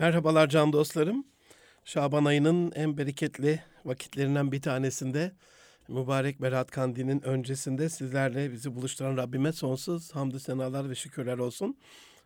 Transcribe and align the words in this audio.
Merhabalar 0.00 0.48
can 0.48 0.72
dostlarım. 0.72 1.24
Şaban 1.84 2.24
ayının 2.24 2.72
en 2.74 2.98
bereketli 2.98 3.62
vakitlerinden 3.84 4.52
bir 4.52 4.62
tanesinde 4.62 5.32
mübarek 5.88 6.42
Berat 6.42 6.70
Kandil'in 6.70 7.22
öncesinde 7.22 7.88
sizlerle 7.88 8.52
bizi 8.52 8.74
buluşturan 8.74 9.16
Rabbime 9.16 9.52
sonsuz 9.52 10.14
hamdü 10.14 10.40
senalar 10.40 10.90
ve 10.90 10.94
şükürler 10.94 11.38
olsun. 11.38 11.76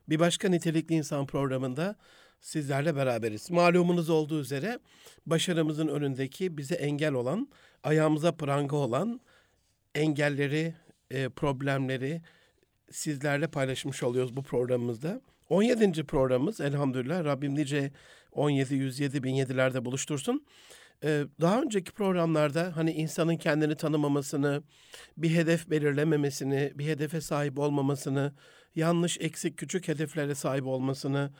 Bir 0.08 0.18
başka 0.18 0.48
nitelikli 0.48 0.94
insan 0.94 1.26
programında 1.26 1.96
sizlerle 2.40 2.96
beraberiz. 2.96 3.50
Malumunuz 3.50 4.10
olduğu 4.10 4.40
üzere 4.40 4.78
başarımızın 5.26 5.88
önündeki 5.88 6.58
bize 6.58 6.74
engel 6.74 7.12
olan, 7.12 7.48
ayağımıza 7.82 8.32
pranga 8.32 8.76
olan 8.76 9.20
engelleri, 9.94 10.74
e, 11.10 11.28
problemleri 11.28 12.22
sizlerle 12.90 13.46
paylaşmış 13.46 14.02
oluyoruz 14.02 14.36
bu 14.36 14.42
programımızda. 14.42 15.20
17. 15.48 16.04
programımız 16.04 16.60
elhamdülillah 16.60 17.24
Rabbim 17.24 17.54
nice 17.54 17.90
17, 18.32 18.74
107, 18.74 19.16
1007'lerde 19.16 19.84
buluştursun. 19.84 20.46
Ee, 21.04 21.24
daha 21.40 21.62
önceki 21.62 21.92
programlarda 21.92 22.76
hani 22.76 22.92
insanın 22.92 23.36
kendini 23.36 23.76
tanımamasını, 23.76 24.62
bir 25.16 25.30
hedef 25.30 25.70
belirlememesini, 25.70 26.72
bir 26.74 26.86
hedefe 26.86 27.20
sahip 27.20 27.58
olmamasını, 27.58 28.34
yanlış, 28.74 29.18
eksik, 29.20 29.56
küçük 29.56 29.88
hedeflere 29.88 30.34
sahip 30.34 30.66
olmasını, 30.66 31.30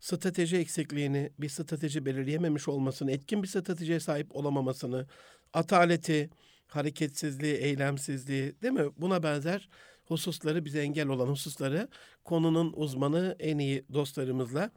strateji 0.00 0.56
eksikliğini, 0.56 1.30
bir 1.38 1.48
strateji 1.48 2.06
belirleyememiş 2.06 2.68
olmasını, 2.68 3.12
etkin 3.12 3.42
bir 3.42 3.48
stratejiye 3.48 4.00
sahip 4.00 4.36
olamamasını, 4.36 5.06
ataleti, 5.52 6.30
hareketsizliği, 6.66 7.54
eylemsizliği 7.54 8.54
değil 8.62 8.74
mi? 8.74 8.86
Buna 8.96 9.22
benzer 9.22 9.68
hususları 10.10 10.64
bize 10.64 10.80
engel 10.80 11.08
olan 11.08 11.26
hususları 11.26 11.88
konunun 12.24 12.72
uzmanı 12.76 13.36
en 13.38 13.58
iyi 13.58 13.84
dostlarımızla 13.92 14.70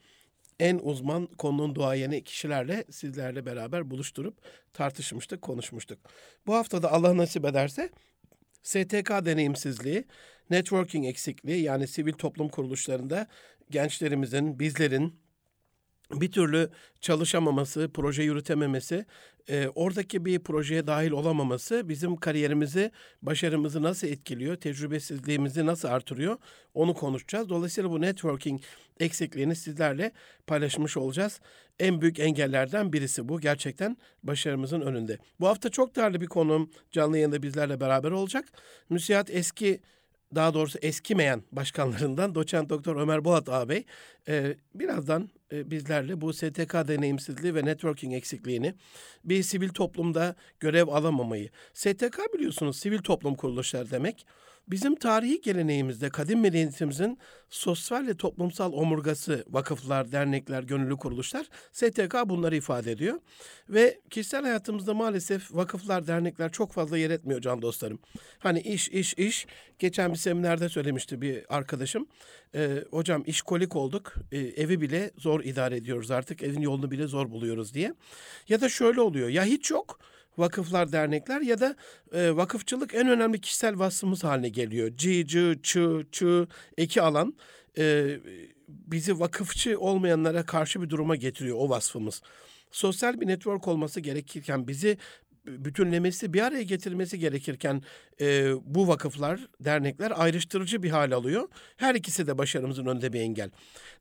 en 0.60 0.80
uzman 0.84 1.26
konunun 1.26 1.76
duayeni 1.76 2.24
kişilerle 2.24 2.84
sizlerle 2.92 3.46
beraber 3.46 3.92
buluşturup 3.92 4.38
tartışmıştık, 4.74 5.42
konuşmuştuk. 5.42 6.00
Bu 6.48 6.56
hafta 6.56 6.84
da 6.84 6.92
Allah 6.92 7.18
nasip 7.18 7.46
ederse 7.46 7.90
STK 8.64 9.10
deneyimsizliği, 9.26 10.06
networking 10.50 11.06
eksikliği 11.06 11.64
yani 11.64 11.88
sivil 11.88 12.14
toplum 12.14 12.50
kuruluşlarında 12.50 13.28
gençlerimizin, 13.70 14.60
bizlerin 14.60 15.24
bir 16.12 16.32
türlü 16.32 16.70
çalışamaması, 17.02 17.92
proje 17.94 18.24
yürütememesi, 18.24 19.06
e, 19.50 19.68
oradaki 19.76 20.26
bir 20.26 20.40
projeye 20.40 20.88
dahil 20.88 21.12
olamaması 21.12 21.90
bizim 21.90 22.16
kariyerimizi, 22.16 22.92
başarımızı 23.22 23.84
nasıl 23.84 24.08
etkiliyor, 24.08 24.56
tecrübesizliğimizi 24.56 25.66
nasıl 25.66 25.88
artırıyor 25.88 26.38
onu 26.74 26.94
konuşacağız. 26.94 27.50
Dolayısıyla 27.50 27.90
bu 27.90 28.02
networking 28.02 28.62
eksikliğini 29.00 29.56
sizlerle 29.56 30.12
paylaşmış 30.48 30.98
olacağız. 30.98 31.40
En 31.80 32.02
büyük 32.02 32.20
engellerden 32.20 32.94
birisi 32.94 33.30
bu. 33.30 33.42
Gerçekten 33.42 33.98
başarımızın 34.24 34.82
önünde. 34.82 35.18
Bu 35.40 35.48
hafta 35.48 35.70
çok 35.70 35.96
değerli 35.96 36.22
bir 36.22 36.28
konum 36.28 36.72
canlı 36.92 37.18
yayında 37.18 37.44
bizlerle 37.44 37.80
beraber 37.80 38.12
olacak. 38.12 38.46
Müsiat 38.90 39.30
eski 39.30 39.82
daha 40.36 40.54
doğrusu 40.54 40.80
eskimeyen 40.82 41.44
başkanlarından 41.52 42.36
doçent 42.36 42.70
doktor 42.70 42.96
Ömer 42.96 43.26
Bolat 43.26 43.50
ağabey 43.50 43.86
e, 44.28 44.56
birazdan 44.76 45.30
e, 45.52 45.72
bizlerle 45.72 46.22
bu 46.22 46.34
STK 46.34 46.74
deneyimsizliği 46.74 47.56
ve 47.56 47.66
networking 47.66 48.14
eksikliğini 48.14 48.74
bir 49.24 49.44
sivil 49.44 49.70
toplumda 49.70 50.36
görev 50.60 50.88
alamamayı. 50.88 51.50
STK 51.74 52.34
biliyorsunuz 52.34 52.80
sivil 52.80 53.00
toplum 53.00 53.36
kuruluşları 53.36 53.92
demek. 53.92 54.26
Bizim 54.68 54.96
tarihi 54.96 55.42
geleneğimizde 55.42 56.10
kadim 56.10 56.40
medeniyetimizin 56.40 57.18
sosyal 57.50 58.08
ve 58.08 58.18
toplumsal 58.18 58.74
omurgası 58.74 59.46
vakıflar, 59.50 60.12
dernekler, 60.12 60.64
gönüllü 60.64 60.98
kuruluşlar 60.98 61.48
STK 61.72 62.16
bunları 62.26 62.56
ifade 62.56 62.92
ediyor. 62.92 63.20
Ve 63.70 64.00
kişisel 64.10 64.42
hayatımızda 64.42 64.94
maalesef 64.94 65.56
vakıflar, 65.56 66.08
dernekler 66.08 66.52
çok 66.52 66.72
fazla 66.72 66.98
yer 66.98 67.10
etmiyor 67.10 67.42
can 67.42 67.62
dostlarım. 67.62 68.00
Hani 68.40 68.60
iş, 68.60 68.90
iş, 68.90 69.14
iş. 69.14 69.48
Geçen 69.80 70.12
bir 70.12 70.18
seminerde 70.18 70.70
söylemişti 70.70 71.22
bir 71.22 71.56
arkadaşım. 71.56 72.08
Ee, 72.56 72.84
hocam 72.92 73.24
işkolik 73.26 73.76
olduk, 73.76 74.14
ee, 74.32 74.38
evi 74.38 74.82
bile 74.82 75.12
zor 75.18 75.44
idare 75.44 75.78
ediyoruz 75.78 76.12
artık, 76.12 76.44
evin 76.44 76.62
yolunu 76.62 76.92
bile 76.92 77.08
zor 77.08 77.32
buluyoruz 77.32 77.74
diye. 77.74 77.94
Ya 78.50 78.62
da 78.62 78.70
şöyle 78.70 79.02
oluyor, 79.02 79.30
ya 79.30 79.44
hiç 79.44 79.72
yok 79.72 80.00
vakıflar, 80.38 80.92
dernekler 80.92 81.42
ya 81.42 81.60
da 81.60 81.76
e, 82.12 82.36
vakıfçılık 82.36 82.94
en 82.96 83.08
önemli 83.08 83.42
kişisel 83.42 83.80
vasfımız 83.80 84.24
haline 84.24 84.50
geliyor. 84.50 84.92
C, 84.98 85.28
C, 85.28 85.56
Ç, 85.64 85.78
Ç, 86.12 86.24
eki 86.78 87.02
alan 87.02 87.34
e, 87.78 88.18
bizi 88.68 89.20
vakıfçı 89.20 89.80
olmayanlara 89.80 90.46
karşı 90.46 90.82
bir 90.82 90.90
duruma 90.90 91.16
getiriyor 91.16 91.58
o 91.60 91.70
vasfımız. 91.70 92.22
Sosyal 92.72 93.22
bir 93.22 93.28
network 93.28 93.68
olması 93.68 94.00
gerekirken 94.02 94.68
bizi 94.68 94.98
bütünlemesi, 95.46 96.34
bir 96.34 96.42
araya 96.42 96.64
getirmesi 96.64 97.20
gerekirken 97.20 97.82
e, 98.22 98.52
bu 98.66 98.88
vakıflar, 98.88 99.48
dernekler 99.60 100.14
ayrıştırıcı 100.16 100.84
bir 100.84 100.90
hal 100.90 101.12
alıyor. 101.12 101.48
Her 101.78 101.96
ikisi 101.96 102.28
de 102.28 102.38
başarımızın 102.38 102.86
önünde 102.86 103.14
bir 103.14 103.22
engel. 103.22 103.50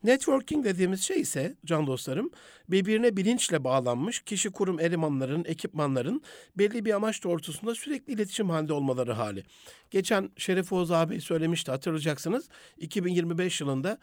Networking 0.05 0.65
dediğimiz 0.65 1.03
şey 1.03 1.21
ise 1.21 1.57
can 1.65 1.87
dostlarım 1.87 2.31
birbirine 2.69 3.17
bilinçle 3.17 3.65
bağlanmış 3.65 4.21
kişi 4.21 4.51
kurum 4.51 4.81
elemanların, 4.81 5.45
ekipmanların 5.45 6.23
belli 6.59 6.85
bir 6.85 6.93
amaç 6.93 7.25
doğrultusunda 7.25 7.75
sürekli 7.75 8.13
iletişim 8.13 8.51
halinde 8.51 8.73
olmaları 8.73 9.13
hali. 9.13 9.45
Geçen 9.91 10.31
Şerif 10.37 10.73
Oğuz 10.73 10.91
abi 10.91 11.21
söylemişti 11.21 11.71
hatırlayacaksınız. 11.71 12.49
2025 12.79 13.61
yılında 13.61 13.99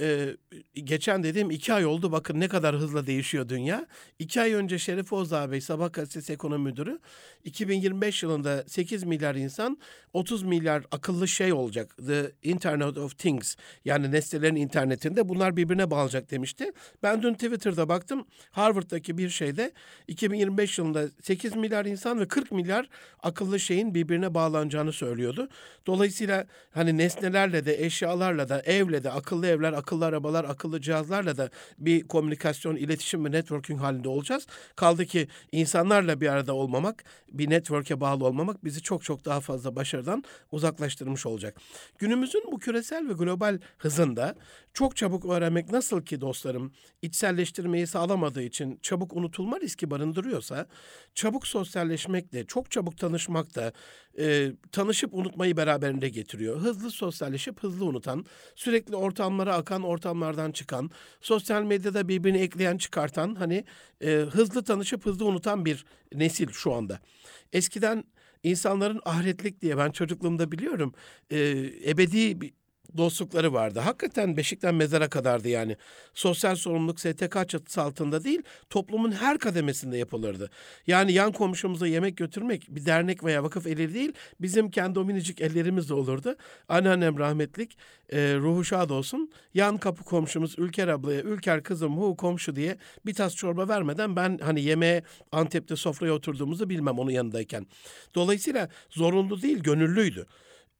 e, 0.00 0.36
geçen 0.74 1.22
dediğim 1.22 1.50
iki 1.50 1.72
ay 1.72 1.86
oldu. 1.86 2.12
Bakın 2.12 2.40
ne 2.40 2.48
kadar 2.48 2.76
hızla 2.76 3.06
değişiyor 3.06 3.48
dünya. 3.48 3.86
İki 4.18 4.40
ay 4.40 4.52
önce 4.52 4.78
Şerif 4.78 5.12
Oğuz 5.12 5.32
ağabey 5.32 5.60
Sabah 5.60 5.92
Gazetesi 5.92 6.32
Ekonomi 6.32 6.64
Müdürü 6.64 6.98
2025 7.44 8.22
yılında 8.22 8.64
8 8.66 9.04
milyar 9.04 9.34
insan 9.34 9.78
30 10.12 10.42
milyar 10.42 10.84
akıllı 10.90 11.28
şey 11.28 11.52
olacak. 11.52 11.96
The 12.06 12.32
Internet 12.42 12.98
of 12.98 13.18
Things 13.18 13.56
yani 13.84 14.12
nesnelerin 14.12 14.56
internetinde 14.56 15.28
bunlar 15.28 15.56
birbirine 15.56 15.90
bağlayacak 15.90 16.30
demişti. 16.30 16.72
Ben 17.02 17.22
dün 17.22 17.34
Twitter'da 17.34 17.88
baktım 17.88 18.26
Harvard'daki 18.50 19.18
bir 19.18 19.28
şeyde 19.28 19.72
2025 20.08 20.78
yılında 20.78 21.08
8 21.22 21.56
milyar 21.56 21.84
insan 21.84 22.20
ve 22.20 22.28
40 22.28 22.52
milyar 22.52 22.88
akıllı 23.22 23.60
şeyin 23.60 23.94
birbirine 23.94 24.34
bağlanacağını 24.34 24.92
söylüyordu. 24.92 25.48
Dolayısıyla 25.86 26.46
hani 26.70 26.98
nesnelerle 26.98 27.66
de 27.66 27.84
eşyalarla 27.84 28.48
da 28.48 28.60
evle 28.60 29.04
de 29.04 29.10
akıllı 29.10 29.46
evler 29.46 29.72
akıllı 29.84 30.06
arabalar, 30.06 30.44
akıllı 30.44 30.80
cihazlarla 30.80 31.36
da 31.36 31.50
bir 31.78 32.08
komünikasyon, 32.08 32.76
iletişim 32.76 33.24
ve 33.24 33.30
networking 33.30 33.80
halinde 33.80 34.08
olacağız. 34.08 34.46
Kaldı 34.76 35.06
ki 35.06 35.28
insanlarla 35.52 36.20
bir 36.20 36.28
arada 36.28 36.54
olmamak, 36.54 37.04
bir 37.32 37.50
network'e 37.50 38.00
bağlı 38.00 38.24
olmamak 38.24 38.64
bizi 38.64 38.82
çok 38.82 39.04
çok 39.04 39.24
daha 39.24 39.40
fazla 39.40 39.76
başarıdan 39.76 40.24
uzaklaştırmış 40.52 41.26
olacak. 41.26 41.60
Günümüzün 41.98 42.44
bu 42.52 42.58
küresel 42.58 43.08
ve 43.08 43.12
global 43.12 43.58
hızında 43.78 44.34
çok 44.74 44.96
çabuk 44.96 45.24
öğrenmek 45.24 45.72
nasıl 45.72 46.02
ki 46.02 46.20
dostlarım 46.20 46.72
içselleştirmeyi 47.02 47.86
sağlamadığı 47.86 48.42
için 48.42 48.78
çabuk 48.82 49.16
unutulma 49.16 49.60
riski 49.60 49.90
barındırıyorsa 49.90 50.66
çabuk 51.14 51.46
sosyalleşmek 51.46 52.32
de 52.32 52.44
çok 52.46 52.70
çabuk 52.70 52.98
tanışmak 52.98 53.54
da 53.54 53.72
e, 54.18 54.52
tanışıp 54.72 55.14
unutmayı 55.14 55.56
beraberinde 55.56 56.08
getiriyor. 56.08 56.60
Hızlı 56.60 56.90
sosyalleşip 56.90 57.62
hızlı 57.62 57.84
unutan, 57.84 58.24
sürekli 58.54 58.96
ortamlara 58.96 59.54
akan 59.54 59.82
ortamlardan 59.82 60.52
çıkan, 60.52 60.90
sosyal 61.20 61.62
medyada 61.62 62.08
birbirini 62.08 62.38
ekleyen 62.38 62.78
çıkartan 62.78 63.34
hani 63.34 63.64
e, 64.00 64.10
hızlı 64.10 64.64
tanışıp 64.64 65.06
hızlı 65.06 65.24
unutan 65.24 65.64
bir 65.64 65.84
nesil 66.14 66.48
şu 66.48 66.72
anda. 66.72 67.00
Eskiden 67.52 68.04
insanların 68.42 69.00
ahiretlik 69.04 69.60
diye 69.60 69.78
ben 69.78 69.90
çocukluğumda 69.90 70.52
biliyorum 70.52 70.94
e, 71.30 71.38
ebedi 71.86 72.40
bir 72.40 72.63
dostlukları 72.96 73.52
vardı. 73.52 73.80
Hakikaten 73.80 74.36
beşikten 74.36 74.74
mezara 74.74 75.08
kadardı 75.08 75.48
yani. 75.48 75.76
Sosyal 76.14 76.56
sorumluluk 76.56 77.00
STK 77.00 77.48
çatısı 77.48 77.82
altında 77.82 78.24
değil, 78.24 78.42
toplumun 78.70 79.12
her 79.12 79.38
kademesinde 79.38 79.96
yapılırdı. 79.96 80.50
Yani 80.86 81.12
yan 81.12 81.32
komşumuza 81.32 81.86
yemek 81.86 82.16
götürmek 82.16 82.66
bir 82.68 82.86
dernek 82.86 83.24
veya 83.24 83.44
vakıf 83.44 83.66
eli 83.66 83.94
değil, 83.94 84.12
bizim 84.40 84.70
kendi 84.70 84.98
o 84.98 85.04
minicik 85.04 85.40
ellerimizle 85.40 85.94
olurdu. 85.94 86.36
Anneannem 86.68 87.18
rahmetlik, 87.18 87.76
e, 88.12 88.18
ruhu 88.36 88.64
şad 88.64 88.90
olsun. 88.90 89.30
Yan 89.54 89.78
kapı 89.78 90.04
komşumuz 90.04 90.58
Ülker 90.58 90.88
ablaya, 90.88 91.20
Ülker 91.20 91.62
kızım 91.62 91.96
hu 91.96 92.16
komşu 92.16 92.56
diye 92.56 92.76
bir 93.06 93.14
tas 93.14 93.34
çorba 93.34 93.68
vermeden 93.68 94.16
ben 94.16 94.38
hani 94.42 94.62
yemeğe 94.62 95.02
Antep'te 95.32 95.76
sofraya 95.76 96.12
oturduğumuzu 96.12 96.70
bilmem 96.70 96.98
onun 96.98 97.10
yanındayken. 97.10 97.66
Dolayısıyla 98.14 98.68
zorunlu 98.90 99.42
değil, 99.42 99.58
gönüllüydü 99.58 100.26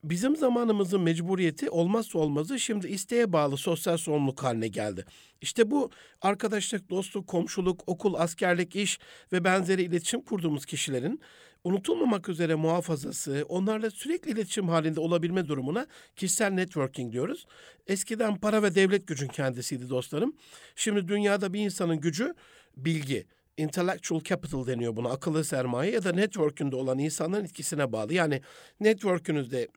bizim 0.09 0.35
zamanımızın 0.35 1.01
mecburiyeti 1.01 1.69
olmazsa 1.69 2.19
olmazı 2.19 2.59
şimdi 2.59 2.87
isteğe 2.87 3.33
bağlı 3.33 3.57
sosyal 3.57 3.97
sorumluluk 3.97 4.43
haline 4.43 4.67
geldi. 4.67 5.05
İşte 5.41 5.71
bu 5.71 5.89
arkadaşlık, 6.21 6.89
dostluk, 6.89 7.27
komşuluk, 7.27 7.83
okul, 7.87 8.13
askerlik, 8.13 8.75
iş 8.75 8.99
ve 9.31 9.43
benzeri 9.43 9.83
iletişim 9.83 10.21
kurduğumuz 10.21 10.65
kişilerin 10.65 11.21
unutulmamak 11.63 12.29
üzere 12.29 12.55
muhafazası, 12.55 13.45
onlarla 13.49 13.91
sürekli 13.91 14.31
iletişim 14.31 14.69
halinde 14.69 14.99
olabilme 14.99 15.47
durumuna 15.47 15.87
kişisel 16.15 16.51
networking 16.51 17.13
diyoruz. 17.13 17.45
Eskiden 17.87 18.35
para 18.35 18.63
ve 18.63 18.75
devlet 18.75 19.07
gücün 19.07 19.27
kendisiydi 19.27 19.89
dostlarım. 19.89 20.35
Şimdi 20.75 21.07
dünyada 21.07 21.53
bir 21.53 21.59
insanın 21.59 21.99
gücü 22.01 22.33
bilgi, 22.77 23.25
intellectual 23.57 24.21
capital 24.21 24.67
deniyor 24.67 24.95
buna, 24.95 25.09
akıllı 25.09 25.43
sermaye 25.43 25.91
ya 25.91 26.03
da 26.03 26.11
network'ünde 26.11 26.75
olan 26.75 26.99
insanların 26.99 27.43
etkisine 27.45 27.91
bağlı. 27.91 28.13
Yani 28.13 28.41
network'ünüzde, 28.79 29.67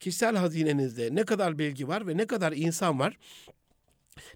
kişisel 0.00 0.36
hazinenizde 0.36 1.08
ne 1.12 1.24
kadar 1.24 1.58
bilgi 1.58 1.88
var 1.88 2.06
ve 2.06 2.16
ne 2.16 2.26
kadar 2.26 2.52
insan 2.52 2.98
var 2.98 3.16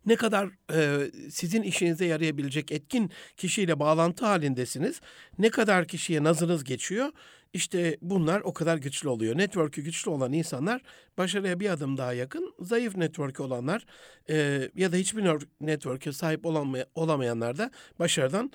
ne 0.06 0.16
kadar 0.16 0.48
e, 0.74 1.10
sizin 1.30 1.62
işinize 1.62 2.04
yarayabilecek 2.04 2.72
etkin 2.72 3.10
kişiyle 3.36 3.80
bağlantı 3.80 4.26
halindesiniz, 4.26 5.00
ne 5.38 5.50
kadar 5.50 5.86
kişiye 5.86 6.24
nazınız 6.24 6.64
geçiyor, 6.64 7.12
işte 7.52 7.98
bunlar 8.02 8.40
o 8.40 8.52
kadar 8.52 8.76
güçlü 8.76 9.08
oluyor. 9.08 9.38
Network'ü 9.38 9.82
güçlü 9.82 10.10
olan 10.10 10.32
insanlar 10.32 10.82
başarıya 11.18 11.60
bir 11.60 11.70
adım 11.70 11.96
daha 11.96 12.12
yakın, 12.12 12.54
zayıf 12.60 12.96
network 12.96 13.40
olanlar 13.40 13.86
e, 14.30 14.68
ya 14.74 14.92
da 14.92 14.96
hiçbir 14.96 15.24
network'e 15.60 16.12
sahip 16.12 16.44
olamay- 16.44 16.86
olamayanlar 16.94 17.58
da 17.58 17.70
başarıdan 17.98 18.52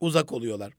uzak 0.00 0.32
oluyorlar. 0.32 0.72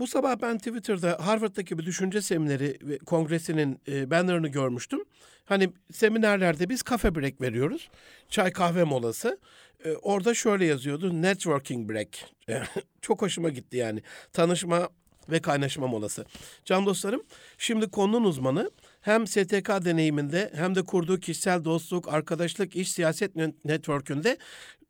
Bu 0.00 0.06
sabah 0.06 0.36
ben 0.42 0.58
Twitter'da 0.58 1.26
Harvard'daki 1.26 1.78
bir 1.78 1.86
düşünce 1.86 2.22
semineri 2.22 2.98
kongresinin 2.98 3.80
e, 3.88 4.10
bannerını 4.10 4.48
görmüştüm. 4.48 5.00
Hani 5.44 5.72
seminerlerde 5.92 6.68
biz 6.68 6.82
kafe 6.82 7.14
break 7.14 7.40
veriyoruz. 7.40 7.90
Çay 8.28 8.52
kahve 8.52 8.84
molası. 8.84 9.38
E, 9.84 9.92
orada 9.92 10.34
şöyle 10.34 10.64
yazıyordu. 10.64 11.22
Networking 11.22 11.90
break. 11.90 12.08
E, 12.48 12.62
çok 13.02 13.22
hoşuma 13.22 13.48
gitti 13.48 13.76
yani. 13.76 14.02
Tanışma 14.32 14.88
ve 15.30 15.40
kaynaşma 15.40 15.86
molası. 15.86 16.24
Can 16.64 16.86
dostlarım, 16.86 17.22
şimdi 17.58 17.90
konunun 17.90 18.24
uzmanı 18.24 18.70
hem 19.00 19.26
STK 19.26 19.68
deneyiminde 19.84 20.50
hem 20.54 20.74
de 20.74 20.82
kurduğu 20.82 21.20
kişisel 21.20 21.64
dostluk, 21.64 22.08
arkadaşlık, 22.08 22.76
iş 22.76 22.92
siyaset 22.92 23.36
network'ünde 23.64 24.38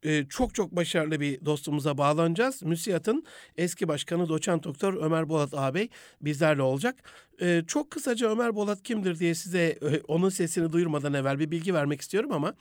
e, 0.02 0.26
çok 0.28 0.54
çok 0.54 0.76
başarılı 0.76 1.20
bir 1.20 1.44
dostumuza 1.44 1.98
bağlanacağız. 1.98 2.62
MÜSİAD'ın 2.62 3.24
eski 3.56 3.88
başkanı 3.88 4.28
doçent 4.28 4.64
doktor 4.64 4.94
Ömer 4.94 5.28
Bolat 5.28 5.54
ağabey 5.54 5.88
bizlerle 6.20 6.62
olacak. 6.62 6.96
E, 7.40 7.62
çok 7.66 7.90
kısaca 7.90 8.30
Ömer 8.30 8.54
Bolat 8.54 8.82
kimdir 8.82 9.18
diye 9.18 9.34
size 9.34 9.60
e, 9.60 10.00
onun 10.08 10.28
sesini 10.28 10.72
duyurmadan 10.72 11.14
evvel 11.14 11.38
bir 11.38 11.50
bilgi 11.50 11.74
vermek 11.74 12.00
istiyorum 12.00 12.32
ama 12.32 12.54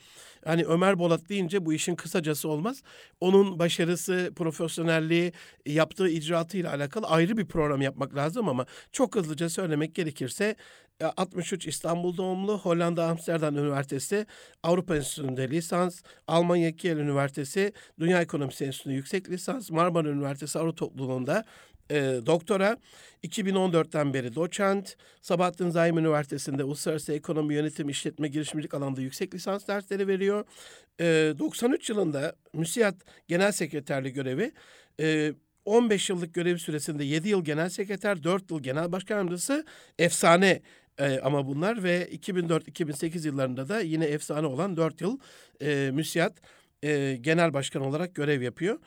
hani 0.45 0.65
Ömer 0.65 0.99
Bolat 0.99 1.29
deyince 1.29 1.65
bu 1.65 1.73
işin 1.73 1.95
kısacası 1.95 2.49
olmaz. 2.49 2.83
Onun 3.21 3.59
başarısı, 3.59 4.31
profesyonelliği, 4.35 5.33
yaptığı 5.65 6.09
icraatıyla 6.09 6.73
alakalı 6.73 7.07
ayrı 7.07 7.37
bir 7.37 7.45
program 7.45 7.81
yapmak 7.81 8.15
lazım 8.15 8.49
ama 8.49 8.65
çok 8.91 9.15
hızlıca 9.15 9.49
söylemek 9.49 9.95
gerekirse 9.95 10.55
63 11.05 11.67
İstanbul 11.67 12.17
doğumlu, 12.17 12.59
Hollanda 12.59 13.05
Amsterdam 13.05 13.57
Üniversitesi 13.57 14.25
Avrupa 14.63 14.95
Enstitüsü'nde 14.95 15.49
lisans, 15.49 16.01
Almanya 16.27 16.75
Kiel 16.75 16.97
Üniversitesi 16.97 17.73
Dünya 17.99 18.21
Ekonomisi 18.21 18.65
Enstitüsü'nde 18.65 18.93
yüksek 18.93 19.29
lisans, 19.29 19.71
Marmara 19.71 20.09
Üniversitesi 20.09 20.59
Avrupa 20.59 20.75
Topluluğu'nda 20.75 21.45
e, 21.91 21.95
doktora, 22.25 22.77
2014'ten 23.23 24.13
beri 24.13 24.35
doçent, 24.35 24.95
Sabahattin 25.21 25.69
Zaim 25.69 25.97
Üniversitesi'nde 25.97 26.63
Uluslararası 26.63 27.13
Ekonomi 27.13 27.53
Yönetim 27.53 27.89
İşletme 27.89 28.27
Girişimcilik 28.27 28.73
alanında 28.73 29.01
yüksek 29.01 29.33
lisans 29.33 29.67
dersleri 29.67 30.07
veriyor. 30.07 30.45
E, 30.99 31.33
93 31.39 31.89
yılında 31.89 32.35
MÜSİAD 32.53 32.95
Genel 33.27 33.51
Sekreterliği 33.51 34.13
görevi, 34.13 34.51
e, 34.99 35.33
15 35.65 36.09
yıllık 36.09 36.33
görev 36.33 36.57
süresinde 36.57 37.03
7 37.03 37.29
yıl 37.29 37.45
genel 37.45 37.69
sekreter, 37.69 38.23
4 38.23 38.51
yıl 38.51 38.63
genel 38.63 38.91
başkan 38.91 39.15
yardımcısı 39.15 39.65
efsane 39.99 40.61
e, 40.99 41.19
ama 41.19 41.47
bunlar 41.47 41.83
ve 41.83 42.09
2004-2008 42.11 43.27
yıllarında 43.27 43.69
da 43.69 43.79
yine 43.79 44.05
efsane 44.05 44.47
olan 44.47 44.77
4 44.77 45.01
yıl 45.01 45.19
e, 45.61 45.91
müsiyat 45.93 46.33
e, 46.83 47.17
genel 47.21 47.53
başkan 47.53 47.81
olarak 47.81 48.15
görev 48.15 48.41
yapıyor. 48.41 48.79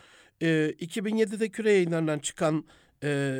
E, 0.42 0.46
2007'de 0.80 1.48
küre 1.48 1.72
yayınlarından 1.72 2.18
çıkan 2.18 2.64
e, 3.04 3.34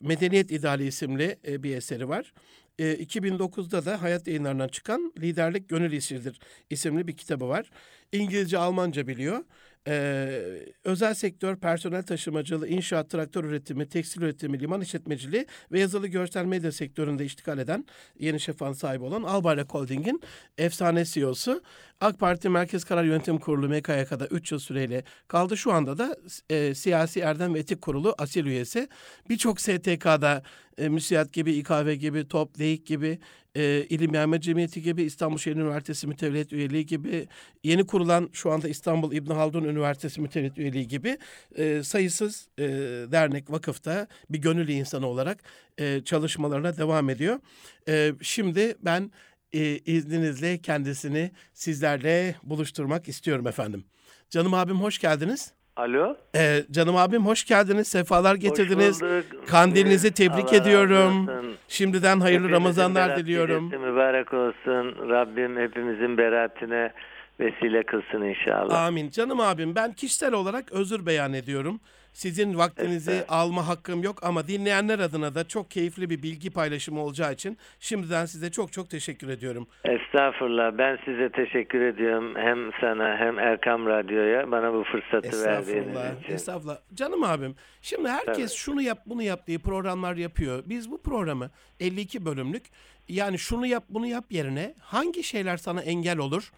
Medeniyet 0.00 0.50
İdeali 0.50 0.86
isimli 0.86 1.36
e, 1.48 1.62
bir 1.62 1.76
eseri 1.76 2.08
var. 2.08 2.32
E, 2.78 2.94
2009'da 2.94 3.84
da 3.84 4.02
Hayat 4.02 4.26
yayınlarından 4.26 4.68
çıkan 4.68 5.12
Liderlik 5.18 5.68
Gönül 5.68 5.92
İşidir 5.92 6.40
isimli 6.70 7.08
bir 7.08 7.16
kitabı 7.16 7.48
var. 7.48 7.70
İngilizce, 8.12 8.58
Almanca 8.58 9.06
biliyor. 9.06 9.44
Ee, 9.88 10.42
özel 10.84 11.14
sektör, 11.14 11.56
personel 11.56 12.02
taşımacılığı, 12.02 12.68
inşaat, 12.68 13.10
traktör 13.10 13.44
üretimi, 13.44 13.88
tekstil 13.88 14.22
üretimi, 14.22 14.60
liman 14.60 14.80
işletmeciliği 14.80 15.46
ve 15.72 15.80
yazılı 15.80 16.06
görsel 16.06 16.44
medya 16.44 16.72
sektöründe 16.72 17.24
iştikal 17.24 17.58
eden 17.58 17.86
Yeni 18.18 18.40
Şafak'ın 18.40 18.72
sahibi 18.72 19.04
olan 19.04 19.22
Albayrak 19.22 19.74
Holding'in 19.74 20.20
efsane 20.58 21.04
CEO'su. 21.04 21.62
AK 22.00 22.18
Parti 22.18 22.48
Merkez 22.48 22.84
Karar 22.84 23.04
Yönetim 23.04 23.38
Kurulu 23.38 23.68
MKYK'da 23.68 24.26
3 24.26 24.52
yıl 24.52 24.58
süreyle 24.58 25.04
kaldı. 25.28 25.56
Şu 25.56 25.72
anda 25.72 25.98
da 25.98 26.16
e, 26.50 26.74
Siyasi 26.74 27.20
Erdem 27.20 27.54
ve 27.54 27.58
Etik 27.58 27.82
Kurulu 27.82 28.14
asil 28.18 28.46
üyesi. 28.46 28.88
Birçok 29.28 29.60
STK'da 29.60 30.42
e, 30.78 30.88
MÜSİAD 30.88 31.32
gibi, 31.32 31.52
İKV 31.52 31.92
gibi, 31.92 32.28
TOP, 32.28 32.58
DEİK 32.58 32.86
gibi, 32.86 33.18
e, 33.54 33.86
İlim 33.88 34.14
Yayma 34.14 34.40
Cemiyeti 34.40 34.82
gibi, 34.82 35.02
İstanbul 35.02 35.38
Şehir 35.38 35.56
Üniversitesi 35.56 36.06
Mütevlet 36.06 36.52
Üyeliği 36.52 36.86
gibi, 36.86 37.28
yeni 37.64 37.86
kurulan 37.86 38.30
şu 38.32 38.50
anda 38.50 38.68
İstanbul 38.68 39.12
İbn 39.12 39.32
Haldun 39.32 39.64
Üniversitesi 39.64 40.20
Mütevlet 40.20 40.58
Üyeliği 40.58 40.88
gibi 40.88 41.18
e, 41.56 41.82
sayısız 41.82 42.48
e, 42.58 42.64
dernek, 43.12 43.50
vakıfta 43.50 44.06
bir 44.30 44.38
gönüllü 44.38 44.72
insanı 44.72 45.06
olarak 45.06 45.42
e, 45.78 46.00
çalışmalarına 46.04 46.76
devam 46.76 47.10
ediyor. 47.10 47.40
E, 47.88 48.12
şimdi 48.22 48.74
ben 48.82 49.10
e, 49.52 49.78
izninizle 49.78 50.58
kendisini 50.58 51.30
sizlerle 51.54 52.34
buluşturmak 52.42 53.08
istiyorum 53.08 53.46
efendim. 53.46 53.84
Canım 54.30 54.54
abim 54.54 54.80
hoş 54.80 54.98
geldiniz. 54.98 55.52
Alo. 55.80 56.16
Ee, 56.36 56.62
canım 56.70 56.96
abim 56.96 57.26
hoş 57.26 57.44
geldiniz. 57.44 57.88
Sefalar 57.88 58.34
getirdiniz. 58.34 59.02
Kandilinizi 59.46 60.14
tebrik 60.14 60.48
Allah 60.48 60.56
ediyorum. 60.56 61.28
olsun. 61.28 61.54
Şimdiden 61.68 62.20
hayırlı 62.20 62.44
Hepimizin 62.46 62.64
Ramazanlar 62.64 63.16
diliyorum. 63.16 63.64
mübarek 63.64 64.32
olsun. 64.34 65.08
Rabbim 65.10 65.56
hepimizin 65.56 66.18
beratine 66.18 66.92
vesile 67.40 67.82
kılsın 67.82 68.22
inşallah. 68.22 68.82
Amin. 68.86 69.10
Canım 69.10 69.40
abim 69.40 69.74
ben 69.74 69.92
kişisel 69.92 70.32
olarak 70.32 70.72
özür 70.72 71.06
beyan 71.06 71.32
ediyorum. 71.32 71.80
Sizin 72.12 72.58
vaktinizi 72.58 73.24
alma 73.28 73.68
hakkım 73.68 74.02
yok 74.02 74.18
ama 74.22 74.48
dinleyenler 74.48 74.98
adına 74.98 75.34
da 75.34 75.48
çok 75.48 75.70
keyifli 75.70 76.10
bir 76.10 76.22
bilgi 76.22 76.50
paylaşımı 76.50 77.00
olacağı 77.00 77.32
için 77.32 77.58
şimdiden 77.80 78.26
size 78.26 78.50
çok 78.50 78.72
çok 78.72 78.90
teşekkür 78.90 79.28
ediyorum. 79.28 79.66
Estağfurullah. 79.84 80.78
Ben 80.78 80.98
size 81.04 81.32
teşekkür 81.32 81.80
ediyorum. 81.80 82.34
Hem 82.36 82.70
sana 82.80 83.16
hem 83.16 83.38
Erkam 83.38 83.86
Radyo'ya 83.86 84.50
bana 84.50 84.72
bu 84.72 84.84
fırsatı 84.84 85.44
verdiğiniz 85.44 85.96
için. 86.24 86.34
Estağfurullah. 86.34 86.76
Canım 86.94 87.24
abim. 87.24 87.54
Şimdi 87.82 88.08
herkes 88.08 88.38
Evet. 88.38 88.50
şunu 88.50 88.82
yap 88.82 88.98
bunu 89.06 89.22
yap 89.22 89.46
diye 89.46 89.58
programlar 89.58 90.16
yapıyor. 90.16 90.62
Biz 90.66 90.90
bu 90.90 91.02
programı 91.02 91.50
52 91.80 92.24
bölümlük 92.24 92.62
yani 93.08 93.38
şunu 93.38 93.66
yap 93.66 93.84
bunu 93.88 94.06
yap 94.06 94.24
yerine 94.30 94.74
hangi 94.80 95.22
şeyler 95.22 95.56
sana 95.56 95.82
engel 95.82 96.18
olur? 96.18 96.52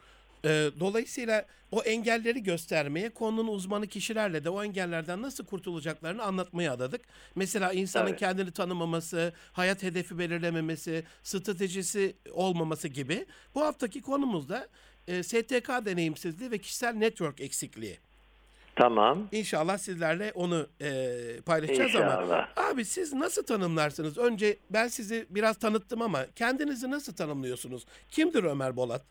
Ee, 0.45 0.71
dolayısıyla 0.81 1.47
o 1.73 1.83
engelleri 1.83 2.43
göstermeye 2.43 3.09
konunun 3.11 3.49
uzmanı 3.49 3.87
kişilerle 3.87 4.45
de 4.45 4.51
o 4.51 4.65
engellerden 4.65 5.23
nasıl 5.23 5.45
kurtulacaklarını 5.47 6.23
anlatmaya 6.23 6.73
adadık. 6.73 7.01
Mesela 7.35 7.73
insanın 7.73 8.07
Evet. 8.09 8.19
kendini 8.21 8.51
tanımaması, 8.51 9.33
hayat 9.53 9.83
hedefi 9.83 10.19
belirlememesi, 10.19 11.05
stratejisi 11.23 12.17
olmaması 12.33 12.89
gibi. 12.89 13.27
Bu 13.55 13.61
haftaki 13.61 14.03
konumuz 14.03 14.49
da 14.49 14.69
e, 15.09 15.23
STK 15.23 15.69
deneyimsizliği 15.85 16.51
ve 16.51 16.59
kişisel 16.59 16.95
network 16.95 17.41
eksikliği. 17.41 17.99
Tamam. 18.77 19.29
İnşallah 19.33 19.79
sizlerle 19.79 20.33
onu 20.35 20.67
e, 20.81 21.17
paylaşacağız 21.47 21.97
ama 21.97 22.05
İnşallah. 22.05 22.49
abi 22.57 22.85
siz 22.85 23.13
nasıl 23.13 23.43
tanımlarsınız? 23.43 24.19
Önce 24.19 24.57
ben 24.71 24.89
sizi 24.89 25.27
biraz 25.31 25.57
tanıttım 25.59 26.03
ama 26.03 26.27
kendinizi 26.37 26.91
nasıl 26.91 27.13
tanımlıyorsunuz? 27.15 27.85
Kimdir 28.11 28.45
Ömer 28.45 28.77
Bolat? 28.77 29.03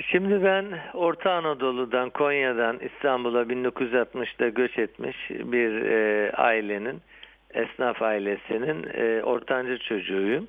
Şimdi 0.00 0.44
ben 0.44 0.64
Orta 0.94 1.32
Anadolu'dan, 1.32 2.10
Konya'dan 2.10 2.78
İstanbul'a 2.78 3.42
1960'da 3.42 4.48
göç 4.48 4.78
etmiş 4.78 5.16
bir 5.30 5.82
e, 5.82 6.32
ailenin, 6.32 7.00
esnaf 7.54 8.02
ailesinin 8.02 8.86
e, 8.94 9.22
ortanca 9.22 9.78
çocuğuyum. 9.78 10.48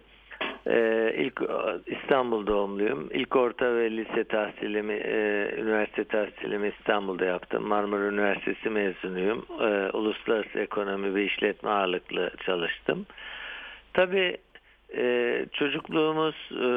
E, 0.68 1.14
ilk 1.18 1.42
İstanbul 1.86 2.48
doğumluyum. 2.48 3.10
İlk 3.14 3.36
orta 3.36 3.76
ve 3.76 3.92
lise 3.92 4.24
tahsilimi, 4.24 4.94
e, 4.94 5.50
üniversite 5.58 6.04
tahsilimi 6.04 6.74
İstanbul'da 6.80 7.26
yaptım. 7.26 7.68
Marmara 7.68 8.04
Üniversitesi 8.04 8.70
mezunuyum. 8.70 9.46
E, 9.62 9.90
uluslararası 9.94 10.60
ekonomi 10.60 11.16
ve 11.16 11.26
işletme 11.26 11.70
ağırlıklı 11.70 12.32
çalıştım. 12.46 13.06
Tabii 13.94 14.38
e, 14.98 15.46
çocukluğumuz 15.54 16.36
e, 16.52 16.68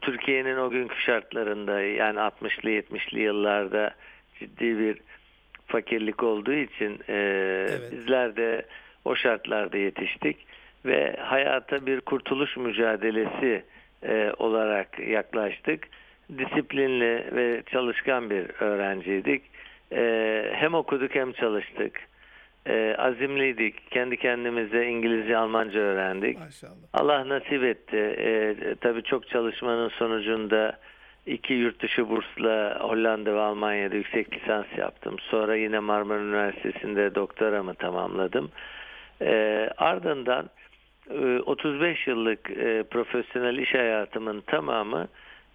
Türkiye'nin 0.00 0.56
o 0.56 0.70
günkü 0.70 1.00
şartlarında 1.00 1.80
yani 1.80 2.18
60'lı 2.18 2.70
70'li 2.70 3.20
yıllarda 3.20 3.94
ciddi 4.38 4.78
bir 4.78 4.98
fakirlik 5.66 6.22
olduğu 6.22 6.52
için 6.52 7.00
e, 7.08 7.14
Evet. 7.68 7.92
bizler 7.92 8.36
de 8.36 8.66
o 9.04 9.16
şartlarda 9.16 9.76
yetiştik 9.76 10.36
ve 10.84 11.16
hayata 11.20 11.86
bir 11.86 12.00
kurtuluş 12.00 12.56
mücadelesi 12.56 13.62
e, 14.02 14.32
olarak 14.38 14.98
yaklaştık. 14.98 15.88
Disiplinli 16.38 17.24
ve 17.32 17.62
çalışkan 17.72 18.30
bir 18.30 18.46
öğrenciydik. 18.60 19.42
E, 19.92 20.44
hem 20.54 20.74
okuduk 20.74 21.14
hem 21.14 21.32
çalıştık. 21.32 22.00
E, 22.66 22.94
azimliydik. 22.98 23.90
Kendi 23.90 24.16
kendimize 24.16 24.86
İngilizce, 24.86 25.36
Almanca 25.36 25.80
öğrendik. 25.80 26.38
Maşallah. 26.38 26.72
Allah 26.92 27.28
nasip 27.28 27.64
etti. 27.64 27.96
E, 28.18 28.54
tabii 28.80 29.02
çok 29.02 29.28
çalışmanın 29.28 29.88
sonucunda 29.88 30.78
iki 31.26 31.52
yurt 31.52 31.82
dışı 31.82 32.08
bursla 32.08 32.78
Hollanda 32.80 33.34
ve 33.34 33.40
Almanya'da 33.40 33.96
yüksek 33.96 34.34
lisans 34.34 34.66
yaptım. 34.76 35.16
Sonra 35.18 35.56
yine 35.56 35.78
Marmara 35.78 36.20
Üniversitesi'nde 36.20 37.14
doktoramı 37.14 37.74
tamamladım. 37.74 38.50
E, 39.20 39.68
ardından 39.76 40.50
e, 41.10 41.38
35 41.38 42.06
yıllık 42.06 42.50
e, 42.50 42.82
profesyonel 42.90 43.58
iş 43.58 43.74
hayatımın 43.74 44.40
tamamı 44.40 45.08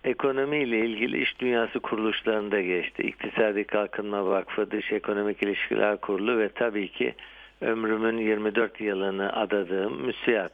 ekonomiyle 0.10 0.80
ilgili 0.86 1.22
iş 1.22 1.40
dünyası 1.40 1.80
kuruluşlarında 1.80 2.62
geçti. 2.62 3.04
İktisadi 3.04 3.64
Kalkınma 3.64 4.26
Vakfı, 4.26 4.72
Dış 4.72 4.92
Ekonomik 4.92 5.44
İlişkiler 5.44 5.98
Kurulu 5.98 6.38
ve 6.40 6.50
tabii 6.50 6.88
ki 6.92 7.16
ömrümün 7.62 8.18
24 8.18 8.82
yılını 8.82 9.34
adadığım 9.34 10.06
müsiyat. 10.06 10.52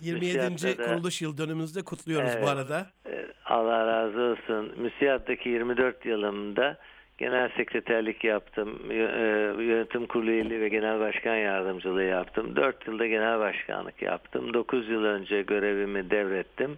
27. 0.00 0.50
Müsiyatta 0.50 0.84
da- 0.84 0.94
kuruluş 0.94 1.22
yıl 1.22 1.38
dönümümüzde 1.38 1.82
kutluyoruz 1.84 2.30
bu 2.34 2.38
Evet. 2.38 2.48
arada. 2.48 2.86
Ee, 3.10 3.26
Allah 3.44 3.86
razı 3.86 4.20
olsun. 4.20 4.72
Müsiyat'taki 4.76 5.48
24 5.48 6.06
yılımda 6.06 6.78
genel 7.18 7.48
sekreterlik 7.56 8.24
yaptım. 8.24 8.78
E, 8.90 8.94
Yönetim 9.62 10.06
kurulu 10.06 10.30
üyeliği 10.30 10.60
ve 10.60 10.68
genel 10.68 11.00
başkan 11.00 11.36
yardımcılığı 11.36 12.02
yaptım. 12.02 12.56
4 12.56 12.86
yılda 12.86 13.06
genel 13.06 13.38
başkanlık 13.38 14.02
yaptım. 14.02 14.54
9 14.54 14.88
yıl 14.88 15.04
önce 15.04 15.42
görevimi 15.42 16.10
devrettim. 16.10 16.76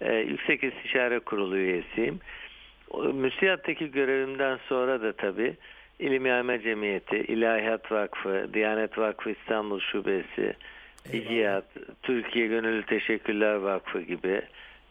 Ee, 0.00 0.14
Yüksek 0.14 0.64
İstişare 0.64 1.18
Kurulu 1.18 1.56
üyesiyim. 1.56 2.20
Müsiyat'taki 3.14 3.90
görevimden 3.90 4.58
sonra 4.68 5.02
da 5.02 5.12
tabii 5.12 5.54
İlim 5.98 6.26
Yayma 6.26 6.60
Cemiyeti, 6.60 7.16
İlahiyat 7.16 7.92
Vakfı, 7.92 8.46
Diyanet 8.54 8.98
Vakfı 8.98 9.30
İstanbul 9.30 9.80
Şubesi. 9.80 10.52
İGİAD, 11.12 11.62
Türkiye 12.02 12.46
Gönüllü 12.46 12.82
Teşekkürler 12.86 13.54
Vakfı 13.54 14.00
gibi 14.00 14.42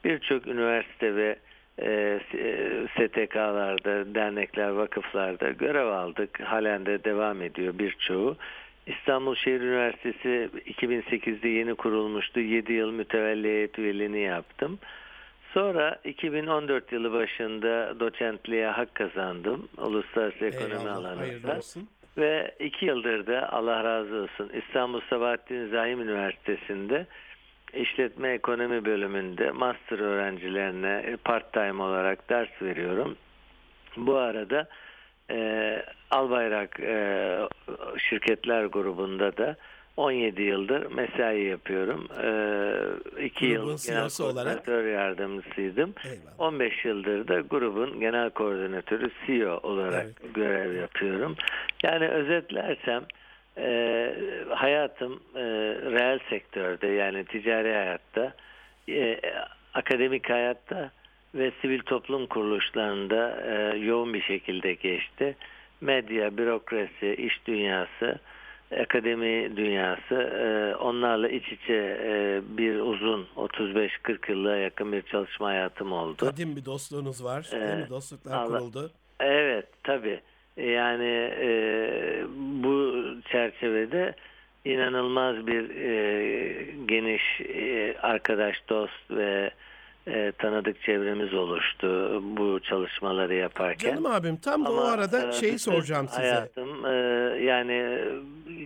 birçok 0.05 0.47
üniversite 0.47 1.15
ve 1.15 1.35
e, 1.81 2.19
s- 2.31 2.37
e, 2.37 2.87
STK'larda, 2.87 4.15
dernekler, 4.15 4.69
vakıflarda 4.69 5.49
görev 5.51 5.85
aldık. 5.87 6.39
Halen 6.41 6.85
de 6.85 7.03
devam 7.03 7.41
ediyor 7.41 7.79
birçoğu. 7.79 8.37
İstanbul 8.87 9.35
Şehir 9.35 9.61
Üniversitesi 9.61 10.49
2008'de 10.65 11.49
yeni 11.49 11.75
kurulmuştu. 11.75 12.39
7 12.39 12.73
yıl 12.73 12.91
mütevelli 12.91 13.47
heyet 13.47 13.79
üyeliğini 13.79 14.19
yaptım. 14.19 14.79
Sonra 15.53 15.99
2014 16.03 16.91
yılı 16.91 17.13
başında 17.13 17.99
doçentliğe 17.99 18.67
hak 18.67 18.95
kazandım. 18.95 19.69
Uluslararası 19.77 20.45
ekonomi 20.45 20.73
Eyvallah. 20.73 20.95
Alanında. 20.95 21.59
Ve 22.17 22.55
iki 22.59 22.85
yıldır 22.85 23.27
da 23.27 23.53
Allah 23.53 23.83
razı 23.83 24.15
olsun 24.15 24.51
İstanbul 24.53 25.01
Sabahattin 25.09 25.67
Zaim 25.67 26.01
Üniversitesi'nde 26.01 27.05
işletme 27.73 28.29
ekonomi 28.29 28.85
bölümünde 28.85 29.51
master 29.51 29.99
öğrencilerine 29.99 31.17
part 31.23 31.53
time 31.53 31.83
olarak 31.83 32.29
ders 32.29 32.61
veriyorum. 32.61 33.17
Bu 33.97 34.15
arada 34.15 34.67
e, 35.31 35.81
Albayrak 36.11 36.79
e, 36.79 37.37
şirketler 37.97 38.65
grubunda 38.65 39.37
da 39.37 39.55
17 39.97 40.41
yıldır 40.41 40.91
mesai 40.91 41.43
yapıyorum. 41.43 42.07
E, 42.23 42.29
iki 43.25 43.49
Grubun 43.49 43.69
yıl 43.69 43.77
genel 43.85 43.99
CEO'su 43.99 44.23
olarak. 44.23 44.45
koordinatör 44.65 44.85
yardımcısıydım. 44.93 45.93
Eyvallah. 46.05 46.39
15 46.39 46.85
yıldır 46.85 47.27
da 47.27 47.39
grubun 47.39 47.99
genel 47.99 48.29
koordinatörü 48.29 49.09
CEO 49.25 49.59
olarak 49.63 50.05
Evet. 50.05 50.33
görev 50.35 50.75
yapıyorum. 50.75 51.35
Yani 51.83 52.07
özetlersem 52.07 53.03
e, 53.57 54.13
hayatım 54.49 55.19
e, 55.35 55.41
reel 55.91 56.19
sektörde 56.29 56.87
yani 56.87 57.25
ticari 57.25 57.73
hayatta, 57.73 58.33
e, 58.89 59.19
akademik 59.73 60.29
hayatta 60.29 60.91
ve 61.37 61.51
sivil 61.61 61.79
toplum 61.79 62.27
kuruluşlarında 62.27 63.41
e, 63.47 63.77
yoğun 63.77 64.13
bir 64.13 64.21
şekilde 64.21 64.73
geçti. 64.73 65.35
Medya, 65.81 66.37
bürokrasi, 66.37 67.15
iş 67.17 67.47
dünyası, 67.47 68.19
akademi 68.79 69.57
dünyası 69.57 70.15
e, 70.15 70.75
onlarla 70.75 71.29
iç 71.29 71.47
içe 71.47 71.99
e, 72.03 72.41
bir 72.57 72.79
uzun 72.79 73.27
35-40 73.35 74.31
yıla 74.31 74.55
yakın 74.55 74.91
bir 74.91 75.01
çalışma 75.01 75.47
hayatım 75.47 75.91
oldu. 75.91 76.17
Kadim 76.17 76.55
bir 76.55 76.65
dostluğunuz 76.65 77.23
var. 77.23 77.49
değil 77.51 77.63
mi? 77.63 77.89
Dostluklar 77.89 78.37
Allah- 78.37 78.59
kuruldu. 78.59 78.91
Evet 79.19 79.65
tabi 79.83 80.19
yani 80.57 81.31
e, 81.41 81.49
bu 82.63 82.95
çerçevede 83.31 84.15
inanılmaz 84.65 85.47
bir 85.47 85.69
e, 85.75 86.65
geniş 86.85 87.41
e, 87.41 87.95
arkadaş 88.01 88.55
dost 88.69 89.11
ve 89.11 89.51
e, 90.07 90.31
tanıdık 90.31 90.81
çevremiz 90.81 91.33
oluştu 91.33 91.87
bu 92.37 92.59
çalışmaları 92.59 93.35
yaparken. 93.35 93.89
Canım 93.89 94.05
abim 94.05 94.37
tam 94.37 94.65
da 94.65 94.71
o 94.71 94.77
Ama, 94.77 94.91
arada 94.91 95.29
e, 95.29 95.31
şeyi 95.31 95.59
soracağım 95.59 96.07
size. 96.07 96.21
Hayatım 96.21 96.85
e, 96.85 96.89
yani 97.43 97.99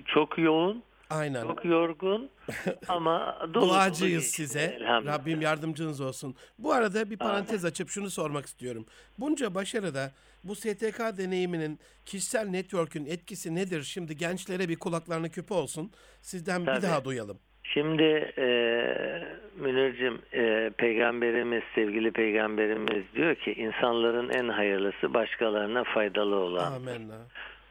çok 0.06 0.38
yoğun, 0.38 0.84
Aynen. 1.10 1.42
çok 1.42 1.66
yorgun 1.66 2.30
ama 2.88 3.38
Duacıyız 3.54 4.26
size. 4.26 4.80
Rabbim 4.82 5.42
yardımcınız 5.42 6.02
olsun. 6.02 6.36
Bu 6.60 6.74
arada 6.74 7.10
bir 7.10 7.18
parantez 7.18 7.66
açıp 7.66 7.90
şunu 7.90 8.10
sormak 8.10 8.46
istiyorum. 8.46 8.86
Bunca 9.20 9.56
başarıda 9.56 10.12
bu 10.44 10.56
STK 10.56 11.00
deneyiminin 11.18 11.80
kişisel 12.06 12.48
network'ün 12.48 13.06
etkisi 13.06 13.56
nedir? 13.56 13.84
Şimdi 13.84 14.18
gençlere 14.18 14.70
bir 14.70 14.76
kulaklarını 14.80 15.30
küpe 15.30 15.54
olsun. 15.54 15.92
Sizden 16.22 16.62
bir 16.62 16.66
Tabii. 16.66 16.82
daha 16.82 17.06
duyalım. 17.06 17.40
Şimdi 17.74 18.34
e, 18.38 18.48
Münir'cim 19.56 20.22
e, 20.34 20.72
peygamberimiz, 20.78 21.64
sevgili 21.76 22.12
peygamberimiz 22.12 23.04
diyor 23.16 23.36
ki 23.36 23.54
insanların 23.54 24.30
en 24.30 24.48
hayırlısı 24.48 25.14
başkalarına 25.14 25.84
faydalı 25.84 26.36
olan. 26.36 26.72
Amenna. 26.72 27.18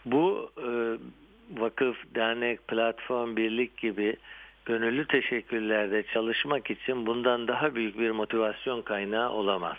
Bu 0.05 0.51
e, 0.59 0.71
vakıf, 1.61 1.97
dernek, 2.15 2.69
platform, 2.69 3.37
birlik 3.37 3.77
gibi 3.77 4.17
gönüllü 4.65 5.07
teşekkürlerde 5.07 6.03
çalışmak 6.03 6.71
için 6.71 7.07
bundan 7.07 7.49
daha 7.49 7.75
büyük 7.75 7.99
bir 7.99 8.11
motivasyon 8.11 8.83
kaynağı 8.83 9.31
olamaz. 9.31 9.77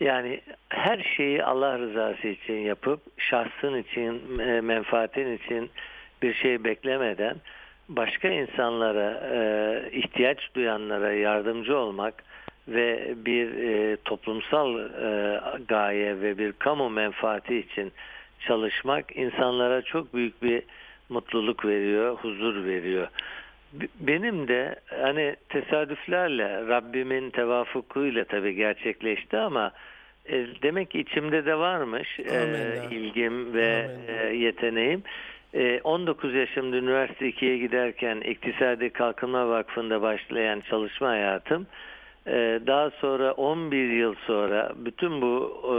Yani 0.00 0.40
her 0.68 1.14
şeyi 1.16 1.44
Allah 1.44 1.78
rızası 1.78 2.28
için 2.28 2.54
yapıp 2.54 3.00
şahsın 3.18 3.76
için, 3.76 4.38
e, 4.38 4.60
menfaatin 4.60 5.36
için 5.36 5.70
bir 6.22 6.34
şey 6.34 6.64
beklemeden 6.64 7.36
başka 7.88 8.28
insanlara, 8.28 9.20
e, 9.32 9.90
ihtiyaç 9.92 10.38
duyanlara 10.54 11.12
yardımcı 11.12 11.76
olmak 11.76 12.14
ve 12.68 13.14
bir 13.16 13.48
e, 13.48 13.96
toplumsal 13.96 14.78
e, 14.78 15.40
gaye 15.68 16.20
ve 16.20 16.38
bir 16.38 16.52
kamu 16.52 16.90
menfaati 16.90 17.56
için 17.56 17.92
çalışmak 18.40 19.16
insanlara 19.16 19.82
çok 19.82 20.14
büyük 20.14 20.42
bir 20.42 20.62
mutluluk 21.08 21.64
veriyor, 21.64 22.16
huzur 22.16 22.64
veriyor. 22.64 23.08
Benim 24.00 24.48
de 24.48 24.76
hani 25.00 25.36
tesadüflerle 25.48 26.66
Rabbimin 26.68 27.30
tevafukuyla 27.30 28.24
tabii 28.24 28.54
gerçekleşti 28.54 29.38
ama 29.38 29.72
e, 30.28 30.46
demek 30.62 30.90
ki 30.90 31.00
içimde 31.00 31.46
de 31.46 31.58
varmış 31.58 32.20
e, 32.20 32.80
ilgim 32.90 33.54
ve 33.54 33.90
e, 34.08 34.36
yeteneğim. 34.36 35.02
E, 35.54 35.80
19 35.84 36.34
yaşımda 36.34 36.76
üniversite 36.76 37.30
2'ye 37.30 37.58
giderken 37.58 38.20
İktisadi 38.20 38.90
Kalkınma 38.90 39.48
Vakfı'nda 39.48 40.02
başlayan 40.02 40.60
çalışma 40.60 41.08
hayatım 41.08 41.66
e, 42.26 42.60
daha 42.66 42.90
sonra 42.90 43.32
11 43.32 43.88
yıl 43.88 44.14
sonra 44.26 44.72
bütün 44.76 45.22
bu 45.22 45.62
e, 45.64 45.74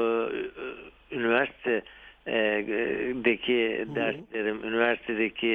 üniversite 1.15 1.81
e, 2.27 2.65
deki 3.25 3.85
derslerim, 3.95 4.63
üniversitedeki 4.63 5.47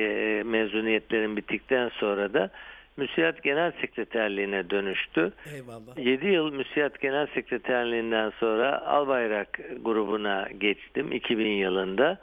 mezuniyetlerim 0.45 1.37
bittikten 1.37 1.89
sonra 1.89 2.35
da 2.35 2.51
Müsiyat 2.97 3.43
Genel 3.43 3.73
Sekreterliğine 3.81 4.71
dönüştü. 4.71 5.33
Eyvallah. 5.55 5.99
7 5.99 6.27
yıl 6.27 6.53
Müsiyat 6.53 7.01
Genel 7.01 7.27
Sekreterliğinden 7.27 8.33
sonra 8.41 8.87
Albayrak 8.87 9.61
grubuna 9.85 10.49
geçtim 10.59 11.13
2000 11.13 11.47
yılında. 11.47 12.19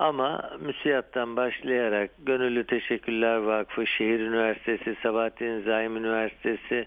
Ama 0.00 0.50
Müsiyat'tan 0.60 1.36
başlayarak 1.36 2.10
Gönüllü 2.18 2.66
Teşekkürler 2.66 3.36
Vakfı, 3.36 3.86
Şehir 3.86 4.20
Üniversitesi, 4.20 4.96
Sabahattin 5.02 5.62
Zaim 5.62 5.96
Üniversitesi, 5.96 6.86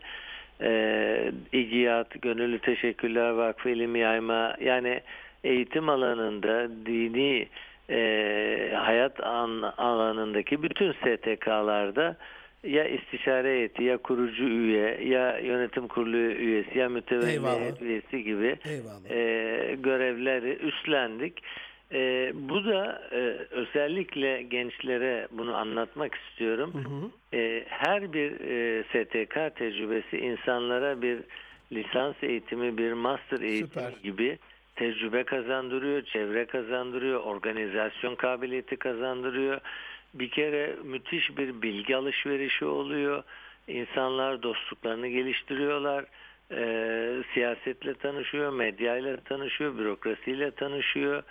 e, 0.61 1.31
İGİAD, 1.51 2.11
Gönüllü 2.21 2.59
Teşekkürler 2.59 3.29
Vakfı 3.29 3.69
İlim 3.69 3.95
Yayma 3.95 4.55
yani 4.61 5.01
eğitim 5.43 5.89
alanında 5.89 6.69
dini 6.85 7.47
e, 7.89 8.71
hayat 8.75 9.23
an, 9.23 9.61
alanındaki 9.77 10.63
bütün 10.63 10.91
STK'larda 10.91 12.15
ya 12.63 12.85
istişare 12.85 13.47
heyeti 13.47 13.83
ya 13.83 13.97
kurucu 13.97 14.43
üye 14.43 15.03
ya 15.03 15.39
yönetim 15.39 15.87
kurulu 15.87 16.17
üyesi 16.17 16.79
ya 16.79 16.89
mütevelli 16.89 17.83
üyesi 17.85 18.23
gibi 18.23 18.55
Eyvallah. 18.65 19.11
e, 19.11 19.75
görevleri 19.75 20.55
üstlendik. 20.55 21.43
E, 21.93 22.31
bu 22.33 22.65
da 22.65 23.01
e, 23.11 23.17
özellikle 23.51 24.41
gençlere 24.41 25.27
bunu 25.31 25.55
anlatmak 25.55 26.15
istiyorum. 26.15 26.73
Hı 26.73 26.79
hı. 26.79 27.39
E, 27.39 27.65
her 27.67 28.13
bir 28.13 28.31
e, 28.31 28.83
STK 28.83 29.55
tecrübesi 29.55 30.17
insanlara 30.17 31.01
bir 31.01 31.19
lisans 31.71 32.15
eğitimi, 32.21 32.77
bir 32.77 32.93
master 32.93 33.39
eğitimi 33.39 33.69
Süper. 33.69 34.03
gibi 34.03 34.37
tecrübe 34.75 35.23
kazandırıyor, 35.23 36.01
çevre 36.01 36.45
kazandırıyor, 36.45 37.19
organizasyon 37.19 38.15
kabiliyeti 38.15 38.75
kazandırıyor. 38.75 39.61
Bir 40.13 40.29
kere 40.29 40.75
müthiş 40.83 41.37
bir 41.37 41.61
bilgi 41.61 41.95
alışverişi 41.95 42.65
oluyor. 42.65 43.23
İnsanlar 43.67 44.43
dostluklarını 44.43 45.07
geliştiriyorlar. 45.07 46.05
E, 46.51 47.23
siyasetle 47.33 47.93
tanışıyor, 47.93 48.53
medyayla 48.53 49.17
tanışıyor, 49.17 49.77
bürokrasiyle 49.77 50.51
tanışıyor. 50.51 51.23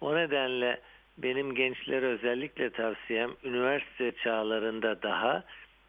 O 0.00 0.14
nedenle 0.16 0.80
benim 1.18 1.54
gençlere 1.54 2.06
özellikle 2.06 2.70
tavsiyem 2.70 3.30
üniversite 3.44 4.12
çağlarında 4.24 5.02
daha 5.02 5.44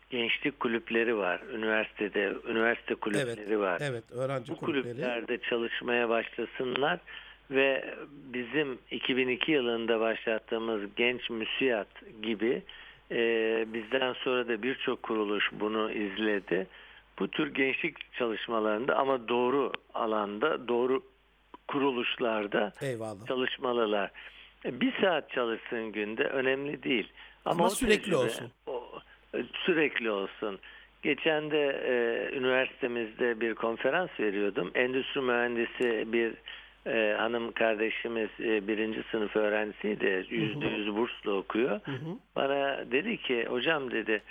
gençlik 0.09 0.59
kulüpleri 0.59 1.17
var. 1.17 1.41
Üniversitede 1.53 2.33
üniversite 2.49 2.95
kulüpleri 2.95 3.41
Evet. 3.47 3.59
var. 3.59 3.81
Evet. 3.83 4.03
Öğrenci 4.11 4.51
Bu 4.51 4.57
kulüpleri. 4.57 4.93
kulüplerde 4.93 5.37
çalışmaya 5.37 6.09
başlasınlar 6.09 6.99
ve 7.51 7.95
bizim 8.33 8.79
2002 8.91 9.51
yılında 9.51 9.99
başlattığımız 9.99 10.81
Genç 10.95 11.29
Müsiyat 11.29 11.87
gibi 12.21 12.61
e, 13.11 13.19
bizden 13.73 14.13
sonra 14.13 14.47
da 14.47 14.63
birçok 14.63 15.03
kuruluş 15.03 15.49
bunu 15.51 15.91
izledi. 15.91 16.67
Bu 17.19 17.27
tür 17.27 17.53
gençlik 17.53 18.13
çalışmalarında 18.13 18.95
ama 18.95 19.27
doğru 19.27 19.71
alanda, 19.93 20.67
doğru 20.67 21.03
kuruluşlarda 21.67 22.73
Eyvallah. 22.81 23.27
çalışmalılar. 23.27 24.11
E, 24.65 24.81
Bir 24.81 24.93
saat 25.01 25.29
çalışsın 25.31 25.91
günde 25.91 26.23
önemli 26.23 26.83
değil. 26.83 27.07
Ama, 27.45 27.59
Ama 27.59 27.69
sürekli 27.69 27.97
tecrübe, 28.03 28.15
olsun. 28.17 28.51
o- 28.67 28.99
e, 29.37 29.43
sürekli 29.65 30.11
olsun. 30.11 30.59
Geçen 31.03 31.51
de 31.51 31.67
e, 31.87 31.93
üniversitemizde 32.37 33.39
bir 33.41 33.53
konferans 33.55 34.09
veriyordum. 34.19 34.71
Endüstri 34.75 35.21
mühendisi 35.21 36.13
bir 36.13 36.33
e, 36.91 37.13
hanım 37.17 37.51
kardeşimiz 37.51 38.29
e, 38.39 38.67
birinci 38.67 39.03
sınıf 39.11 39.35
öğrencisiydi. 39.35 40.25
Yüzde 40.29 40.65
yüz 40.67 40.95
burslu 40.95 41.31
okuyor. 41.31 41.79
Hı 41.83 41.91
hı. 41.91 42.17
Bana 42.35 42.91
dedi 42.91 43.17
ki 43.17 43.45
hocam 43.49 43.91
dedi 43.91 44.21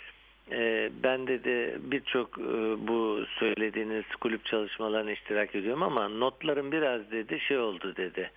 e, 0.53 0.91
ben 1.03 1.27
dedi 1.27 1.79
birçok 1.81 2.39
e, 2.39 2.43
bu 2.89 3.25
söylediğiniz 3.39 4.05
kulüp 4.21 4.45
çalışmalarına 4.45 5.11
iştirak 5.11 5.55
ediyorum 5.55 5.83
ama 5.83 6.09
notlarım 6.09 6.73
biraz 6.73 7.11
dedi 7.11 7.41
şey 7.41 7.59
oldu 7.59 7.97
dedi 7.97 8.31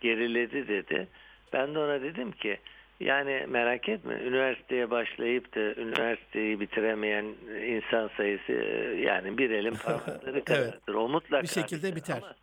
geriledi 0.00 0.68
dedi. 0.68 1.08
Ben 1.52 1.74
de 1.74 1.78
ona 1.78 2.02
dedim 2.02 2.32
ki 2.32 2.58
yani 3.00 3.46
merak 3.48 3.88
etme 3.88 4.14
üniversiteye 4.14 4.90
başlayıp 4.90 5.54
da 5.54 5.60
üniversiteyi 5.60 6.60
bitiremeyen 6.60 7.24
insan 7.66 8.10
sayısı 8.16 8.52
e, 8.52 9.00
yani 9.00 9.38
bir 9.38 9.50
elin 9.50 9.74
parmakları 9.74 10.44
kadardır. 10.44 10.94
O 10.94 11.08
mutlaka 11.08 11.42
Bir 11.42 11.48
şekilde 11.48 11.96
biter. 11.96 12.16
Ama 12.16 12.34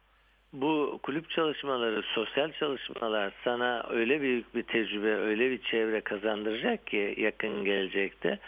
bu 0.54 1.00
kulüp 1.04 1.30
çalışmaları, 1.30 2.02
sosyal 2.02 2.52
çalışmalar 2.52 3.34
sana 3.44 3.86
öyle 3.90 4.22
büyük 4.22 4.56
bir 4.56 4.64
tecrübe, 4.64 5.16
öyle 5.16 5.52
bir 5.52 5.62
çevre 5.62 6.02
kazandıracak 6.02 6.88
ki 6.88 7.16
yakın 7.18 7.66
gelecekte. 7.66 8.40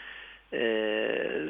Ee, 0.53 1.49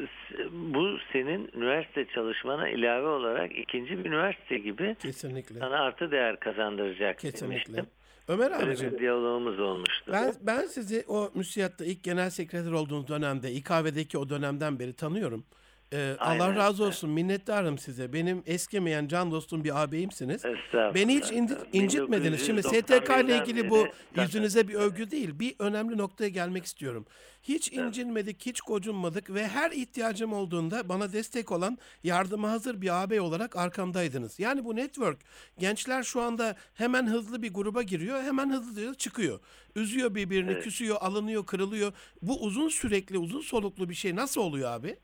bu 0.52 0.98
senin 1.14 1.50
üniversite 1.54 2.06
çalışmana 2.16 2.70
ilave 2.70 3.08
olarak 3.08 3.58
ikinci 3.58 4.00
bir 4.00 4.06
üniversite 4.06 4.58
gibi 4.58 4.96
Kesinlikle. 5.02 5.60
sana 5.60 5.80
artı 5.80 6.12
değer 6.12 6.40
kazandıracak 6.40 7.20
Kesinlikle. 7.20 7.74
demiştim. 7.74 7.86
Ömer 8.28 8.52
abicim 8.52 8.92
bir 8.94 9.00
diyalogumuz 9.00 9.60
olmuştu. 9.60 10.12
ben, 10.12 10.34
ben 10.42 10.62
sizi 10.62 11.04
o 11.08 11.32
müsiyatta 11.36 11.86
ilk 11.86 12.04
genel 12.04 12.30
sekreter 12.30 12.72
olduğunuz 12.72 13.08
dönemde 13.08 13.52
İKV'deki 13.52 14.18
o 14.18 14.30
dönemden 14.30 14.80
beri 14.80 14.94
tanıyorum. 14.94 15.46
Ee, 15.94 16.16
Allah 16.20 16.56
razı 16.56 16.84
olsun 16.84 17.10
minnettarım 17.10 17.78
size. 17.78 18.14
Benim 18.14 18.44
eskimeyen 18.46 19.08
can 19.08 19.32
dostum 19.32 19.64
bir 19.64 19.82
ağabeyimsiniz. 19.84 20.46
Estağfurullah. 20.46 20.94
Beni 20.94 21.16
hiç 21.16 21.32
indi- 21.32 21.58
incitmediniz. 21.74 22.46
Şimdi 22.46 22.64
STK 22.64 23.10
ile 23.24 23.38
ilgili 23.38 23.70
bu 23.70 23.78
1991'den 23.78 24.24
yüzünüze 24.24 24.68
bir 24.68 24.74
övgü 24.74 25.12
değil. 25.12 25.40
Bir 25.40 25.56
önemli 25.60 25.98
noktaya 25.98 26.30
gelmek 26.30 26.66
istiyorum. 26.66 27.06
Hiç 27.44 27.72
incinmedik, 27.72 28.46
hiç 28.46 28.62
gocunmadık 28.62 29.30
ve 29.34 29.48
her 29.48 29.72
ihtiyacım 29.72 30.34
olduğunda 30.34 30.90
bana 30.90 31.14
destek 31.14 31.52
olan, 31.52 31.78
yardıma 32.04 32.52
hazır 32.52 32.82
bir 32.82 33.04
ağabey 33.04 33.20
olarak 33.20 33.56
arkamdaydınız. 33.56 34.40
Yani 34.40 34.66
bu 34.66 34.76
network, 34.76 35.18
gençler 35.60 36.04
şu 36.04 36.22
anda 36.22 36.56
hemen 36.74 37.08
hızlı 37.08 37.42
bir 37.42 37.54
gruba 37.54 37.82
giriyor, 37.84 38.24
hemen 38.24 38.50
hızlıca 38.50 38.94
çıkıyor. 38.94 39.40
Üzüyor 39.76 40.16
birbirini, 40.16 40.52
Evet. 40.52 40.64
küsüyor, 40.64 40.98
alınıyor, 41.02 41.46
kırılıyor. 41.46 41.94
Bu 42.22 42.42
uzun 42.42 42.70
sürekli, 42.70 43.18
uzun 43.18 43.42
soluklu 43.42 43.90
bir 43.90 43.96
şey 43.96 44.16
nasıl 44.16 44.42
oluyor 44.42 44.72
abi? 44.72 44.98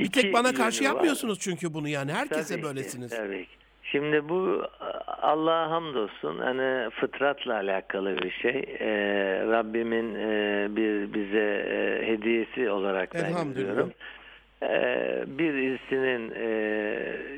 Bir 0.00 0.04
İki 0.04 0.20
tek 0.22 0.34
bana 0.34 0.52
karşı 0.52 0.82
yönü 0.82 0.90
var. 0.90 0.94
yapmıyorsunuz 0.96 1.38
çünkü 1.40 1.74
bunu 1.74 1.88
yani. 1.88 2.12
Herkese 2.12 2.54
Tabii 2.54 2.60
ki, 2.62 2.68
böylesiniz. 2.68 3.10
tabii 3.16 3.42
ki. 3.44 3.50
Şimdi 3.82 4.28
bu 4.28 4.64
Allah'a 5.22 5.70
hamdolsun 5.70 6.38
hani 6.38 6.90
fıtratla 6.90 7.54
alakalı 7.54 8.18
bir 8.22 8.30
şey. 8.30 8.64
Ee, 8.80 9.44
Rabbimin 9.46 10.14
e, 10.14 10.66
bir 10.76 11.14
bize 11.14 11.64
e, 11.70 12.06
hediyesi 12.06 12.70
olarak 12.70 13.14
ben 13.14 13.24
Elhamdülillah. 13.24 13.68
görüyorum. 13.68 13.92
Ee, 14.62 15.24
birisinin 15.26 16.32
e, 16.34 16.46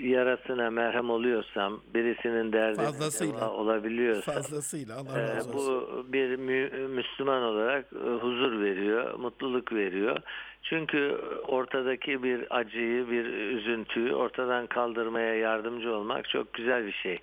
yarasına 0.09 0.71
merhem 0.71 1.11
oluyorsam, 1.11 1.81
birisinin 1.95 2.53
derdine 2.53 2.85
Fazlasıyla. 2.85 3.51
olabiliyorsam, 3.51 4.35
Fazlasıyla 4.35 4.97
Allah 4.97 5.21
ee, 5.21 5.37
razı 5.37 5.51
olsun. 5.51 5.87
bu 6.07 6.13
bir 6.13 6.37
mü- 6.37 6.89
Müslüman 6.89 7.43
olarak 7.43 7.85
e, 7.93 8.09
huzur 8.09 8.61
veriyor, 8.61 9.15
mutluluk 9.19 9.73
veriyor. 9.73 10.17
Çünkü 10.63 11.19
ortadaki 11.49 12.23
bir 12.23 12.57
acıyı, 12.57 13.11
bir 13.11 13.25
üzüntüyü 13.25 14.15
ortadan 14.15 14.67
kaldırmaya 14.67 15.35
yardımcı 15.35 15.95
olmak 15.95 16.29
çok 16.29 16.53
güzel 16.55 16.87
bir 16.87 16.93
şey. 16.93 17.19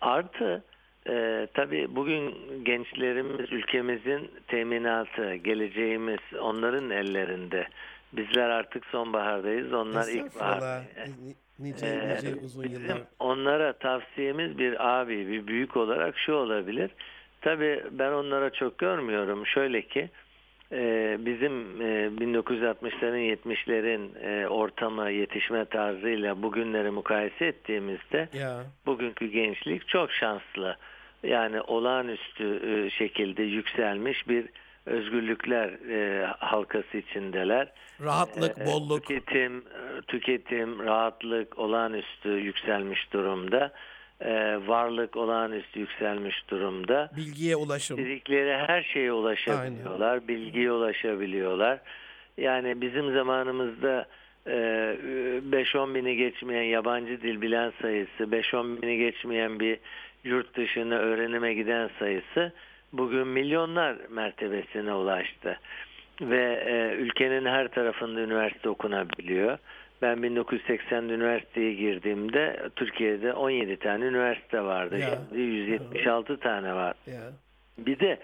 Artı 0.00 0.64
e, 1.08 1.46
tabii 1.54 1.86
bugün 1.96 2.34
gençlerimiz 2.64 3.52
ülkemizin 3.52 4.30
teminatı, 4.48 5.34
geleceğimiz 5.34 6.18
onların 6.40 6.90
ellerinde. 6.90 7.66
Bizler 8.12 8.48
artık 8.50 8.86
sonbahardayız, 8.86 9.72
onlar 9.72 10.08
ilkbahar. 10.08 10.82
Ni- 11.06 11.34
Nice, 11.58 11.86
Ee, 11.86 12.16
nice 12.16 12.34
uzun 12.44 12.62
bizim 12.64 12.82
yıllar. 12.82 13.02
onlara 13.18 13.72
tavsiyemiz 13.72 14.58
bir 14.58 15.00
abi, 15.00 15.28
bir 15.28 15.46
büyük 15.46 15.76
olarak 15.76 16.18
şu 16.18 16.32
olabilir. 16.34 16.90
Tabii 17.40 17.84
ben 17.90 18.12
onlara 18.12 18.50
çok 18.50 18.78
görmüyorum. 18.78 19.46
Şöyle 19.46 19.82
ki 19.82 20.10
e, 20.72 21.16
bizim 21.20 21.82
e, 21.82 22.08
1960'ların 22.20 23.36
70'lerin 23.36 24.18
e, 24.22 24.48
ortamı 24.48 25.10
yetişme 25.10 25.64
tarzıyla 25.64 26.42
bugünleri 26.42 26.90
mukayese 26.90 27.46
ettiğimizde 27.46 28.28
Ya 28.32 28.62
bugünkü 28.86 29.26
gençlik 29.26 29.88
çok 29.88 30.12
şanslı. 30.12 30.76
Yani 31.22 31.60
olağanüstü 31.60 32.60
e, 32.86 32.90
şekilde 32.90 33.42
yükselmiş 33.42 34.28
bir 34.28 34.46
özgürlükler 34.86 35.68
e, 35.90 36.26
halkası 36.26 36.96
içindeler. 36.96 37.72
rahatlık, 38.00 38.58
Ee, 38.58 38.66
bolluk. 38.66 39.06
Tüketim, 39.06 39.58
e, 39.58 40.02
tüketim, 40.08 40.78
rahatlık 40.78 41.58
olağanüstü 41.58 42.28
yükselmiş 42.28 43.12
durumda. 43.12 43.72
Ee, 44.20 44.58
varlık 44.66 45.16
olağanüstü 45.16 45.80
yükselmiş 45.80 46.50
durumda. 46.50 47.10
bilgiye 47.16 47.56
ulaşım. 47.56 47.98
İstedikleri 47.98 48.56
her 48.66 48.82
şeye 48.82 49.12
ulaşabiliyorlar, 49.12 50.28
bilgiye 50.28 50.72
ulaşabiliyorlar. 50.72 51.80
Yani 52.36 52.80
bizim 52.80 53.12
zamanımızda 53.12 54.06
e, 54.46 54.50
5-10 54.52 55.94
bini 55.94 56.16
geçmeyen 56.16 56.62
yabancı 56.62 57.22
dil 57.22 57.40
bilen 57.40 57.72
sayısı, 57.82 58.22
5-10 58.22 58.82
bini 58.82 58.96
geçmeyen 58.98 59.60
bir 59.60 59.78
yurt 60.24 60.56
dışına 60.56 60.94
öğrenime 60.94 61.54
giden 61.54 61.90
sayısı 61.98 62.52
bugün 62.92 63.26
milyonlar 63.26 63.96
mertebesine 64.10 64.94
ulaştı. 64.94 65.58
Ve 66.20 66.64
e, 66.66 66.94
ülkenin 66.94 67.46
her 67.46 67.68
tarafında 67.68 68.20
üniversite 68.20 68.68
okunabiliyor. 68.68 69.58
Ben 70.02 70.18
1980'de 70.18 71.14
üniversiteye 71.14 71.74
girdiğimde 71.74 72.68
Türkiye'de 72.76 73.32
17 73.32 73.76
tane 73.76 74.04
üniversite 74.04 74.62
vardı. 74.62 74.98
Ya. 74.98 75.18
Şimdi 75.28 75.40
176 75.40 76.36
tane 76.40 76.74
var. 76.74 76.94
Bir 77.78 77.98
de 77.98 78.18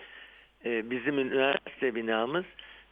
e, 0.65 0.91
bizim 0.91 1.19
üniversite 1.19 1.95
binamız 1.95 2.45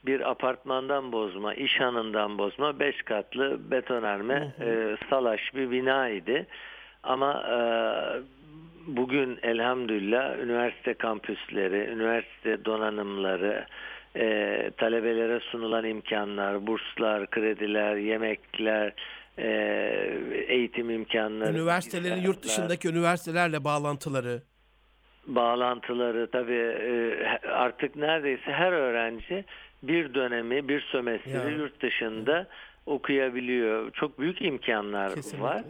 bir 0.06 0.30
apartmandan 0.30 1.12
bozma, 1.12 1.54
iş 1.54 1.80
hanından 1.80 2.38
bozma, 2.38 2.80
beş 2.80 3.02
katlı 3.02 3.70
betonarme 3.70 4.54
e, 4.60 4.96
salaş 5.10 5.54
bir 5.54 5.70
bina 5.70 6.08
idi. 6.08 6.46
Ama 7.02 7.42
e, 7.48 7.56
bugün 8.86 9.38
elhamdülillah 9.42 10.38
üniversite 10.38 10.94
kampüsleri, 10.94 11.90
üniversite 11.92 12.64
donanımları, 12.64 13.66
e, 14.16 14.70
talebelere 14.76 15.40
sunulan 15.40 15.84
imkanlar, 15.84 16.66
burslar, 16.66 17.30
krediler, 17.30 17.96
yemekler, 17.96 18.92
e, 19.38 19.48
eğitim 20.48 20.90
imkanları, 20.90 21.52
Üniversitelerin 21.52 22.22
yurt 22.22 22.42
dışındaki 22.42 22.88
üniversitelerle 22.88 23.64
bağlantıları. 23.64 24.42
bağlantıları 25.26 26.30
tabii 26.30 26.74
e, 26.80 27.48
artık 27.48 27.96
neredeyse 27.96 28.52
her 28.52 28.72
öğrenci 28.72 29.44
bir 29.82 30.14
dönemi, 30.14 30.68
bir 30.68 30.80
sömestri 30.80 31.30
Ya. 31.30 31.48
yurt 31.48 31.82
dışında 31.82 32.46
okuyabiliyor. 32.86 33.90
Çok 33.90 34.18
büyük 34.20 34.42
imkanlar 34.42 35.14
Kesinlikle. 35.14 35.42
var. 35.44 35.62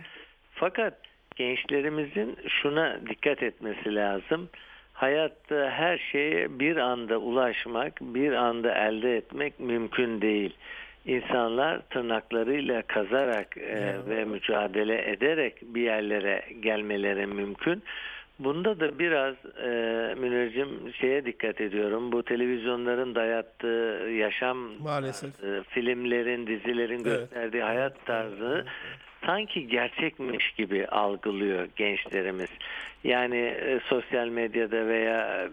Fakat 0.55 0.95
gençlerimizin 1.37 2.37
şuna 2.49 2.99
dikkat 3.11 3.43
etmesi 3.43 3.95
lazım. 3.95 4.49
Hayatta 4.93 5.71
her 5.71 5.99
şeye 5.99 6.59
bir 6.59 6.77
anda 6.77 7.19
ulaşmak, 7.19 7.93
bir 8.01 8.33
anda 8.33 8.75
elde 8.75 9.17
etmek 9.17 9.61
mümkün 9.61 10.21
değil. 10.21 10.55
İnsanlar 11.07 11.81
tırnaklarıyla 11.91 12.83
kazarak 12.83 13.57
e, 13.57 13.95
ve 14.09 14.25
mücadele 14.25 15.11
ederek 15.11 15.55
bir 15.63 15.83
yerlere 15.83 16.43
gelmeleri 16.61 17.27
mümkün. 17.27 17.83
Bunda 18.39 18.81
da 18.81 18.99
biraz 18.99 19.35
e, 19.63 19.69
Münir'cim 20.21 20.69
şeye 21.01 21.25
dikkat 21.25 21.61
ediyorum. 21.61 22.13
Bu 22.13 22.23
televizyonların 22.23 23.15
dayattığı 23.15 24.09
yaşam 24.19 24.59
Maalesef. 24.83 25.41
tarzı, 25.41 25.63
filmlerin, 25.69 26.47
dizilerin 26.47 27.05
Evet. 27.05 27.05
gösterdiği 27.05 27.63
hayat 27.63 28.07
tarzı 28.07 28.65
sanki 29.27 29.69
gerçekmiş 29.69 30.53
gibi 30.53 30.87
algılıyor 30.87 31.69
gençlerimiz. 31.77 32.49
Yani 33.05 33.37
e, 33.37 33.81
sosyal 33.89 34.29
medyada 34.29 34.87
veya 34.87 35.45
e, 35.45 35.51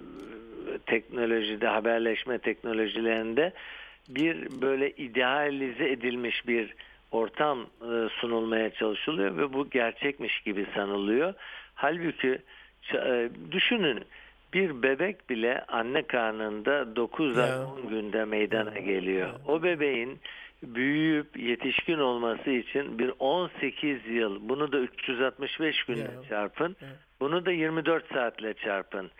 teknolojide, 0.86 1.68
haberleşme 1.68 2.38
teknolojilerinde 2.38 3.54
bir 4.10 4.62
böyle 4.62 4.92
idealize 4.92 5.90
edilmiş 5.90 6.48
bir 6.48 6.74
ortam 7.12 7.60
e, 7.62 8.10
sunulmaya 8.10 8.70
çalışılıyor 8.70 9.38
ve 9.38 9.54
bu 9.54 9.70
gerçekmiş 9.70 10.40
gibi 10.40 10.66
sanılıyor. 10.76 11.34
Halbuki 11.76 12.40
e, 12.94 13.30
düşünün 13.52 14.04
bir 14.54 14.84
bebek 14.84 15.30
bile 15.30 15.66
anne 15.68 16.04
karnında 16.04 16.96
9 16.96 17.38
ay 17.38 17.50
Ya. 17.50 17.68
10 17.68 17.90
günde 17.90 18.26
meydana 18.26 18.80
geliyor. 18.80 19.30
O 19.48 19.64
bebeğin 19.64 20.20
büyüyüp 20.64 21.38
yetişkin 21.38 21.98
olması 21.98 22.50
için 22.50 23.00
bir 23.00 23.12
18 23.20 24.08
yıl 24.08 24.50
bunu 24.50 24.72
da 24.72 24.80
365 24.80 25.84
günle 25.84 26.00
Ya. 26.00 26.10
çarpın. 26.30 26.76
Ya. 26.82 26.88
Bunu 27.20 27.46
da 27.46 27.52
24 27.52 28.14
saatle 28.14 28.54
çarpın. 28.54 29.12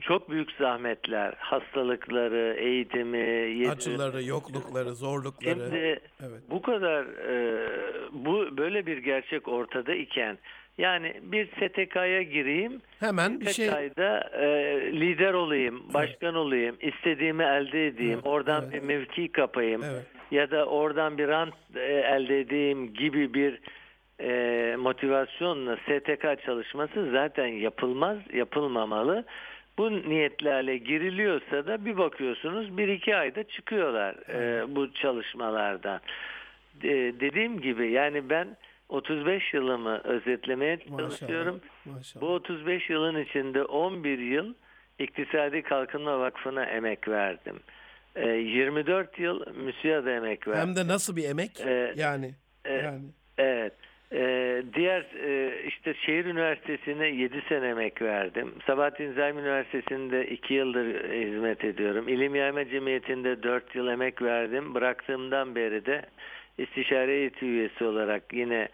Çok 0.00 0.30
büyük 0.30 0.52
zahmetler, 0.52 1.34
hastalıkları, 1.38 2.56
eğitimi, 2.58 3.68
Acıları, 3.70 4.22
yoklukları, 4.24 4.94
zorlukları. 4.94 5.54
Şimdi 5.54 6.00
Evet. 6.20 6.40
bu 6.50 6.62
kadar 6.62 7.04
e, 7.04 7.68
bu 8.12 8.56
böyle 8.56 8.86
bir 8.86 8.98
gerçek 8.98 9.48
ortada 9.48 9.94
iken 9.94 10.38
yani 10.78 11.20
bir 11.22 11.46
STK'ya 11.46 12.22
gireyim, 12.22 12.80
Hemen 13.00 13.34
bir 13.34 13.40
birkaç 13.40 13.56
şey 13.56 13.66
e, 13.68 14.92
lider 14.92 15.32
olayım, 15.32 15.82
başkan 15.94 16.34
olayım, 16.34 16.76
istediğimi 16.80 17.42
elde 17.42 17.86
edeyim, 17.86 18.12
Evet, 18.14 18.26
oradan 18.26 18.62
evet. 18.64 18.72
bir 18.74 18.80
mevki 18.86 19.32
kapayım 19.32 19.82
Evet. 19.84 20.06
Ya 20.30 20.50
da 20.50 20.64
oradan 20.64 21.18
bir 21.18 21.28
rant 21.28 21.54
e, 21.74 21.80
elde 21.80 22.40
edeyim 22.40 22.94
gibi 22.94 23.34
bir 23.34 23.60
e, 24.20 24.76
motivasyonla 24.76 25.76
STK 25.76 26.44
çalışması 26.46 27.10
zaten 27.12 27.46
yapılmaz, 27.46 28.18
yapılmamalı. 28.32 29.24
Bu 29.78 29.90
niyetlerle 29.90 30.76
giriliyorsa 30.76 31.66
da 31.66 31.84
bir 31.84 31.98
bakıyorsunuz 31.98 32.78
bir 32.78 32.88
iki 32.88 33.16
ayda 33.16 33.44
çıkıyorlar 33.44 34.14
e, 34.28 34.64
bu 34.76 34.94
çalışmalardan. 34.94 36.00
E, 36.82 36.90
dediğim 37.20 37.60
gibi 37.60 37.90
yani 37.90 38.30
ben 38.30 38.56
35 38.88 39.54
yılımı 39.54 39.98
özetlemeye 39.98 40.78
çalışıyorum. 40.98 41.60
Maşallah. 41.84 41.96
Maşallah. 41.96 42.22
Bu 42.22 42.34
35 42.34 42.90
yılın 42.90 43.22
içinde 43.22 43.64
11 43.64 44.18
yıl 44.18 44.54
İktisadi 45.00 45.62
Kalkınma 45.62 46.20
Vakfı'na 46.20 46.64
emek 46.64 47.08
verdim. 47.08 47.60
E, 48.16 48.28
24 48.28 49.18
yıl 49.18 49.54
MÜSİAD'a 49.54 50.10
emek 50.10 50.48
verdim. 50.48 50.60
Hem 50.60 50.76
de 50.76 50.88
nasıl 50.88 51.16
bir 51.16 51.24
emek? 51.24 51.60
Ee, 51.60 51.94
yani. 51.96 52.34
e, 52.64 52.72
yani. 52.72 53.04
Evet. 53.38 53.72
Ee, 54.12 54.62
diğer 54.74 55.00
e, 55.00 55.62
işte 55.66 55.94
şehir 55.94 56.24
üniversitesine 56.24 57.06
7 57.06 57.42
sene 57.48 57.66
emek 57.68 58.02
verdim. 58.02 58.54
Sabahattin 58.66 59.12
Zaim 59.12 59.38
Üniversitesi'nde 59.38 60.26
2 60.26 60.54
yıldır 60.54 61.10
hizmet 61.12 61.64
ediyorum. 61.64 62.08
İlim 62.08 62.34
Yayma 62.34 62.68
Cemiyeti'nde 62.68 63.42
4 63.42 63.74
yıl 63.74 63.88
emek 63.88 64.22
verdim. 64.22 64.74
Bıraktığımdan 64.74 65.54
beri 65.54 65.86
de 65.86 66.02
istişare 66.58 67.10
heyeti 67.10 67.46
üyesi 67.46 67.84
olarak 67.84 68.22
yine 68.32 68.68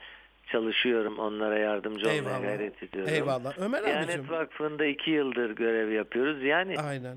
çalışıyorum. 0.52 1.18
Onlara 1.18 1.58
yardımcı 1.58 2.06
olmaya 2.06 2.16
Eyvallah. 2.16 2.42
gayret 2.42 2.82
ediyorum. 2.82 3.14
Eyvallah. 3.14 3.58
Ömer 3.58 3.78
abicim. 3.82 4.08
Diyanet 4.08 4.30
Vakfı'nda 4.30 4.84
2 4.84 5.10
yıldır 5.10 5.50
görev 5.50 5.92
yapıyoruz. 5.92 6.42
Yani 6.42 6.78
Aynen. 6.78 7.16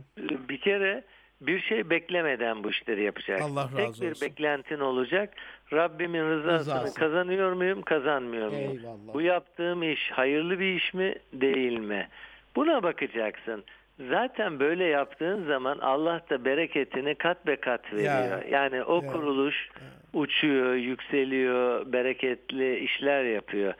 bir 0.49 0.59
kere 0.59 1.03
bir 1.41 1.59
şey 1.59 1.89
beklemeden 1.89 2.63
bu 2.63 2.69
işleri 2.69 3.03
yapacaksın. 3.03 3.55
Allah 3.57 3.69
Tek 3.77 3.87
razı 3.87 4.01
bir 4.01 4.11
olsun. 4.11 4.27
beklentin 4.27 4.79
olacak. 4.79 5.33
Rabbimin 5.73 6.29
rızasını 6.29 6.53
Rızası. 6.75 6.99
kazanıyor 6.99 7.53
muyum, 7.53 7.81
kazanmıyor 7.81 8.47
muyum? 8.47 8.71
Eyvallah. 8.71 9.13
Bu 9.13 9.21
yaptığım 9.21 9.83
iş 9.83 10.11
hayırlı 10.11 10.59
bir 10.59 10.75
iş 10.75 10.93
mi, 10.93 11.15
değil 11.33 11.79
mi? 11.79 12.07
Buna 12.55 12.83
bakacaksın. 12.83 13.63
Zaten 14.09 14.59
böyle 14.59 14.83
yaptığın 14.83 15.43
zaman 15.45 15.77
Allah 15.79 16.21
da 16.29 16.45
bereketini 16.45 17.15
kat 17.15 17.47
be 17.47 17.55
kat 17.55 17.93
veriyor. 17.93 18.45
yani 18.51 18.83
o 18.83 19.01
ya, 19.03 19.11
kuruluş 19.11 19.69
uçuyor, 20.13 20.73
yükseliyor, 20.73 21.93
bereketli 21.93 22.79
işler 22.79 23.23
yapıyor. 23.23 23.73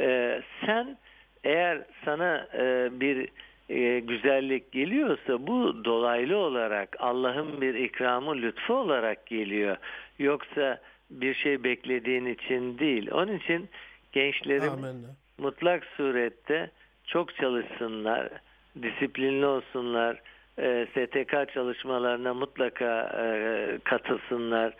Ee, 0.00 0.42
sen 0.66 0.98
eğer 1.44 1.78
sana 2.04 2.48
e, 2.58 2.88
bir 2.92 3.28
e, 3.68 4.00
güzellik 4.00 4.72
geliyorsa 4.72 5.46
bu 5.46 5.84
dolaylı 5.84 6.36
olarak 6.36 6.96
Allah'ın 6.98 7.60
bir 7.60 7.74
ikramı 7.74 8.36
lütfu 8.36 8.74
olarak 8.74 9.26
geliyor. 9.26 9.76
Yoksa 10.18 10.80
bir 11.10 11.34
şey 11.34 11.64
beklediğin 11.64 12.26
için 12.26 12.78
değil. 12.78 13.10
Onun 13.12 13.36
için 13.38 13.68
gençlerim 14.12 14.72
Amenna. 14.72 15.06
mutlak 15.38 15.84
surette 15.84 16.70
çok 17.06 17.34
çalışsınlar, 17.34 18.28
disiplinli 18.82 19.46
olsunlar, 19.46 20.22
e, 20.58 20.86
STK 20.90 21.54
çalışmalarına 21.54 22.34
mutlaka 22.34 23.02
e, 23.24 23.78
katılsınlar, 23.84 24.74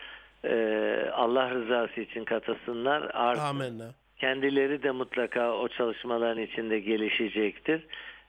e, 0.45 1.09
Allah 1.13 1.49
rızası 1.49 2.01
için 2.01 2.25
katılsınlar. 2.25 3.11
Artı 3.13 3.41
Amenna. 3.41 3.91
kendileri 4.17 4.83
de 4.83 4.91
mutlaka 4.91 5.53
o 5.53 5.67
çalışmaların 5.67 6.43
içinde 6.43 6.79
gelişecektir. 6.79 7.81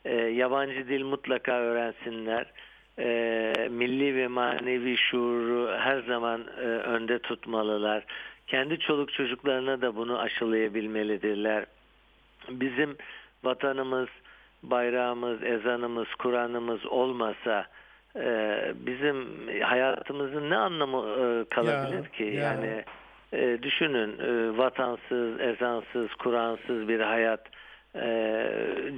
E, 0.05 0.15
yabancı 0.15 0.89
dil 0.89 1.05
mutlaka 1.05 1.53
öğrensinler. 1.53 2.47
E, 2.99 3.69
milli 3.71 4.17
ve 4.17 4.29
manevi 4.29 4.97
şuuru 4.97 5.77
her 5.79 5.99
zaman 6.01 6.41
e, 6.59 6.63
önde 6.65 7.19
tutmalılar. 7.19 8.05
Kendi 8.47 8.79
çoluk 8.79 9.13
çocuklarına 9.13 9.81
da 9.81 9.97
bunu 9.97 10.19
aşılayabilmelidirler. 10.19 11.65
Bizim 12.49 12.97
vatanımız, 13.45 14.09
bayrağımız, 14.63 15.43
ezanımız, 15.43 16.15
Kur'an'ımız 16.19 16.87
olmasa 16.87 17.67
e, 18.17 18.59
bizim 18.75 19.27
hayatımızın 19.63 20.51
ne 20.51 20.57
anlamı 20.57 20.99
e, 20.99 21.45
kalabilir 21.55 22.05
Ya, 22.05 22.11
ki? 22.11 22.25
ya. 22.25 22.33
Yani 22.43 22.85
e, 23.33 23.63
düşünün 23.63 24.19
e, 24.19 24.59
vatansız, 24.59 25.41
ezansız, 25.41 26.15
Kur'ansız 26.15 26.89
bir 26.89 27.01
hayat 27.01 27.41
e, 27.95 28.03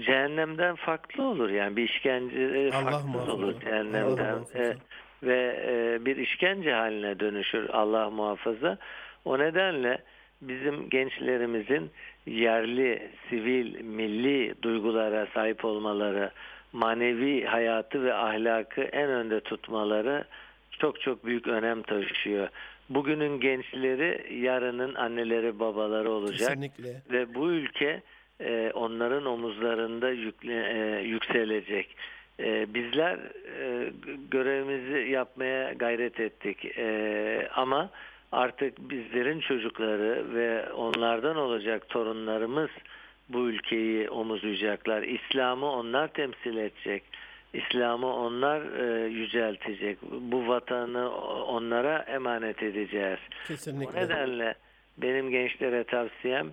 cehennemden 0.06 0.74
farklı 0.76 1.22
olur. 1.24 1.50
Yani 1.50 1.76
bir 1.76 1.88
işkence 1.88 2.40
e, 2.40 2.72
Allah 2.72 2.90
farklı 2.90 3.08
muhafaza. 3.08 3.32
olur 3.32 3.60
cehennemden. 3.60 4.38
E, 4.54 4.74
ve 5.22 5.64
e, 5.66 6.04
bir 6.04 6.16
işkence 6.16 6.72
haline 6.72 7.20
dönüşür 7.20 7.68
Allah 7.68 8.10
muhafaza. 8.10 8.78
O 9.24 9.38
nedenle 9.38 9.98
bizim 10.40 10.88
gençlerimizin 10.88 11.90
yerli, 12.26 13.10
sivil, 13.28 13.80
milli 13.80 14.54
duygulara 14.62 15.26
sahip 15.34 15.64
olmaları, 15.64 16.30
manevi 16.72 17.44
hayatı 17.44 18.04
ve 18.04 18.14
ahlakı 18.14 18.80
en 18.82 19.08
önde 19.10 19.40
tutmaları 19.40 20.24
çok 20.78 21.00
çok 21.00 21.24
büyük 21.24 21.46
önem 21.48 21.82
taşıyor. 21.82 22.48
Bugünün 22.88 23.40
gençleri 23.40 24.34
yarının 24.40 24.94
anneleri 24.94 25.60
babaları 25.60 26.10
olacak 26.10 26.48
Kesinlikle. 26.48 27.02
ve 27.10 27.34
bu 27.34 27.50
ülke 27.50 28.02
e, 28.40 28.70
onların 28.74 29.26
omuzlarında 29.26 30.10
yükle, 30.10 30.66
e, 30.72 31.02
yükselecek. 31.02 31.96
E, 32.40 32.74
bizler 32.74 33.18
e, 33.60 33.92
görevimizi 34.30 35.10
yapmaya 35.10 35.72
gayret 35.72 36.20
ettik. 36.20 36.78
E, 36.78 37.48
ama 37.54 37.90
artık 38.32 38.78
bizlerin 38.78 39.40
çocukları 39.40 40.34
ve 40.34 40.72
onlardan 40.72 41.36
olacak 41.36 41.88
torunlarımız 41.88 42.70
bu 43.28 43.48
ülkeyi 43.48 44.10
omuzlayacaklar. 44.10 45.02
İslam'ı 45.02 45.72
onlar 45.72 46.08
temsil 46.08 46.56
edecek. 46.56 47.02
İslam'ı 47.52 48.14
onlar 48.16 48.60
e, 48.60 49.08
yüceltecek. 49.08 49.98
Bu 50.02 50.48
vatanı 50.48 51.10
onlara 51.44 51.98
emanet 51.98 52.62
edeceğiz. 52.62 53.18
O 53.44 53.48
Kesinlikle. 53.48 54.00
nedenle 54.00 54.54
benim 54.98 55.30
gençlere 55.30 55.84
tavsiyem 55.84 56.52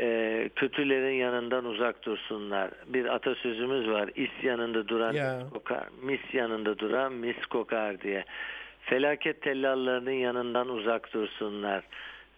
e, 0.00 0.48
kötülerin 0.56 1.14
yanından 1.14 1.64
uzak 1.64 2.02
dursunlar. 2.06 2.70
Bir 2.86 3.14
atasözümüz 3.14 3.88
var. 3.88 4.10
İs 4.16 4.44
yanında 4.44 4.88
duran 4.88 5.12
Ya. 5.12 5.38
mis 5.38 5.52
kokar, 5.52 5.84
mis 6.02 6.20
yanında 6.34 6.78
duran 6.78 7.12
mis 7.12 7.46
kokar 7.46 8.00
diye. 8.00 8.24
Felaket 8.80 9.42
tellallarının 9.42 10.10
yanından 10.10 10.68
uzak 10.68 11.12
dursunlar. 11.14 11.84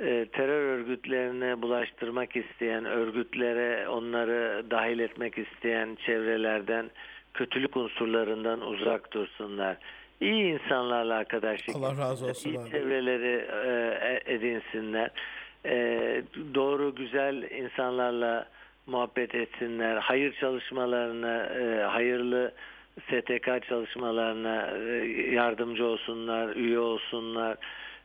E, 0.00 0.26
terör 0.32 0.78
örgütlerine 0.78 1.62
bulaştırmak 1.62 2.36
isteyen, 2.36 2.84
örgütlere 2.84 3.88
onları 3.88 4.64
dahil 4.70 4.98
etmek 4.98 5.38
isteyen 5.38 5.98
çevrelerden, 6.06 6.90
kötülük 7.34 7.76
unsurlarından 7.76 8.60
uzak 8.60 9.12
dursunlar. 9.12 9.76
İyi 10.20 10.44
insanlarla 10.44 11.14
arkadaşlık 11.14 11.76
Allah 11.76 11.96
razı 11.98 12.26
olsun 12.26 12.50
iyi 12.50 12.60
abi. 12.60 12.70
çevreleri 12.70 13.46
e, 13.66 14.34
edinsinler. 14.34 15.10
E, 15.66 16.22
doğru 16.54 16.94
güzel 16.94 17.42
insanlarla 17.42 18.48
muhabbet 18.86 19.34
etsinler. 19.34 19.96
Hayır 19.96 20.36
çalışmalarına, 20.40 21.44
e, 21.44 21.82
hayırlı 21.82 22.52
STK 23.00 23.68
çalışmalarına 23.68 24.70
e, 24.76 25.10
yardımcı 25.30 25.86
olsunlar, 25.86 26.56
üye 26.56 26.78
olsunlar 26.78 27.56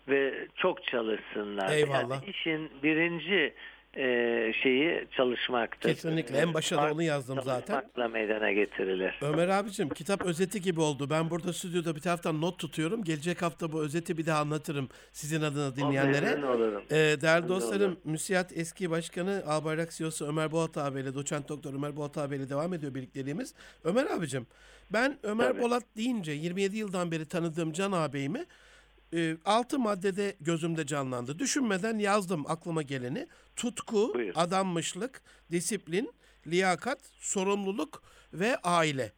ve 0.08 0.48
çok 0.56 0.84
çalışsınlar. 0.84 1.70
Eyvallah. 1.70 2.10
Yani 2.10 2.26
işin 2.28 2.70
birinci 2.84 3.54
e, 3.98 4.54
şeyi 4.64 5.08
çalışmaktır. 5.18 5.90
Kesinlikle. 5.90 6.38
En 6.38 6.54
başta 6.54 6.78
da 6.78 6.92
onu 6.94 7.04
yazdım 7.04 7.40
zaten. 7.44 7.74
Çalışmakla 7.74 8.08
meydana 8.08 8.52
getirilir. 8.52 9.20
Ömer 9.22 9.48
abicim 9.48 9.90
kitap 9.90 10.26
özeti 10.26 10.62
gibi 10.62 10.82
oldu. 10.82 11.10
Ben 11.10 11.30
burada 11.30 11.54
stüdyoda 11.54 11.96
bir 11.96 12.02
taraftan 12.02 12.42
not 12.42 12.60
tutuyorum. 12.60 13.04
Gelecek 13.04 13.42
hafta 13.42 13.72
bu 13.72 13.84
özeti 13.84 14.18
bir 14.18 14.26
daha 14.26 14.40
anlatırım 14.42 14.90
sizin 15.12 15.42
adına 15.42 15.76
dinleyenlere. 15.76 16.46
Olurum. 16.46 16.84
Ee, 16.92 16.96
değerli 16.96 17.42
Memnun 17.42 17.50
dostlarım, 17.50 17.82
olurum. 17.82 17.98
müsiyat 18.04 18.58
eski 18.58 18.90
başkanı 18.92 19.44
Albayrak 19.48 19.92
CEO'su 19.92 20.28
Ömer 20.28 20.52
Bolat 20.52 20.78
abiyle, 20.78 21.16
doçent 21.16 21.50
doktor 21.50 21.74
Ömer 21.74 21.96
Bolat 21.96 22.18
abiyle 22.18 22.50
devam 22.50 22.74
ediyor 22.74 22.96
birlikteliğimiz. 22.96 23.54
Ömer 23.84 24.06
abicim, 24.06 24.48
ben 24.94 25.18
Ömer 25.24 25.48
Tabii. 25.48 25.62
Bolat 25.62 25.84
deyince 25.98 26.32
27 26.32 26.78
yıldan 26.78 27.12
beri 27.12 27.26
tanıdığım 27.26 27.72
Can 27.74 27.92
ağabeyimi 27.92 28.46
e, 29.14 29.38
altı 29.46 29.80
maddede 29.80 30.36
gözümde 30.42 30.86
canlandı. 30.86 31.40
Düşünmeden 31.40 31.98
yazdım 31.98 32.46
aklıma 32.48 32.82
geleni. 32.82 33.28
Tutku, 33.56 34.14
Buyur. 34.14 34.34
adanmışlık, 34.36 35.22
disiplin, 35.52 36.12
liyakat, 36.48 37.00
sorumluluk 37.20 38.04
ve 38.34 38.56
aile. 38.64 39.12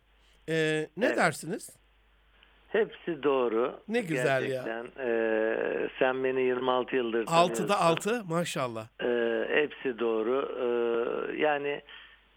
Ee, 0.49 0.87
ne 0.97 1.05
Evet. 1.05 1.17
dersiniz? 1.17 1.69
Hepsi 2.67 3.23
doğru. 3.23 3.79
Ne 3.87 4.01
güzel 4.01 4.49
ya. 4.49 4.63
Gerçekten. 4.63 5.05
Ee, 5.05 5.89
sen 5.99 6.23
beni 6.23 6.41
26 6.41 6.95
yıldır 6.95 7.25
tanıyorsun. 7.25 7.67
altı 7.69 8.23
maşallah. 8.25 8.87
Ee, 9.01 9.45
hepsi 9.55 9.99
doğru. 9.99 10.55
Ee, 10.59 11.41
yani 11.41 11.81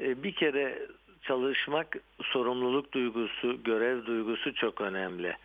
e, 0.00 0.22
bir 0.22 0.34
kere 0.34 0.78
çalışmak, 1.22 1.96
sorumluluk 2.22 2.92
duygusu, 2.92 3.62
görev 3.62 4.06
duygusu 4.06 4.54
çok 4.54 4.80
önemli. 4.80 5.36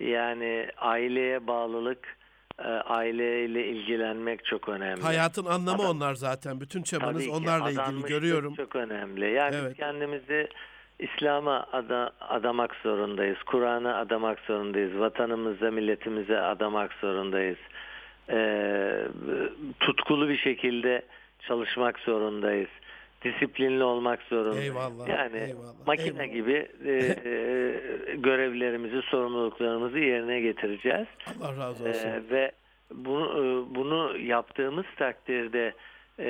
Yani 0.00 0.68
aileye 0.78 1.46
bağlılık, 1.46 2.16
e, 2.58 2.62
aileyle 2.68 3.66
ilgilenmek 3.68 4.44
çok 4.44 4.68
önemli. 4.68 5.02
Hayatın 5.02 5.44
anlamı 5.44 5.82
Adam- 5.82 5.96
onlar 5.96 6.14
zaten. 6.14 6.60
Bütün 6.60 6.82
çabanız 6.82 7.24
ki 7.24 7.30
onlarla 7.30 7.70
ilgili 7.70 8.08
görüyorum. 8.08 8.54
Çok 8.54 8.76
önemli. 8.76 9.30
Yani 9.32 9.56
Evet. 9.56 9.76
kendimizi 9.76 10.48
İslam'a 10.98 11.66
ada, 11.72 12.10
adamak 12.20 12.74
zorundayız. 12.82 13.38
Kur'an'a 13.46 13.96
adamak 13.96 14.38
zorundayız. 14.40 14.98
Vatanımıza, 14.98 15.70
milletimize 15.70 16.40
adamak 16.40 16.92
zorundayız. 16.92 17.58
Ee, 18.30 19.04
tutkulu 19.80 20.28
bir 20.28 20.38
şekilde 20.38 21.02
çalışmak 21.48 21.98
zorundayız. 21.98 22.68
Disiplinli 23.24 23.84
olmak 23.84 24.22
zorundayız. 24.22 24.64
Eyvallah, 24.64 25.08
Yani 25.08 25.36
eyvallah, 25.38 25.86
makine 25.86 26.22
eyvallah. 26.22 26.32
gibi 26.34 26.68
e, 26.84 26.92
e, 26.92 28.14
görevlerimizi, 28.16 29.02
sorumluluklarımızı 29.02 29.98
yerine 29.98 30.40
getireceğiz. 30.40 31.06
Allah 31.40 31.56
razı 31.56 31.84
olsun. 31.88 32.08
Ee, 32.08 32.22
ve 32.30 32.52
bunu, 32.94 33.24
e, 33.30 33.74
bunu 33.74 34.18
yaptığımız 34.18 34.86
takdirde 34.96 35.72
e, 36.18 36.26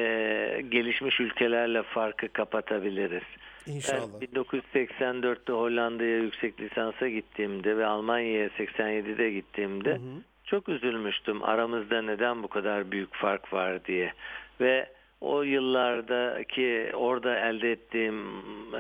gelişmiş 0.69 1.21
ülkelerle 1.21 1.83
farkı 1.83 2.29
kapatabiliriz. 2.29 3.23
İnşallah. 3.67 4.21
Ben 4.21 4.27
1984'te 4.27 5.53
Hollanda'ya 5.53 6.19
yüksek 6.19 6.61
lisansa 6.61 7.09
gittiğimde 7.09 7.77
ve 7.77 7.87
Almanya'ya 7.87 8.47
87'de 8.49 9.31
gittiğimde 9.31 9.91
Hı 9.91 9.95
hı. 9.95 10.23
çok 10.45 10.69
üzülmüştüm. 10.69 11.43
Aramızda 11.43 12.03
neden 12.03 12.43
bu 12.43 12.49
kadar 12.49 12.91
büyük 12.91 13.15
fark 13.15 13.53
var 13.53 13.85
diye. 13.85 14.13
Ve 14.61 14.87
o 15.25 15.43
yıllardaki 15.43 16.91
orada 16.95 17.39
elde 17.39 17.73
ettiğim 17.73 18.25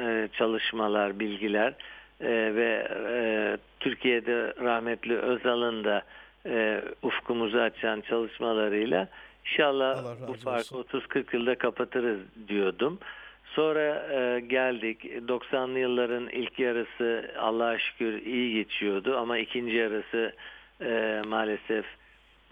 e, 0.00 0.28
çalışmalar, 0.38 1.20
bilgiler 1.20 1.74
e, 2.20 2.54
ve 2.54 2.88
e, 3.08 3.56
Türkiye'de 3.80 4.54
rahmetli 4.60 5.18
Özal'ın 5.18 5.84
da 5.84 6.02
e, 6.46 6.82
ufkumuzu 7.02 7.58
açan 7.58 8.00
çalışmalarıyla 8.00 9.08
inşallah 9.44 10.04
bu 10.28 10.34
farkı 10.34 10.76
olsun. 10.76 11.00
30-40 11.00 11.36
yılda 11.36 11.54
kapatırız 11.58 12.20
diyordum. 12.48 12.98
Sonra 13.44 14.06
e, 14.12 14.40
geldik. 14.40 15.04
90'lı 15.04 15.78
yılların 15.78 16.28
ilk 16.28 16.58
yarısı 16.58 17.30
Allah'a 17.38 17.78
şükür 17.78 18.22
iyi 18.22 18.54
geçiyordu 18.54 19.16
ama 19.18 19.38
ikinci 19.38 19.74
yarısı 19.76 20.32
e, 20.80 21.22
maalesef 21.26 21.84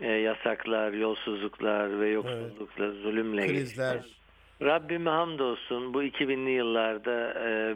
e, 0.01 0.11
yasaklar, 0.11 0.93
yolsuzluklar 0.93 2.01
ve 2.01 2.09
yoksullukla, 2.09 2.91
zulümle 2.91 3.47
Krizler. 3.47 3.95
geçti. 3.95 4.11
Rabbime 4.63 5.11
hamdolsun 5.11 5.95
bu 5.95 6.03
2000'li 6.03 6.51
yıllarda 6.51 7.35
e, 7.49 7.75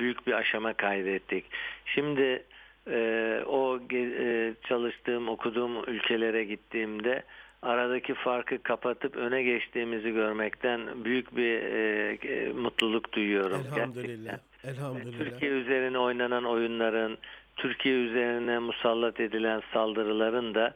büyük 0.00 0.26
bir 0.26 0.32
aşama 0.32 0.74
kaydettik. 0.74 1.44
Şimdi 1.84 2.44
e, 2.90 3.40
o 3.46 3.78
e, 3.92 4.54
çalıştığım, 4.68 5.28
okuduğum 5.28 5.84
ülkelere 5.86 6.44
gittiğimde 6.44 7.22
aradaki 7.62 8.14
farkı 8.14 8.62
kapatıp 8.62 9.16
öne 9.16 9.42
geçtiğimizi 9.42 10.10
görmekten 10.10 11.04
büyük 11.04 11.36
bir 11.36 11.62
e, 11.62 12.18
e, 12.22 12.52
mutluluk 12.52 13.12
duyuyorum. 13.12 13.62
Elhamdülillah. 13.66 14.30
gerçekten. 14.64 14.70
Elhamdülillah. 14.70 15.18
Türkiye 15.18 15.50
üzerine 15.50 15.98
oynanan 15.98 16.44
oyunların, 16.44 17.18
Türkiye 17.56 17.94
üzerine 17.94 18.58
musallat 18.58 19.20
edilen 19.20 19.62
saldırıların 19.72 20.54
da 20.54 20.74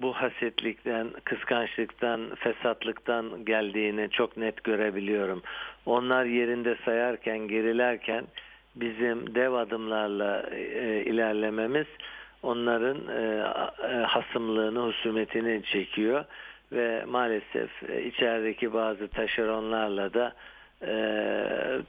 bu 0.00 0.12
hasetlikten, 0.12 1.10
kıskançlıktan, 1.24 2.34
fesatlıktan 2.34 3.44
geldiğini 3.44 4.10
çok 4.10 4.36
net 4.36 4.64
görebiliyorum. 4.64 5.42
Onlar 5.86 6.24
yerinde 6.24 6.76
sayarken, 6.84 7.38
gerilerken 7.38 8.24
bizim 8.76 9.34
dev 9.34 9.52
adımlarla 9.52 10.42
e, 10.50 11.02
ilerlememiz 11.04 11.86
onların 12.42 12.98
e, 13.08 13.44
e, 13.88 13.96
hasımlığını, 13.96 14.80
husumetini 14.80 15.62
çekiyor 15.64 16.24
ve 16.72 17.04
maalesef 17.04 17.90
e, 17.90 18.04
içerideki 18.04 18.72
bazı 18.72 19.08
taşeronlarla 19.08 20.14
da 20.14 20.32
e, 20.86 20.94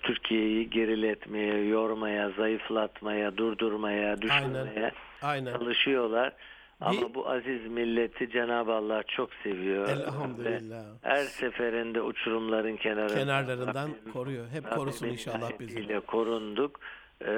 Türkiye'yi 0.02 0.70
geriletmeye, 0.70 1.68
yormaya, 1.68 2.30
zayıflatmaya, 2.30 3.38
durdurmaya, 3.38 4.22
düşürmeye 4.22 4.92
Aynen. 5.22 5.54
çalışıyorlar. 5.54 6.34
Ama 6.82 7.02
Bir- 7.10 7.14
bu 7.14 7.30
aziz 7.30 7.68
milleti 7.68 8.30
Cenab-ı 8.30 8.74
Allah 8.74 9.04
çok 9.08 9.30
seviyor. 9.44 9.88
Ve 9.88 9.92
Elhamdülillah. 9.92 10.84
her 11.02 11.24
seferinde 11.24 12.02
uçurumların 12.02 12.76
kenarında, 12.76 13.14
Kenarlarından 13.20 13.90
Rabbim- 13.90 14.12
koruyor. 14.14 14.48
Hep 14.50 14.66
Rabbimin 14.66 14.78
korusun 14.78 15.08
inşallah 15.08 15.60
bizi. 15.60 16.00
korunduk. 16.08 16.80
Ee, 17.22 17.32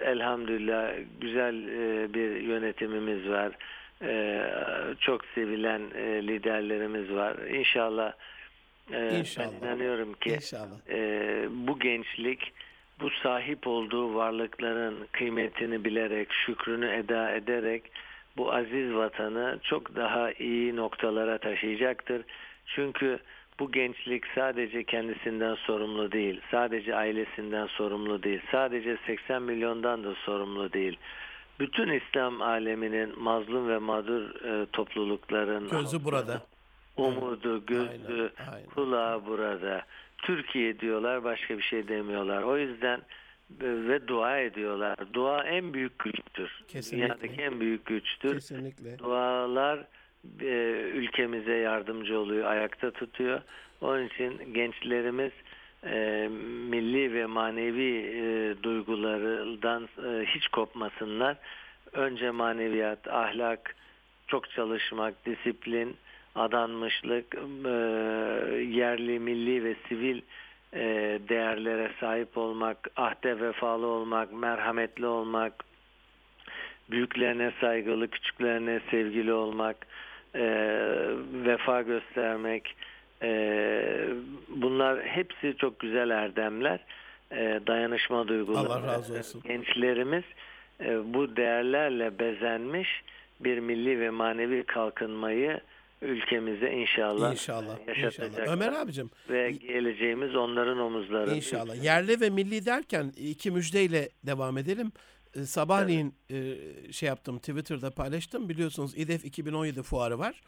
elhamdülillah 0.00 0.92
güzel 1.20 1.68
e, 1.68 2.14
bir 2.14 2.40
yönetimimiz 2.40 3.28
var. 3.28 3.52
Ee, 4.02 4.42
çok 5.00 5.24
sevilen 5.34 5.82
e, 5.94 6.26
liderlerimiz 6.26 7.10
var. 7.14 7.36
İnşallah, 7.38 8.12
e, 8.92 9.18
İnşallah. 9.18 9.48
ben 9.62 9.66
inanıyorum 9.66 10.12
ki 10.14 10.30
İnşallah. 10.30 10.88
e, 10.88 10.98
bu 11.50 11.78
gençlik 11.78 12.52
bu 13.00 13.10
sahip 13.10 13.66
olduğu 13.66 14.14
varlıkların 14.14 15.06
kıymetini 15.12 15.84
bilerek, 15.84 16.28
şükrünü 16.32 16.86
eda 16.96 17.30
ederek 17.30 17.82
bu 18.36 18.52
aziz 18.54 18.94
vatanı 18.94 19.58
çok 19.62 19.96
daha 19.96 20.32
iyi 20.32 20.76
noktalara 20.76 21.38
taşıyacaktır. 21.38 22.22
Çünkü 22.66 23.18
bu 23.58 23.72
gençlik 23.72 24.24
sadece 24.34 24.84
kendisinden 24.84 25.54
sorumlu 25.54 26.12
değil, 26.12 26.40
sadece 26.50 26.96
ailesinden 26.96 27.66
sorumlu 27.66 28.22
değil, 28.22 28.40
sadece 28.52 28.96
80 29.06 29.42
milyondan 29.42 30.04
da 30.04 30.14
sorumlu 30.14 30.72
değil. 30.72 30.98
Bütün 31.60 31.88
İslam 31.92 32.42
aleminin 32.42 33.22
mazlum 33.22 33.68
ve 33.68 33.78
mağdur 33.78 34.44
e, 34.44 34.66
toplulukların 34.66 35.68
Gözü 35.68 36.04
burada. 36.04 36.42
umudu, 36.96 37.66
gözü, 37.66 37.88
Aynen, 37.90 38.52
aynen. 38.52 38.66
kulağı 38.74 39.26
burada. 39.26 39.82
Türkiye 40.18 40.80
diyorlar, 40.80 41.24
başka 41.24 41.58
bir 41.58 41.62
şey 41.62 41.88
demiyorlar. 41.88 42.42
O 42.42 42.58
yüzden 42.58 43.00
ve 43.50 44.08
dua 44.08 44.38
ediyorlar. 44.38 44.96
Dua 45.12 45.44
en 45.44 45.74
büyük 45.74 45.98
güçtür. 45.98 46.64
Kesinlikle. 46.68 47.06
Dünyadaki 47.06 47.42
en 47.42 47.60
büyük 47.60 47.86
güçtür. 47.86 48.34
Kesinlikle. 48.34 48.98
Dualar 48.98 49.84
e, 50.40 50.46
ülkemize 50.94 51.54
yardımcı 51.54 52.18
oluyor, 52.20 52.44
ayakta 52.44 52.90
tutuyor. 52.90 53.40
Onun 53.80 54.06
için 54.06 54.54
gençlerimiz 54.54 55.32
e, 55.84 56.28
milli 56.70 57.14
ve 57.14 57.26
manevi 57.26 57.96
e, 57.96 58.54
duygulardan 58.62 59.88
e, 60.06 60.24
hiç 60.26 60.48
kopmasınlar. 60.48 61.36
Önce 61.92 62.30
maneviyat, 62.30 63.08
ahlak, 63.08 63.76
çok 64.26 64.50
çalışmak, 64.50 65.26
disiplin, 65.26 65.96
adanmışlık, 66.34 67.34
e, 67.64 67.68
yerli, 68.62 69.18
milli 69.18 69.64
ve 69.64 69.74
sivil 69.88 70.20
e, 70.76 71.18
değerlere 71.28 71.90
sahip 72.00 72.38
olmak, 72.38 72.88
ahde 72.96 73.40
vefalı 73.40 73.86
olmak, 73.86 74.32
merhametli 74.32 75.06
olmak, 75.06 75.52
büyüklerine 76.90 77.52
saygılı, 77.60 78.08
küçüklerine 78.08 78.80
sevgili 78.90 79.32
olmak, 79.32 79.76
e, 80.34 80.44
vefa 81.44 81.82
göstermek, 81.82 82.76
e, 83.22 84.08
bunlar 84.48 85.02
hepsi 85.02 85.56
çok 85.58 85.78
güzel 85.78 86.10
erdemler, 86.10 86.80
e, 87.32 87.60
dayanışma 87.66 88.28
duyguları. 88.28 88.68
Allah 88.68 88.86
razı 88.86 89.18
olsun. 89.18 89.42
Gençlerimiz 89.46 90.24
e, 90.80 91.14
bu 91.14 91.36
değerlerle 91.36 92.18
bezenmiş 92.18 93.02
bir 93.40 93.58
milli 93.58 94.00
ve 94.00 94.10
manevi 94.10 94.62
kalkınmayı 94.62 95.60
ülkemize 96.02 96.70
inşallah, 96.72 97.32
İnşallah. 97.32 97.88
yaşatacaklar. 97.88 98.28
İnşallah. 98.42 98.52
Ömer 98.52 98.72
abicim 98.72 99.10
ve 99.30 99.50
geleceğimiz 99.50 100.36
onların 100.36 100.78
omuzlarında. 100.78 101.34
İnşallah. 101.34 101.84
Yerli 101.84 102.20
ve 102.20 102.30
milli 102.30 102.66
derken 102.66 103.12
iki 103.16 103.50
müjdeyle 103.50 104.08
devam 104.26 104.58
edelim. 104.58 104.92
Ee, 105.36 105.44
Sabahleyin 105.44 106.14
e, 106.30 106.54
şey 106.92 107.06
yaptım 107.06 107.38
Twitter'da 107.38 107.90
paylaştım. 107.90 108.48
Biliyorsunuz 108.48 108.92
İDEF 108.98 109.24
2017 109.24 109.82
fuarı 109.82 110.18
var. 110.18 110.40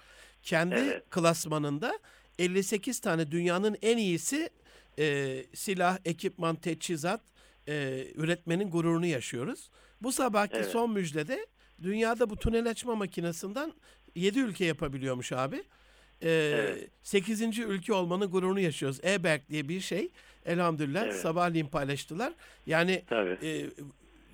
Kendi 0.42 0.74
Evet. 0.74 1.10
klasmanında 1.10 1.98
58 2.38 3.00
tane 3.00 3.30
dünyanın 3.30 3.76
en 3.82 3.96
iyisi 3.96 4.50
e, 4.98 5.36
silah, 5.54 5.98
ekipman, 6.04 6.56
teçhizat 6.56 7.20
e, 7.68 8.04
üretmenin 8.14 8.70
gururunu 8.70 9.06
yaşıyoruz. 9.06 9.70
Bu 10.02 10.12
sabahki 10.12 10.56
Evet. 10.56 10.66
son 10.66 10.90
müjdede 10.92 11.46
dünyada 11.82 12.30
bu 12.30 12.36
tünel 12.36 12.70
açma 12.70 12.94
makinesinden 12.94 13.72
7 14.18 14.38
ülke 14.40 14.64
yapabiliyormuş 14.64 15.32
abi. 15.32 15.56
Ee, 16.22 16.30
Evet. 16.30 16.88
8. 17.02 17.58
ülke 17.58 17.92
olmanın 17.92 18.30
gururunu 18.30 18.60
yaşıyoruz. 18.60 19.00
E-Berk 19.04 19.48
diye 19.48 19.68
bir 19.68 19.80
şey. 19.80 20.08
Elhamdülillah 20.46 21.02
Evet. 21.04 21.14
sabahleyin 21.16 21.66
paylaştılar. 21.66 22.32
Yani 22.66 23.02
Tabii. 23.08 23.38
e, 23.46 23.66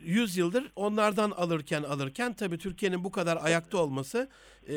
100 0.04 0.36
yıldır 0.36 0.64
onlardan 0.76 1.30
alırken 1.30 1.82
alırken 1.82 2.32
tabii 2.32 2.58
Türkiye'nin 2.58 3.04
bu 3.04 3.10
kadar 3.10 3.38
ayakta 3.42 3.78
olması, 3.78 4.28
e, 4.68 4.72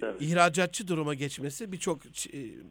Tabii. 0.00 0.24
ihracatçı 0.24 0.88
duruma 0.88 1.14
geçmesi 1.14 1.72
birçok 1.72 2.06
e, 2.06 2.10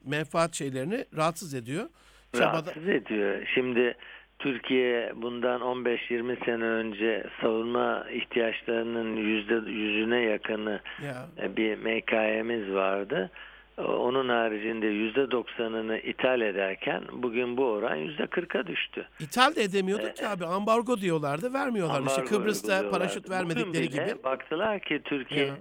menfaat 0.06 0.56
şeylerini 0.56 1.06
rahatsız 1.15 1.54
ediyor. 1.54 1.89
Çabada- 2.34 2.46
rahatsız 2.52 2.88
ediyor. 2.88 3.48
Şimdi 3.56 3.98
Türkiye 4.39 5.12
bundan 5.15 5.62
15-20 5.62 6.45
sene 6.45 6.63
önce 6.63 7.23
savunma 7.41 8.06
ihtiyaçlarının 8.12 9.15
yüzde 9.15 9.71
yüzüne 9.71 10.19
yakını 10.21 10.80
ya 11.06 11.28
e, 11.41 11.58
bir 11.58 11.75
MKM'miz 11.78 12.73
vardı. 12.73 13.32
O- 13.78 13.82
Onun 13.84 14.30
haricinde 14.30 14.88
yüzde 14.88 15.32
doksanını 15.32 15.97
ithal 15.99 16.41
ederken 16.41 17.04
bugün 17.12 17.58
bu 17.58 17.65
oran 17.65 17.95
yüzde 17.95 18.28
kırka 18.28 18.67
düştü. 18.67 19.08
ithal 19.19 19.56
de 19.56 19.63
edemiyorduk 19.63 20.15
ki 20.15 20.28
abi 20.28 20.45
ambargo 20.45 20.97
diyorlardı 20.97 21.54
vermiyorlar. 21.54 22.02
işte 22.08 22.25
Kıbrıs'ta 22.25 22.89
paraşüt 22.89 23.30
vermedikleri 23.30 23.67
Bugün 23.88 24.06
gibi 24.06 24.23
Baktılar 24.23 24.80
ki 24.80 25.02
Türkiye 25.04 25.45
Ya. 25.45 25.56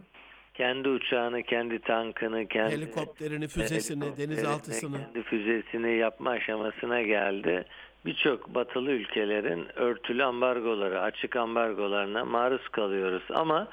kendi 0.54 0.88
uçağını, 0.88 1.42
kendi 1.42 1.78
tankını, 1.78 2.46
kendi 2.48 2.72
helikopterini, 2.72 3.48
füzesini, 3.48 4.00
helikopterini, 4.04 4.30
denizaltısını 4.36 4.96
kendi 4.98 5.22
füzesini 5.22 5.96
yapma 5.98 6.30
aşamasına 6.30 7.02
geldi. 7.02 7.64
Birçok 8.04 8.54
batılı 8.54 8.90
ülkelerin 8.90 9.66
örtülü 9.76 10.24
ambargoları, 10.24 11.00
açık 11.00 11.36
ambargolarına 11.36 12.24
maruz 12.24 12.68
kalıyoruz. 12.68 13.22
Ama 13.30 13.68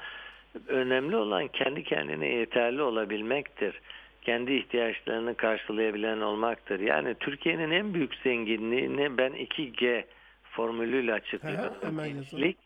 önemli 0.68 1.16
olan 1.16 1.48
kendi 1.48 1.84
kendine 1.84 2.28
yeterli 2.28 2.82
olabilmektir. 2.82 3.80
Kendi 4.22 4.52
ihtiyaçlarını 4.52 5.34
karşılayabilen 5.34 6.20
olmaktır. 6.20 6.80
Yani 6.80 7.14
Türkiye'nin 7.14 7.70
en 7.70 7.94
büyük 7.94 8.14
zenginliğini 8.14 9.18
ben 9.18 9.32
2G 9.32 10.04
formülüyle 10.50 11.12
açıklıyorum. 11.12 11.98
Gençlik 12.04 12.58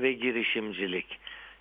ve 0.00 0.12
girişimcilik. 0.12 1.18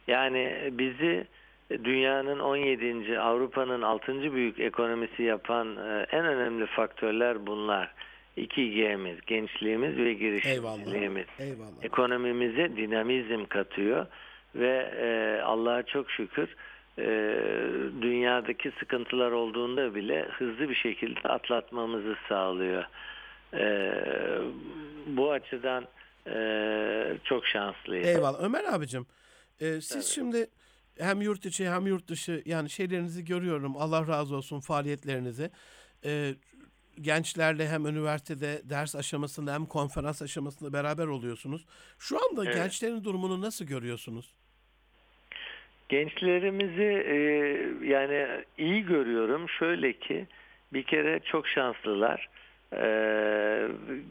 Yani 0.07 0.69
bizi 0.71 1.27
dünyanın 1.71 2.39
17. 2.39 3.19
Avrupa'nın 3.19 3.81
6. 3.81 4.33
büyük 4.33 4.59
ekonomisi 4.59 5.23
yapan 5.23 5.77
e, 5.77 6.05
en 6.11 6.25
önemli 6.25 6.65
faktörler 6.65 7.47
bunlar. 7.47 7.93
2G'miz, 8.37 9.17
gençliğimiz 9.27 9.97
ve 9.97 10.13
girişimciliğimiz. 10.13 11.25
eyvallah. 11.39 11.51
Eyvallah. 11.51 11.83
Ekonomimize 11.83 12.77
dinamizm 12.77 13.45
katıyor 13.45 14.05
ve 14.55 14.91
e, 15.01 15.41
Allah'a 15.41 15.83
çok 15.83 16.11
şükür 16.11 16.55
e, 16.99 17.05
dünyadaki 18.01 18.71
sıkıntılar 18.79 19.31
olduğunda 19.31 19.95
bile 19.95 20.23
hızlı 20.23 20.69
bir 20.69 20.75
şekilde 20.75 21.19
atlatmamızı 21.19 22.15
sağlıyor. 22.29 22.83
E, 23.53 23.93
bu 25.07 25.31
açıdan 25.31 25.87
e, 26.27 27.17
çok 27.23 27.47
şanslıyız. 27.47 28.07
Eyvallah. 28.07 28.43
Ömer 28.43 28.63
abicim 28.63 29.05
e, 29.61 29.81
siz 29.81 30.05
şimdi 30.05 30.47
hem 30.99 31.21
yurt 31.21 31.45
içi 31.45 31.69
hem 31.69 31.87
yurt 31.87 32.07
dışı 32.07 32.43
yani 32.45 32.69
şeylerinizi 32.69 33.25
görüyorum. 33.25 33.77
Allah 33.77 34.07
razı 34.07 34.35
olsun 34.35 34.59
faaliyetlerinizi. 34.59 35.51
E, 36.05 36.35
gençlerle 37.01 37.67
hem 37.67 37.85
üniversitede 37.85 38.69
ders 38.69 38.95
aşamasında 38.95 39.53
hem 39.53 39.65
konferans 39.65 40.21
aşamasında 40.21 40.73
beraber 40.73 41.07
oluyorsunuz. 41.07 41.65
Şu 41.99 42.17
anda 42.29 42.45
Evet. 42.45 42.55
gençlerin 42.55 43.03
durumunu 43.03 43.41
nasıl 43.41 43.65
görüyorsunuz? 43.65 44.33
Gençlerimizi 45.89 47.03
e, 47.07 47.17
yani 47.87 48.27
iyi 48.57 48.85
görüyorum. 48.85 49.49
Şöyle 49.49 49.93
ki 49.93 50.27
bir 50.73 50.83
kere 50.83 51.19
çok 51.19 51.47
şanslılar. 51.47 52.29
E, 52.73 52.81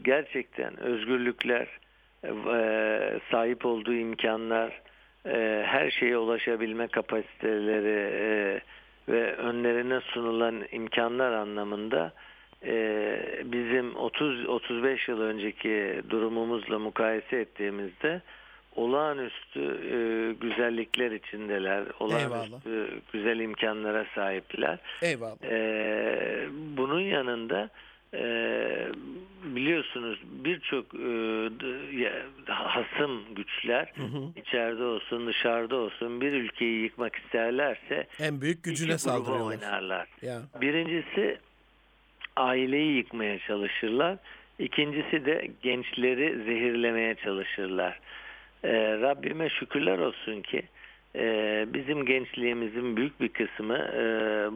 gerçekten 0.03 0.79
özgürlükler, 0.79 1.67
e, 2.23 3.19
sahip 3.31 3.65
olduğu 3.65 3.93
imkanlar, 3.93 4.81
e, 5.25 5.63
her 5.65 5.91
şeye 5.91 6.17
ulaşabilme 6.17 6.87
kapasiteleri 6.87 8.11
e, 8.13 8.61
ve 9.11 9.35
önlerine 9.35 10.01
sunulan 10.01 10.63
imkanlar 10.71 11.31
anlamında 11.31 12.05
e, 12.07 12.26
bizim 13.45 13.91
30-35 13.91 15.11
yıl 15.11 15.21
önceki 15.21 16.01
durumumuzla 16.09 16.79
mukayese 16.79 17.37
ettiğimizde 17.37 18.21
olağanüstü 18.75 19.59
e, 19.61 19.97
güzellikler 20.47 21.11
içindeler. 21.11 21.83
Olağanüstü 21.99 22.89
güzel 23.13 23.39
imkanlara 23.39 24.05
sahipler. 24.15 24.77
Eyvallah. 25.01 25.43
E, 25.43 26.47
bunun 26.77 27.01
yanında 27.01 27.69
e, 28.13 28.21
biliyorsunuz 29.43 30.19
birçok 30.23 30.85
e, 30.95 32.11
hasım 32.51 33.21
güçler 33.35 33.91
Hı 33.95 34.03
hı. 34.03 34.39
içeride 34.41 34.83
olsun 34.83 35.27
dışarıda 35.27 35.75
olsun 35.75 36.21
bir 36.21 36.31
ülkeyi 36.33 36.81
yıkmak 36.83 37.15
isterlerse 37.15 38.07
En 38.19 38.41
büyük 38.41 38.63
gücüne 38.63 38.97
saldırıyorlar. 38.97 39.45
oynarlar. 39.45 40.07
Ya. 40.21 40.41
Birincisi 40.61 41.37
aileyi 42.37 42.97
yıkmaya 42.97 43.39
çalışırlar. 43.39 44.17
İkincisi 44.59 45.25
de 45.25 45.47
gençleri 45.63 46.43
zehirlemeye 46.43 47.15
çalışırlar. 47.15 47.99
Ee, 48.63 48.71
Rabbime 49.01 49.49
şükürler 49.49 49.97
olsun 49.97 50.41
ki 50.41 50.63
e, 51.15 51.65
bizim 51.73 52.05
gençliğimizin 52.05 52.97
büyük 52.97 53.21
bir 53.21 53.29
kısmı 53.29 53.77
e, 53.77 54.03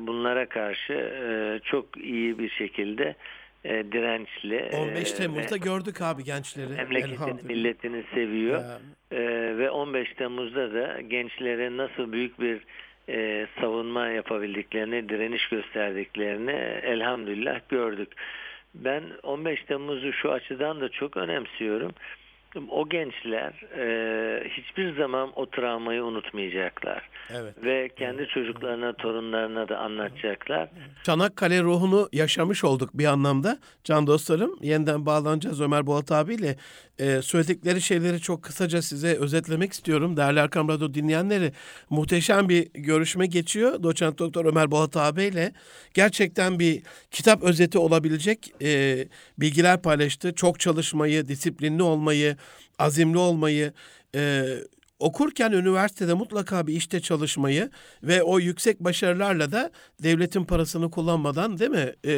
bunlara 0.08 0.46
karşı 0.46 0.94
e, 0.94 1.60
çok 1.64 1.98
iyi 1.98 2.40
bir 2.40 2.50
şekilde 2.50 3.16
e, 3.64 3.70
dirençli. 3.92 4.70
15 4.74 5.12
e, 5.12 5.16
Temmuz'da 5.16 5.56
ve 5.56 5.60
gördük 5.60 6.02
abi 6.02 6.24
gençleri. 6.24 6.74
memleketini, 6.74 7.42
milletini 7.44 8.04
seviyor. 8.14 8.62
Ya. 8.62 8.80
Ee, 9.12 9.58
ve 9.58 9.70
15 9.70 10.14
Temmuz'da 10.14 10.74
da 10.74 11.02
gençlere 11.02 11.78
nasıl 11.78 12.12
büyük 12.12 12.40
bir 12.40 12.62
e, 13.10 13.48
savunma 13.62 14.08
yapabildiklerini, 14.08 15.10
direniş 15.10 15.48
gösterdiklerini 15.48 16.52
elhamdülillah 16.84 17.60
gördük. 17.70 18.10
Ben 18.76 19.04
15 19.24 19.64
Temmuz'u 19.64 20.14
şu 20.14 20.32
açıdan 20.32 20.82
da 20.82 20.90
çok 20.90 21.18
önemsiyorum. 21.18 21.94
O 22.70 22.90
gençler 22.90 23.54
e, 23.78 24.50
hiçbir 24.50 24.98
zaman 24.98 25.32
o 25.36 25.50
travmayı 25.50 26.04
unutmayacaklar. 26.04 27.10
Evet. 27.30 27.54
Ve 27.64 27.90
kendi 27.90 28.28
çocuklarına, 28.28 28.94
torunlarına 28.94 29.70
da 29.70 29.78
anlatacaklar. 29.78 30.70
Çanakkale 31.04 31.62
ruhunu 31.62 32.10
yaşamış 32.14 32.64
olduk 32.64 32.90
bir 32.94 33.06
anlamda. 33.06 33.60
Can 33.84 34.08
dostlarım 34.08 34.58
yeniden 34.62 35.06
bağlanacağız 35.06 35.62
Ömer 35.62 35.88
Bolat 35.88 36.12
abiyle. 36.12 36.56
Ee, 37.00 37.22
söyledikleri 37.22 37.82
şeyleri 37.82 38.20
çok 38.20 38.44
kısaca 38.44 38.82
size 38.82 39.18
özetlemek 39.18 39.74
istiyorum. 39.74 40.18
Değerli 40.18 40.40
Erkam 40.40 40.70
Radyo 40.70 40.94
dinleyenleri 40.94 41.52
muhteşem 41.90 42.50
bir 42.50 42.68
görüşme 42.74 43.26
geçiyor. 43.26 43.84
Doçent 43.84 44.20
Doktor 44.20 44.46
Ömer 44.46 44.72
Bolat 44.72 44.98
abiyle. 44.98 45.54
Gerçekten 45.94 46.60
bir 46.60 46.82
kitap 47.12 47.44
özeti 47.44 47.78
olabilecek 47.78 48.54
e, 48.62 48.98
bilgiler 49.38 49.82
paylaştı. 49.82 50.36
Çok 50.36 50.60
çalışmayı, 50.60 51.28
disiplinli 51.28 51.84
olmayı, 51.84 52.36
azimli 52.82 53.18
olmayı, 53.18 53.74
e, 54.16 54.46
okurken 55.02 55.52
üniversitede 55.52 56.14
mutlaka 56.14 56.68
bir 56.68 56.74
işte 56.74 57.00
çalışmayı 57.00 57.70
ve 58.04 58.24
o 58.24 58.40
yüksek 58.40 58.80
başarılarla 58.80 59.52
da 59.52 59.72
devletin 60.04 60.44
parasını 60.46 60.92
kullanmadan 60.92 61.60
değil 61.60 61.72
mi 61.72 61.94
e, 62.06 62.14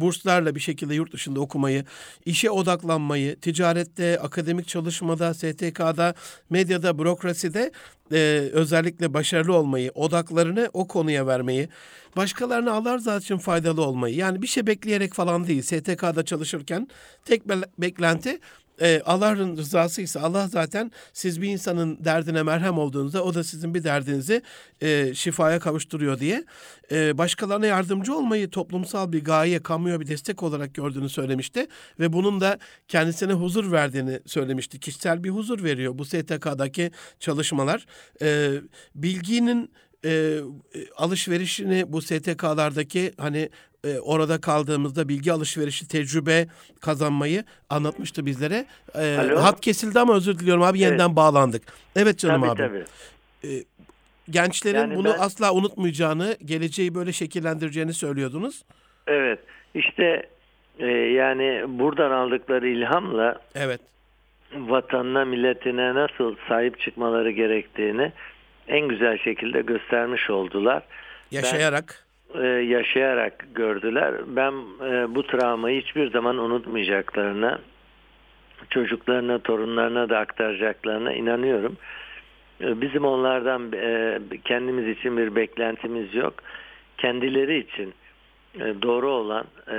burslarla 0.00 0.54
bir 0.54 0.60
şekilde 0.60 0.94
yurt 0.94 1.12
dışında 1.12 1.40
okumayı, 1.40 1.84
işe 2.24 2.50
odaklanmayı, 2.50 3.40
ticarette, 3.40 4.20
akademik 4.20 4.68
çalışmada, 4.68 5.34
STK'da, 5.34 6.14
medyada, 6.50 6.98
bürokraside 6.98 7.72
e, 8.12 8.50
özellikle 8.52 9.14
başarılı 9.14 9.56
olmayı, 9.56 9.90
odaklarını 9.94 10.70
o 10.72 10.88
konuya 10.88 11.26
vermeyi, 11.26 11.68
başkalarına 12.16 12.72
Allah 12.72 12.94
rızası 12.94 13.24
için 13.24 13.38
faydalı 13.38 13.82
olmayı. 13.82 14.14
Yani 14.16 14.42
bir 14.42 14.46
şey 14.46 14.66
bekleyerek 14.66 15.14
falan 15.14 15.46
değil. 15.46 15.62
STK'da 15.62 16.24
çalışırken 16.24 16.88
tek 17.24 17.48
be- 17.48 17.68
beklenti 17.78 18.40
e, 18.82 19.02
Allah'ın 19.04 19.56
rızası 19.56 20.02
ise 20.02 20.20
Allah 20.20 20.48
zaten 20.48 20.92
siz 21.12 21.42
bir 21.42 21.48
insanın 21.48 22.04
derdine 22.04 22.42
merhem 22.42 22.78
olduğunuzda 22.78 23.24
o 23.24 23.34
da 23.34 23.44
sizin 23.44 23.74
bir 23.74 23.84
derdinizi 23.84 24.42
e, 24.80 25.14
şifaya 25.14 25.58
kavuşturuyor 25.58 26.18
diye 26.18 26.44
e, 26.92 27.18
başkalarına 27.18 27.66
yardımcı 27.66 28.14
olmayı 28.14 28.50
toplumsal 28.50 29.12
bir 29.12 29.24
gaye, 29.24 29.62
kamuya 29.62 30.00
bir 30.00 30.06
destek 30.06 30.42
olarak 30.42 30.74
gördüğünü 30.74 31.08
söylemişti 31.08 31.66
ve 32.00 32.12
bunun 32.12 32.40
da 32.40 32.58
kendisine 32.88 33.32
huzur 33.32 33.72
verdiğini 33.72 34.20
söylemişti. 34.26 34.80
Kişisel 34.80 35.24
bir 35.24 35.30
huzur 35.30 35.64
veriyor 35.64 35.98
bu 35.98 36.04
STK'daki 36.04 36.90
çalışmalar. 37.20 37.86
E, 38.22 38.50
bilginin 38.94 39.70
e, 40.04 40.40
alışverişini 40.96 41.92
bu 41.92 42.02
STK'lardaki 42.02 43.12
hani 43.18 43.48
e, 43.84 43.98
orada 43.98 44.40
kaldığımızda 44.40 45.08
bilgi 45.08 45.32
alışverişi, 45.32 45.88
tecrübe 45.88 46.46
kazanmayı 46.80 47.44
anlatmıştı 47.70 48.26
bizlere. 48.26 48.66
E, 48.94 49.16
Alo? 49.16 49.36
hat 49.42 49.60
kesildi 49.60 50.00
ama 50.00 50.14
özür 50.16 50.38
diliyorum 50.38 50.62
abi 50.62 50.78
yeniden 50.80 51.16
bağlandık. 51.16 51.62
Evet 51.96 52.18
canım 52.18 52.40
tabii 52.42 52.62
abi. 52.64 52.84
tabii. 53.42 53.64
Gençlerin 54.30 54.78
Yani 54.78 54.96
bunu 54.96 55.08
ben- 55.08 55.18
asla 55.18 55.52
unutmayacağını, 55.54 56.36
geleceği 56.44 56.94
böyle 56.94 57.12
şekillendireceğini 57.12 57.92
söylüyordunuz. 57.92 58.62
Evet. 59.06 59.38
İşte 59.74 60.26
e, 60.78 60.86
yani 60.88 61.64
buradan 61.68 62.10
aldıkları 62.10 62.68
ilhamla 62.68 63.40
Evet. 63.54 63.80
vatanına, 64.56 65.24
milletine 65.24 65.94
nasıl 65.94 66.36
sahip 66.48 66.80
çıkmaları 66.80 67.30
gerektiğini 67.30 68.12
en 68.68 68.88
güzel 68.88 69.18
şekilde 69.18 69.60
göstermiş 69.62 70.30
oldular. 70.30 70.82
Yaşayarak. 71.30 72.06
Ee, 72.34 72.46
yaşayarak 72.46 73.46
gördüler. 73.54 74.14
Ben 74.26 74.52
e, 74.84 75.14
bu 75.14 75.26
travmayı 75.26 75.80
hiçbir 75.80 76.10
zaman 76.10 76.38
unutmayacaklarına, 76.38 77.58
çocuklarına, 78.70 79.38
torunlarına 79.38 80.08
da 80.08 80.18
aktaracaklarına 80.18 81.12
inanıyorum. 81.12 81.76
Ee, 82.60 82.80
Bizim 82.80 83.04
onlardan 83.04 83.72
e, 83.72 84.18
kendimiz 84.44 84.98
için 84.98 85.16
bir 85.16 85.34
beklentimiz 85.34 86.14
yok. 86.14 86.34
Kendileri 86.98 87.58
için 87.58 87.94
e, 88.54 88.82
doğru 88.82 89.10
olan 89.10 89.44
e, 89.68 89.76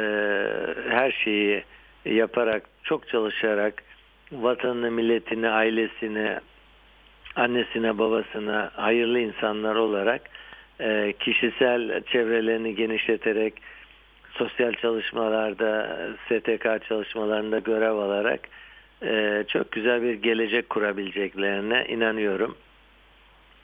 her 0.89 1.11
şeyi 1.11 1.63
yaparak, 2.05 2.63
çok 2.83 3.07
çalışarak 3.07 3.83
vatanını, 4.31 4.91
milletini, 4.91 5.49
ailesini, 5.49 6.39
annesine, 7.35 7.97
babasına 7.97 8.71
hayırlı 8.75 9.19
insanlar 9.19 9.75
olarak 9.75 10.21
e, 10.79 11.13
kişisel 11.19 12.03
çevrelerini 12.03 12.75
genişleterek 12.75 13.53
sosyal 14.31 14.73
çalışmalarda, 14.73 15.97
STK 16.25 16.87
çalışmalarında 16.87 17.59
görev 17.59 17.91
alarak 17.95 18.39
e, 19.03 19.43
çok 19.47 19.71
güzel 19.71 20.01
bir 20.03 20.13
gelecek 20.13 20.69
kurabileceklerine 20.69 21.85
inanıyorum. 21.89 22.55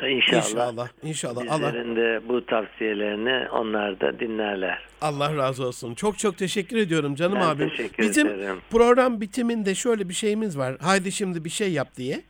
İnşallah, 0.07 0.43
İnşallah. 0.45 0.87
İnşallah. 1.03 1.41
Allah 1.49 1.67
bizlerin 1.67 1.95
de 1.95 2.21
bu 2.29 2.45
tavsiyelerini 2.45 3.49
onlar 3.49 3.99
da 4.01 4.19
dinlerler. 4.19 4.79
Allah 5.01 5.35
razı 5.37 5.67
olsun. 5.67 5.95
Çok 5.95 6.19
çok 6.19 6.37
teşekkür 6.37 6.77
ediyorum 6.77 7.15
canım 7.15 7.37
Ben 7.41 7.45
abim. 7.47 7.69
teşekkür 7.69 8.03
Bizim 8.03 8.27
ederim. 8.27 8.57
program 8.71 9.21
bitiminde 9.21 9.75
şöyle 9.75 10.09
bir 10.09 10.13
şeyimiz 10.13 10.57
var. 10.57 10.75
Haydi 10.81 11.11
şimdi 11.11 11.45
bir 11.45 11.49
şey 11.49 11.71
yap 11.71 11.87
diye. 11.97 12.21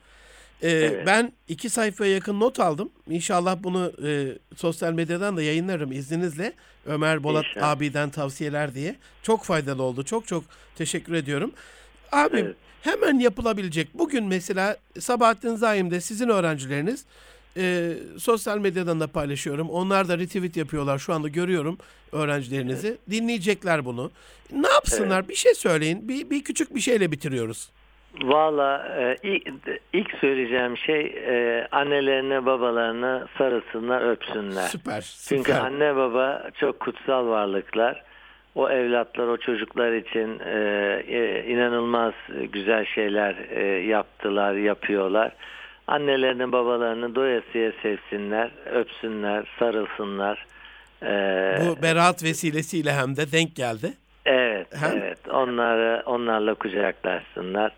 Ee, 0.61 0.69
Evet. 0.69 1.05
Ben 1.07 1.31
iki 1.47 1.69
sayfaya 1.69 2.13
yakın 2.13 2.39
not 2.39 2.59
aldım. 2.59 2.89
İnşallah 3.09 3.57
bunu 3.63 3.91
e, 4.07 4.37
sosyal 4.55 4.93
medyadan 4.93 5.37
da 5.37 5.41
yayınlarım 5.41 5.91
izninizle. 5.91 6.53
Ömer 6.85 7.23
Bolat 7.23 7.45
İnşallah. 7.45 7.69
abiden 7.69 8.09
tavsiyeler 8.09 8.75
diye. 8.75 8.95
Çok 9.23 9.43
faydalı 9.43 9.83
oldu. 9.83 10.03
Çok 10.03 10.27
çok 10.27 10.43
teşekkür 10.75 11.13
ediyorum. 11.13 11.51
Abim 12.11 12.45
Evet. 12.45 12.55
hemen 12.81 13.19
yapılabilecek. 13.19 13.87
Bugün 13.93 14.23
mesela 14.25 14.77
Sabahattin 14.99 15.55
Zaim'de 15.55 16.01
sizin 16.01 16.29
öğrencileriniz 16.29 17.05
e, 17.57 17.93
sosyal 18.17 18.57
medyadan 18.57 18.99
da 18.99 19.07
paylaşıyorum. 19.07 19.69
Onlar 19.69 20.07
da 20.07 20.17
retweet 20.17 20.57
yapıyorlar. 20.57 20.99
Şu 20.99 21.13
anda 21.13 21.27
görüyorum 21.27 21.77
öğrencilerinizi. 22.11 22.97
Dinleyecekler 23.09 23.85
bunu. 23.85 24.11
Ne 24.51 24.67
yapsınlar? 24.67 25.29
Bir 25.29 25.35
şey 25.35 25.53
söyleyin. 25.55 26.07
Bir, 26.07 26.29
bir 26.29 26.43
küçük 26.43 26.75
bir 26.75 26.79
şeyle 26.79 27.11
bitiriyoruz. 27.11 27.69
Valla 28.23 28.87
e, 28.99 29.17
ilk, 29.93 30.11
söyleyeceğim 30.21 30.77
şey 30.77 31.01
e, 31.27 31.67
annelerine 31.71 32.45
babalarına 32.45 33.27
sarılsınlar 33.37 34.11
öpsünler. 34.11 34.67
Süper. 34.67 35.01
Çünkü 35.29 35.51
süper. 35.51 35.65
anne 35.65 35.95
baba 35.95 36.43
çok 36.59 36.79
kutsal 36.79 37.27
varlıklar. 37.27 38.03
O 38.55 38.69
evlatlar, 38.69 39.27
o 39.27 39.37
çocuklar 39.37 39.93
için 39.93 40.39
e, 40.39 41.43
inanılmaz 41.47 42.13
güzel 42.53 42.85
şeyler 42.85 43.35
yaptılar, 43.79 44.53
yapıyorlar. 44.53 45.31
Annelerini, 45.87 46.51
babalarını 46.51 47.15
doyasıya 47.15 47.71
sevsinler, 47.81 48.51
öpsünler, 48.73 49.47
sarılsınlar. 49.59 50.45
Bu 51.65 51.81
beraat 51.81 52.23
vesilesiyle 52.23 52.93
hem 52.93 53.17
de 53.17 53.31
denk 53.31 53.55
geldi. 53.55 53.93
evet, 54.25 54.67
Hem- 54.81 54.97
evet. 54.97 55.19
Onları, 55.29 56.03
onlarla 56.05 56.53
kucaklaşsınlar. 56.53 57.71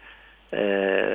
E, 0.53 0.57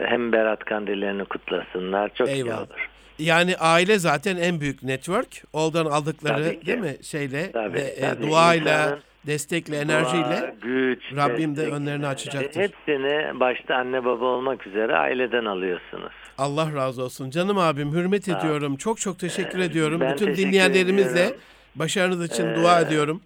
hem 0.09 0.33
Berat 0.33 0.65
Kandillerini 0.65 1.25
kutlasınlar. 1.25 2.11
Çok 2.15 2.29
iyi 2.29 2.37
Eyvallah. 2.37 2.59
olur. 2.59 2.89
Yani 3.19 3.57
aile 3.57 3.99
zaten 3.99 4.37
en 4.37 4.61
büyük 4.61 4.83
network. 4.83 5.43
Oradan 5.53 5.87
aldıkları 5.87 6.45
Tabii 6.45 6.67
değil 6.67 6.79
mi? 6.79 6.97
Şeyle 7.03 7.53
Tabii, 7.53 7.75
ve 7.75 7.81
e, 7.81 8.01
tabii. 8.01 8.23
duayla, 8.29 8.83
İnsanın 8.85 9.01
destekle, 9.27 9.77
enerjiyle 9.79 10.41
Dua, 10.41 10.53
güç, 10.63 11.03
Rabbim 11.17 11.53
de 11.57 11.61
destek, 11.61 11.75
önlerini 11.75 12.07
açacaktır. 12.07 12.61
Hepsini 12.61 13.41
başta 13.41 13.75
anne 13.75 14.05
baba 14.05 14.25
olmak 14.25 14.67
üzere 14.67 14.97
aileden 14.97 15.45
alıyorsunuz. 15.45 16.13
Allah 16.39 16.75
razı 16.75 17.03
olsun. 17.03 17.31
Canım 17.31 17.59
abim 17.59 17.93
hürmet 17.93 18.29
ediyorum. 18.29 18.77
Çok 18.77 19.01
çok 19.01 19.19
teşekkür 19.19 19.59
Ee, 19.59 19.65
ediyorum. 19.65 20.01
Bütün 20.01 20.27
teşekkür 20.27 20.37
dinleyenlerimizle 20.37 21.21
ediyorum. 21.21 21.41
başarınız 21.75 22.25
için 22.33 22.47
Ee, 22.47 22.57
dua 22.57 22.81
ediyorum. 22.81 23.21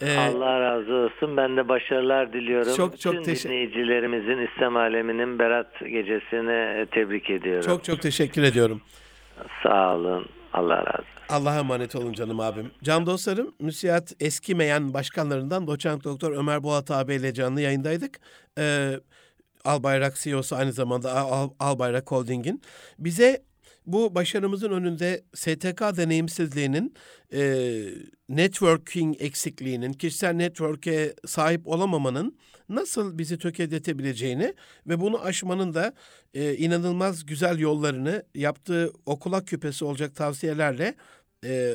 Ee, 0.00 0.16
Allah 0.16 0.60
razı 0.60 0.92
olsun. 0.94 1.36
Ben 1.36 1.56
de 1.56 1.68
başarılar 1.68 2.32
diliyorum. 2.32 2.74
Çok, 2.76 3.00
çok 3.00 3.24
teşekkür- 3.24 3.48
dinleyicilerimizin 3.48 4.46
İslam 4.46 4.76
aleminin 4.76 5.38
Berat 5.38 5.78
gecesini 5.80 6.80
e, 6.80 6.86
tebrik 6.90 7.30
ediyorum. 7.30 7.66
çok 7.66 7.84
çok 7.84 8.02
teşekkür 8.02 8.42
ediyorum. 8.42 8.80
sağ 9.62 9.94
olun. 9.96 10.26
Allah 10.52 10.76
razı 10.76 10.88
olsun. 10.90 11.04
Allah'a 11.28 11.58
emanet 11.58 11.96
olun 11.96 12.12
canım 12.12 12.40
abim. 12.40 12.70
Can 12.82 13.06
dostlarım, 13.06 13.54
müsiat 13.60 14.12
eskimeyen 14.20 14.94
başkanlarından 14.94 15.66
doçent 15.66 16.04
doktor 16.04 16.32
Ömer 16.36 16.62
Boğat 16.62 16.90
abiyle 16.90 17.34
canlı 17.34 17.60
yayındaydık. 17.60 18.20
Ee, 18.58 18.90
Albayrak 19.64 20.14
CEO'su 20.16 20.56
aynı 20.56 20.72
zamanda 20.72 21.12
Al- 21.12 21.50
Albayrak 21.60 22.10
Holding'in. 22.12 22.62
Bize 22.98 23.42
bu 23.92 24.14
başarımızın 24.14 24.70
önünde 24.70 25.22
STK 25.34 25.80
deneyimsizliğinin, 25.96 26.94
e, 27.32 27.40
networking 28.28 29.16
eksikliğinin, 29.22 29.92
kişisel 29.92 30.32
network'e 30.32 31.14
sahip 31.26 31.66
olamamanın 31.66 32.38
nasıl 32.68 33.18
bizi 33.18 33.38
tökezletebileceğini 33.38 34.54
ve 34.86 35.00
bunu 35.00 35.24
aşmanın 35.24 35.74
da 35.74 35.92
e, 36.34 36.56
inanılmaz 36.56 37.26
güzel 37.26 37.58
yollarını 37.58 38.24
yaptığı 38.34 38.92
okula 39.06 39.44
küpesi 39.44 39.84
olacak 39.84 40.14
tavsiyelerle 40.14 40.94
e, 41.44 41.74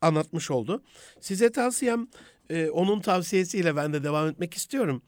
anlatmış 0.00 0.50
oldu. 0.50 0.82
Size 1.20 1.52
tavsiyem 1.52 2.06
e, 2.50 2.70
onun 2.70 3.00
tavsiyesiyle 3.00 3.76
ben 3.76 3.92
de 3.92 4.04
devam 4.04 4.28
etmek 4.28 4.54
istiyorum. 4.54 5.02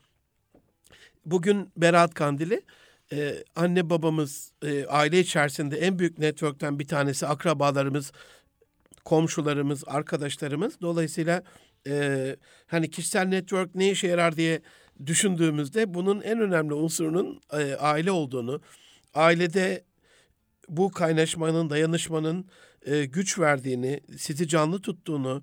Bugün 1.26 1.68
Berat 1.76 2.14
Kandili. 2.14 2.62
Ee, 3.12 3.44
anne 3.56 3.90
babamız 3.90 4.52
e, 4.62 4.86
aile 4.86 5.20
içerisinde 5.20 5.76
en 5.78 5.98
büyük 5.98 6.18
network'ten 6.18 6.78
bir 6.78 6.88
tanesi 6.88 7.26
akrabalarımız, 7.26 8.12
komşularımız, 9.04 9.84
arkadaşlarımız. 9.86 10.80
Dolayısıyla 10.80 11.42
e, 11.86 12.36
hani 12.66 12.90
kişisel 12.90 13.26
network 13.26 13.74
ne 13.74 13.90
işe 13.90 14.08
yarar 14.08 14.36
diye 14.36 14.60
düşündüğümüzde 15.06 15.94
bunun 15.94 16.20
en 16.20 16.40
önemli 16.40 16.74
unsurunun 16.74 17.40
e, 17.52 17.74
aile 17.74 18.10
olduğunu, 18.10 18.60
ailede 19.14 19.84
bu 20.68 20.90
kaynaşmanın, 20.90 21.70
dayanışmanın 21.70 22.46
e, 22.86 23.04
güç 23.04 23.38
verdiğini, 23.38 24.00
sizi 24.18 24.48
canlı 24.48 24.82
tuttuğunu, 24.82 25.42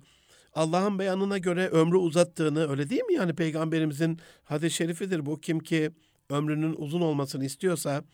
Allah'ın 0.54 0.98
beyanına 0.98 1.38
göre 1.38 1.68
ömrü 1.68 1.96
uzattığını 1.96 2.70
öyle 2.70 2.90
değil 2.90 3.02
mi? 3.02 3.14
Yani 3.14 3.34
peygamberimizin 3.34 4.18
hadis-i 4.44 4.76
şerifidir 4.76 5.26
bu. 5.26 5.40
Kim 5.40 5.60
ki 5.60 5.90
ömrünün 6.30 6.74
uzun 6.78 7.00
olmasını 7.00 7.44
istiyorsa, 7.44 8.04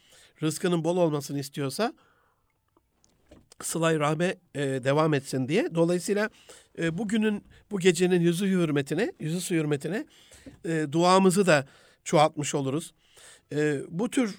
rızkının 0.43 0.85
bol 0.85 0.97
olmasını 0.97 1.39
istiyorsa 1.39 1.95
sılay 3.63 3.99
rahme 3.99 4.37
e, 4.55 4.61
devam 4.61 5.15
etsin 5.15 5.49
diye. 5.49 5.75
Dolayısıyla 5.75 6.31
e, 6.79 6.99
bugünün, 6.99 7.45
bu 7.71 7.79
gecenin 7.81 8.21
yüzü 8.21 8.47
hürmetine, 8.47 9.13
yüzü 9.21 9.41
su 9.41 9.55
hürmetine 9.55 10.07
e, 10.65 10.87
duamızı 10.93 11.47
da 11.47 11.67
çoğaltmış 12.05 12.55
oluruz. 12.55 12.95
E, 13.53 13.81
bu 13.89 14.11
tür 14.11 14.35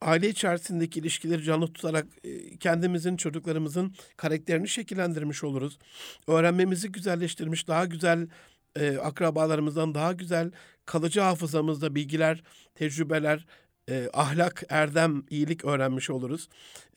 aile 0.00 0.28
içerisindeki 0.28 1.00
ilişkileri 1.00 1.42
canlı 1.42 1.66
tutarak 1.66 2.06
e, 2.24 2.56
kendimizin, 2.56 3.16
çocuklarımızın 3.16 3.94
karakterini 4.16 4.68
şekillendirmiş 4.68 5.44
oluruz. 5.44 5.78
Öğrenmemizi 6.26 6.92
güzelleştirmiş, 6.92 7.68
daha 7.68 7.84
güzel 7.84 8.28
e, 8.76 8.96
akrabalarımızdan 8.96 9.94
daha 9.94 10.12
güzel 10.12 10.50
kalıcı 10.86 11.20
hafızamızda 11.20 11.94
bilgiler, 11.94 12.42
tecrübeler, 12.74 13.46
e, 13.90 14.08
ahlak, 14.12 14.62
erdem, 14.68 15.22
iyilik 15.30 15.64
öğrenmiş 15.64 16.10
oluruz. 16.10 16.48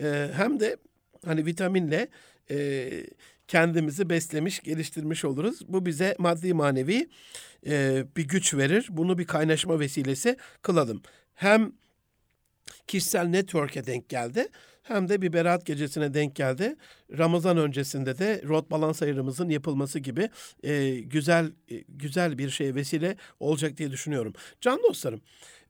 E, 0.02 0.30
hem 0.34 0.60
de 0.60 0.78
hani 1.26 1.46
vitaminle 1.46 2.08
e, 2.52 2.90
kendimizi 3.48 4.10
beslemiş, 4.10 4.60
geliştirmiş 4.60 5.26
oluruz. 5.26 5.60
Bu 5.68 5.86
bize 5.86 6.16
maddi 6.20 6.54
manevi 6.54 7.10
e, 7.68 8.06
bir 8.18 8.28
güç 8.28 8.54
verir. 8.54 8.88
Bunu 8.90 9.18
bir 9.18 9.26
kaynaşma 9.26 9.80
vesilesi 9.80 10.38
kılalım. 10.62 11.02
Hem 11.36 11.72
kişisel 12.88 13.28
network'e 13.28 13.86
denk 13.86 14.10
geldi 14.10 14.48
hem 14.88 15.10
de 15.10 15.22
bir 15.22 15.34
berat 15.34 15.66
gecesine 15.66 16.14
denk 16.14 16.36
geldi. 16.36 16.76
Ramazan 17.18 17.58
öncesinde 17.58 18.18
de 18.18 18.42
rot 18.48 18.72
balans 18.72 19.02
ayırımızın 19.02 19.50
yapılması 19.50 20.00
gibi 20.00 20.30
e, 20.64 21.00
güzel 21.00 21.52
e, 21.70 21.84
güzel 21.90 22.38
bir 22.38 22.50
şey 22.50 22.76
vesile 22.76 23.16
olacak 23.40 23.78
diye 23.78 23.92
düşünüyorum. 23.92 24.34
Can 24.62 24.80
dostlarım, 24.90 25.22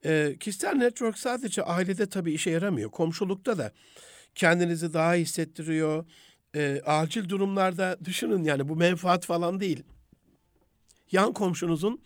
e, 0.06 0.36
kişisel 0.40 0.74
network 0.74 1.18
sadece 1.18 1.64
ailede 1.64 2.10
tabii 2.10 2.32
işe 2.32 2.50
yaramıyor. 2.50 2.92
Komşulukta 2.92 3.58
da 3.58 3.72
kendinizi 4.36 4.94
daha 4.94 5.16
iyi 5.16 5.22
hissettiriyor. 5.22 6.06
E, 6.56 6.82
acil 6.86 7.30
durumlarda 7.30 7.98
düşünün 8.06 8.44
yani 8.44 8.70
bu 8.70 8.76
menfaat 8.76 9.26
falan 9.26 9.60
değil. 9.60 9.84
Yan 11.12 11.34
komşunuzun 11.34 12.02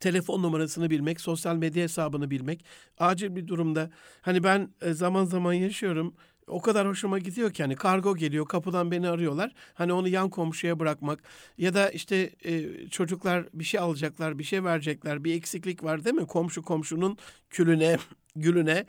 telefon 0.00 0.42
numarasını 0.42 0.90
bilmek, 0.90 1.20
sosyal 1.20 1.56
medya 1.56 1.82
hesabını 1.82 2.30
bilmek, 2.30 2.64
acil 2.98 3.36
bir 3.36 3.48
durumda 3.48 3.90
hani 4.22 4.44
ben 4.44 4.68
e, 4.82 4.92
zaman 4.92 5.24
zaman 5.24 5.52
yaşıyorum. 5.52 6.14
O 6.46 6.60
kadar 6.60 6.88
hoşuma 6.88 7.18
gidiyor 7.18 7.52
ki 7.52 7.62
hani 7.62 7.76
kargo 7.76 8.16
geliyor 8.16 8.46
kapıdan 8.46 8.90
beni 8.90 9.08
arıyorlar. 9.08 9.52
Hani 9.74 9.92
onu 9.92 10.08
yan 10.08 10.30
komşuya 10.30 10.78
bırakmak 10.78 11.22
ya 11.58 11.74
da 11.74 11.90
işte 11.90 12.30
e, 12.44 12.86
çocuklar 12.88 13.46
bir 13.54 13.64
şey 13.64 13.80
alacaklar, 13.80 14.38
bir 14.38 14.44
şey 14.44 14.64
verecekler, 14.64 15.24
bir 15.24 15.34
eksiklik 15.34 15.84
var 15.84 16.04
değil 16.04 16.16
mi? 16.16 16.26
Komşu 16.26 16.62
komşunun 16.62 17.18
külüne, 17.50 17.96
gülüne, 18.36 18.86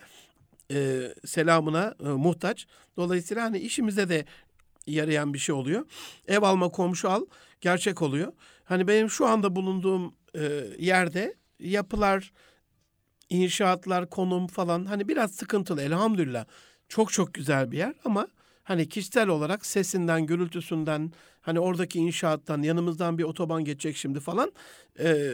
e, 0.71 1.01
selamına 1.25 1.95
e, 1.99 2.07
muhtaç. 2.07 2.67
Dolayısıyla 2.97 3.43
hani 3.43 3.59
işimize 3.59 4.09
de 4.09 4.25
yarayan 4.87 5.33
bir 5.33 5.39
şey 5.39 5.55
oluyor. 5.55 5.85
Ev 6.27 6.41
alma 6.41 6.69
komşu 6.69 7.09
al 7.09 7.25
gerçek 7.61 8.01
oluyor. 8.01 8.33
Hani 8.63 8.87
benim 8.87 9.09
şu 9.09 9.25
anda 9.25 9.55
bulunduğum 9.55 10.13
e, 10.35 10.67
yerde 10.79 11.35
yapılar, 11.59 12.31
inşaatlar, 13.29 14.09
konum 14.09 14.47
falan 14.47 14.85
hani 14.85 15.07
biraz 15.07 15.31
sıkıntılı 15.31 15.81
elhamdülillah. 15.81 16.45
Çok 16.89 17.11
çok 17.11 17.33
güzel 17.33 17.71
bir 17.71 17.77
yer 17.77 17.93
ama 18.05 18.27
hani 18.63 18.89
kişisel 18.89 19.27
olarak 19.27 19.65
sesinden, 19.65 20.25
gürültüsünden, 20.25 21.11
hani 21.41 21.59
oradaki 21.59 21.99
inşaattan, 21.99 22.61
yanımızdan 22.61 23.17
bir 23.17 23.23
otoban 23.23 23.65
geçecek 23.65 23.97
şimdi 23.97 24.19
falan 24.19 24.51
e, 24.99 25.33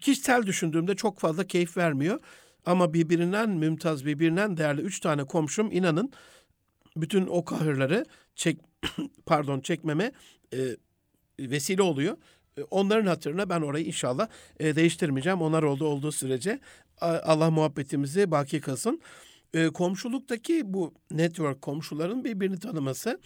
kişisel 0.00 0.46
düşündüğümde 0.46 0.96
çok 0.96 1.18
fazla 1.18 1.46
keyif 1.46 1.76
vermiyor. 1.76 2.20
Ama 2.66 2.94
birbirinden 2.94 3.50
mümtaz, 3.50 4.06
birbirinden 4.06 4.56
değerli 4.56 4.80
üç 4.80 5.00
tane 5.00 5.24
komşum 5.24 5.72
inanın 5.72 6.12
bütün 6.96 7.26
o 7.26 7.44
kahırları 7.44 8.04
çek 8.34 8.58
pardon 9.26 9.60
çekmeme 9.60 10.12
e, 10.54 10.58
vesile 11.40 11.82
oluyor. 11.82 12.16
E, 12.58 12.62
onların 12.62 13.06
hatırına 13.06 13.48
ben 13.48 13.60
orayı 13.60 13.84
inşallah 13.84 14.28
e, 14.60 14.76
değiştirmeyeceğim. 14.76 15.42
Onlar 15.42 15.62
oldu 15.62 15.86
olduğu 15.86 16.12
sürece 16.12 16.60
Allah 17.00 17.50
muhabbetimizi 17.50 18.30
baki 18.30 18.60
kılsın. 18.60 19.00
E, 19.54 19.66
komşuluktaki 19.66 20.62
bu 20.74 20.94
network 21.10 21.62
komşuların 21.62 22.24
birbirini 22.24 22.58
tanıması 22.58 23.20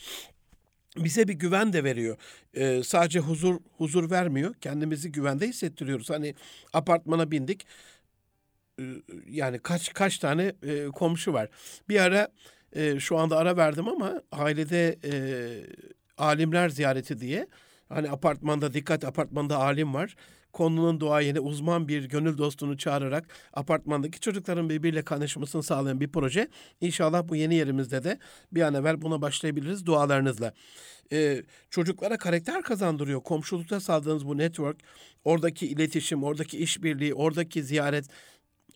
bize 0.97 1.29
bir 1.29 1.35
güven 1.35 1.73
de 1.73 1.85
veriyor. 1.85 2.17
Ee, 2.55 2.83
sadece 2.85 3.19
huzur 3.19 3.61
huzur 3.77 4.11
vermiyor. 4.11 4.55
Kendimizi 4.61 5.13
güvende 5.13 5.49
hissettiriyoruz. 5.49 6.11
Hani 6.11 6.35
apartmana 6.73 7.31
bindik. 7.31 7.67
Ee, 8.81 8.83
yani 9.29 9.59
kaç 9.59 9.93
kaç 9.93 10.19
tane 10.19 10.53
e, 10.63 10.87
komşu 10.87 11.33
var. 11.33 11.49
Bir 11.89 12.01
ara 12.01 12.29
e, 12.73 13.01
şu 13.01 13.19
anda 13.19 13.37
ara 13.37 13.57
verdim 13.57 13.89
ama 13.89 14.23
ailede 14.33 14.99
e, 15.05 15.13
alimler 16.19 16.69
ziyareti 16.69 17.21
diye 17.21 17.47
Hani 17.89 18.11
apartmanda 18.11 18.75
dikkat 18.75 19.05
apartmanda 19.05 19.57
alim 19.57 19.95
var. 19.95 20.17
Konunun 20.53 21.01
duayeni 21.01 21.41
uzman 21.41 21.89
bir 21.89 22.05
gönül 22.05 22.39
dostunu 22.39 22.79
çağırarak 22.79 23.29
apartmandaki 23.53 24.21
çocukların 24.21 24.71
birbiriyle 24.71 25.03
kaynaşmasını 25.03 25.63
sağlayan 25.63 26.01
bir 26.01 26.09
proje. 26.09 26.49
İnşallah 26.81 27.29
bu 27.29 27.37
yeni 27.37 27.55
yerimizde 27.55 28.05
de 28.05 28.19
bir 28.53 28.63
an 28.63 28.75
evvel 28.75 29.03
buna 29.03 29.23
başlayabiliriz 29.23 29.87
dualarınızla. 29.87 30.53
Ee, 31.13 31.43
çocuklara 31.71 32.19
karakter 32.19 32.63
kazandırıyor. 32.63 33.23
Komşulukta 33.23 33.81
sağladığınız 33.81 34.27
bu 34.27 34.39
network, 34.39 34.77
oradaki 35.25 35.67
iletişim, 35.67 36.25
oradaki 36.25 36.59
işbirliği, 36.59 37.15
oradaki 37.15 37.63
ziyaret, 37.63 38.07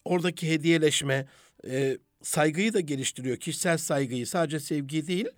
oradaki 0.05 0.51
hediyeleşme, 0.51 1.27
e, 1.69 1.99
saygıyı 2.23 2.73
da 2.73 2.81
geliştiriyor. 2.81 3.37
Kişisel 3.37 3.79
saygıyı 3.79 4.27
sadece 4.27 4.61
sevgi 4.61 5.07
değil. 5.07 5.29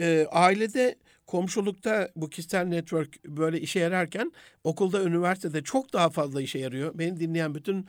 E, 0.00 0.26
ailede 0.30 0.96
komşulukta 1.32 2.08
bu 2.16 2.30
kişisel 2.30 2.66
network 2.66 3.24
böyle 3.24 3.60
işe 3.60 3.80
yararken 3.80 4.32
okulda, 4.64 5.02
üniversitede 5.02 5.62
çok 5.62 5.92
daha 5.92 6.10
fazla 6.10 6.42
işe 6.42 6.58
yarıyor. 6.58 6.90
Beni 6.94 7.20
dinleyen 7.20 7.54
bütün 7.54 7.86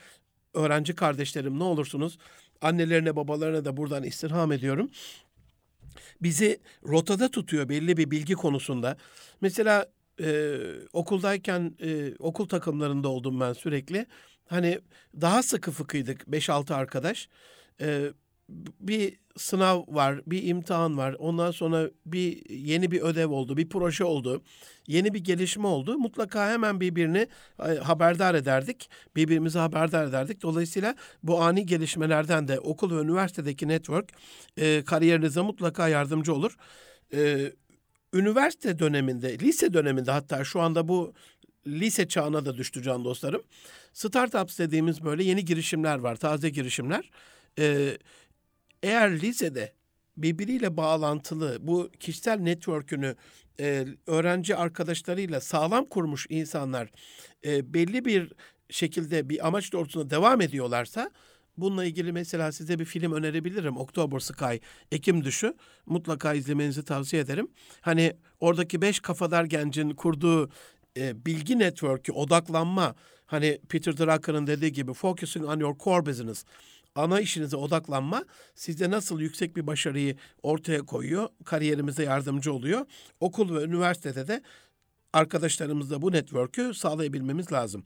öğrenci 0.54 0.96
kardeşlerim 0.96 1.60
ne 1.60 1.64
olursunuz 1.64 2.18
annelerine 2.62 3.16
babalarına 3.16 3.66
da 3.66 3.78
buradan 3.78 4.04
istirham 4.04 4.52
ediyorum. 4.52 4.90
Bizi 6.22 6.60
rotada 6.88 7.32
tutuyor 7.32 7.70
belli 7.70 7.98
bir 7.98 8.12
bilgi 8.12 8.34
konusunda. 8.34 8.98
Mesela 9.42 9.86
e, 10.22 10.58
okuldayken 10.94 11.76
e, 11.82 12.16
okul 12.20 12.48
takımlarında 12.48 13.10
oldum 13.10 13.40
ben 13.40 13.54
sürekli. 13.54 14.06
Hani 14.46 14.80
daha 15.22 15.44
sıkı 15.44 15.72
fıkıydık 15.72 16.22
5-6 16.28 16.74
arkadaş. 16.74 17.30
E, 17.82 18.12
bir 18.80 19.18
sınav 19.38 19.84
var, 19.88 20.22
bir 20.28 20.44
imtihan 20.44 20.98
var. 20.98 21.16
Ondan 21.20 21.52
sonra 21.52 21.90
bir 22.06 22.50
yeni 22.50 22.92
bir 22.92 23.02
ödev 23.02 23.30
oldu, 23.30 23.58
bir 23.58 23.70
proje 23.70 24.04
oldu. 24.04 24.42
Yeni 24.88 25.14
bir 25.14 25.20
gelişme 25.20 25.68
oldu. 25.68 25.98
Mutlaka 25.98 26.50
hemen 26.50 26.80
birbirini 26.80 27.28
e, 27.60 27.64
haberdar 27.64 28.36
ederdik. 28.36 28.90
Birbirimizi 29.16 29.60
haberdar 29.60 30.08
ederdik. 30.08 30.42
Dolayısıyla 30.42 30.96
bu 31.24 31.42
ani 31.42 31.66
gelişmelerden 31.66 32.48
de 32.48 32.60
okul 32.60 32.98
ve 32.98 33.02
üniversitedeki 33.02 33.68
network 33.68 34.10
e, 34.58 34.84
kariyerinize 34.84 35.42
mutlaka 35.42 35.88
yardımcı 35.88 36.34
olur. 36.34 36.58
E, 37.14 37.52
üniversite 38.14 38.80
döneminde, 38.80 39.40
lise 39.40 39.74
döneminde 39.74 40.12
hatta 40.12 40.44
şu 40.44 40.62
anda 40.62 40.88
bu 40.88 41.14
lise 41.68 42.08
çağına 42.08 42.46
da 42.46 42.58
düştü 42.58 42.82
can 42.82 43.06
dostlarım. 43.06 43.42
Startups 43.94 44.60
dediğimiz 44.60 45.04
böyle 45.04 45.24
yeni 45.24 45.46
girişimler 45.46 46.00
var, 46.00 46.16
taze 46.16 46.50
girişimler. 46.50 47.10
Ee, 47.60 47.98
eğer 48.84 49.22
lisede 49.22 49.74
birbiriyle 50.18 50.78
bağlantılı 50.78 51.58
bu 51.62 51.90
kişisel 52.00 52.40
network'ünü 52.40 53.16
e, 53.60 53.86
öğrenci 54.08 54.56
arkadaşlarıyla 54.56 55.42
sağlam 55.42 55.86
kurmuş 55.86 56.28
insanlar 56.30 56.90
e, 57.46 57.74
belli 57.74 58.06
bir 58.06 58.34
şekilde 58.70 59.30
bir 59.30 59.48
amaç 59.48 59.74
doğrultusunda 59.74 60.10
devam 60.10 60.42
ediyorlarsa 60.42 61.12
bununla 61.58 61.86
ilgili 61.86 62.12
mesela 62.12 62.52
size 62.52 62.80
bir 62.80 62.86
film 62.86 63.14
önerebilirim. 63.14 63.78
October 63.78 64.20
Sky, 64.20 64.56
Ekim 64.92 65.24
Düşü. 65.24 65.54
Mutlaka 65.86 66.34
izlemenizi 66.34 66.84
tavsiye 66.84 67.22
ederim. 67.22 67.48
Hani 67.82 68.14
oradaki 68.40 68.82
beş 68.82 69.00
kafadar 69.00 69.44
gencin 69.46 69.90
kurduğu 69.90 70.50
e, 70.98 71.26
bilgi 71.26 71.60
network'ü, 71.60 72.12
odaklanma. 72.12 72.96
Hani 73.26 73.60
Peter 73.70 73.98
Drucker'ın 73.98 74.48
dediği 74.48 74.72
gibi 74.72 74.94
focusing 74.94 75.46
on 75.46 75.60
your 75.60 75.78
core 75.78 76.06
business. 76.06 76.46
Ana 76.96 77.20
işinize 77.20 77.56
odaklanma 77.58 78.26
size 78.56 78.92
nasıl 78.92 79.20
yüksek 79.20 79.56
bir 79.56 79.68
başarıyı 79.68 80.16
ortaya 80.44 80.82
koyuyor, 80.82 81.30
kariyerimize 81.46 82.04
yardımcı 82.04 82.54
oluyor. 82.54 82.86
Okul 83.20 83.56
ve 83.56 83.64
üniversitede 83.64 84.28
de 84.28 84.42
arkadaşlarımızla 85.14 86.02
bu 86.02 86.12
network'ü 86.12 86.74
sağlayabilmemiz 86.74 87.52
lazım. 87.52 87.84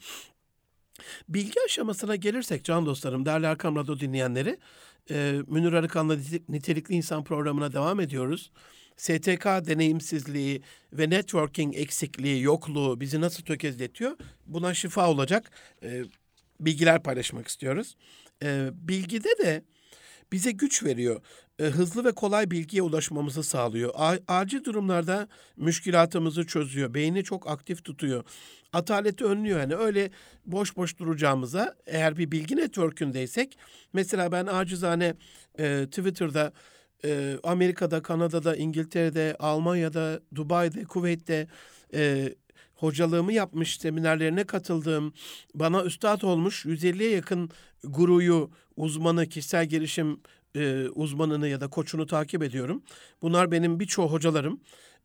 Bilgi 1.30 1.60
aşamasına 1.66 2.16
gelirsek 2.16 2.64
can 2.64 2.86
dostlarım, 2.86 3.26
değerli 3.26 3.46
Erkam 3.46 3.76
Radyo 3.76 4.00
dinleyenleri, 4.00 4.58
e, 5.12 5.42
Münir 5.48 5.74
Arıkan'la 5.74 6.18
Nitelikli 6.50 6.96
İnsan 6.96 7.24
programına 7.24 7.74
devam 7.74 8.00
ediyoruz. 8.00 8.52
STK 8.98 9.46
deneyimsizliği 9.46 10.62
ve 10.94 11.10
networking 11.10 11.78
eksikliği, 11.78 12.44
yokluğu 12.44 13.00
bizi 13.00 13.22
nasıl 13.22 13.44
tökezletiyor? 13.44 14.18
Buna 14.46 14.74
şifa 14.74 15.10
olacak 15.10 15.52
e, 15.84 16.04
bilgiler 16.60 17.04
paylaşmak 17.04 17.48
istiyoruz. 17.48 17.96
E, 18.44 18.70
bilgide 18.74 19.38
de 19.44 19.64
bize 20.32 20.52
güç 20.52 20.84
veriyor. 20.84 21.22
E, 21.60 21.64
hızlı 21.64 22.06
ve 22.06 22.12
kolay 22.12 22.52
bilgiye 22.52 22.82
ulaşmamızı 22.82 23.44
sağlıyor. 23.44 23.92
A- 23.96 24.20
acil 24.28 24.64
durumlarda 24.64 25.28
müşkilatımızı 25.58 26.46
çözüyor. 26.48 26.94
Beyni 26.94 27.24
çok 27.24 27.50
aktif 27.50 27.84
tutuyor. 27.84 28.24
Ataleti 28.74 29.26
önlüyor 29.26 29.60
yani 29.60 29.76
öyle 29.76 30.12
boş 30.46 30.78
boş 30.78 30.98
duracağımıza 30.98 31.76
eğer 31.86 32.18
bir 32.18 32.32
bilgi 32.32 32.56
network'ündeysek 32.56 33.58
mesela 33.94 34.32
ben 34.32 34.46
acizane 34.46 35.14
e, 35.60 35.86
Twitter'da 35.86 36.54
e, 37.06 37.40
Amerika'da, 37.44 38.02
Kanada'da, 38.02 38.56
İngiltere'de, 38.56 39.36
Almanya'da, 39.40 40.20
Dubai'de, 40.36 40.84
Kuveyt'te 40.84 41.48
e, 41.94 42.34
hocalığımı 42.78 43.34
yapmış, 43.34 43.78
seminerlerine 43.78 44.44
katıldığım, 44.44 45.14
bana 45.56 45.84
üstad 45.84 46.22
olmuş 46.22 46.66
150'ye 46.66 47.10
yakın 47.10 47.50
guruyu, 47.84 48.52
uzmanı, 48.76 49.26
kişisel 49.26 49.66
gelişim 49.66 50.20
e, 50.56 50.88
uzmanını 50.88 51.48
ya 51.48 51.62
da 51.62 51.68
koçunu 51.68 52.06
takip 52.06 52.44
ediyorum. 52.44 52.84
Bunlar 53.22 53.52
benim 53.52 53.80
birçoğu 53.80 54.12
hocalarım. 54.12 54.60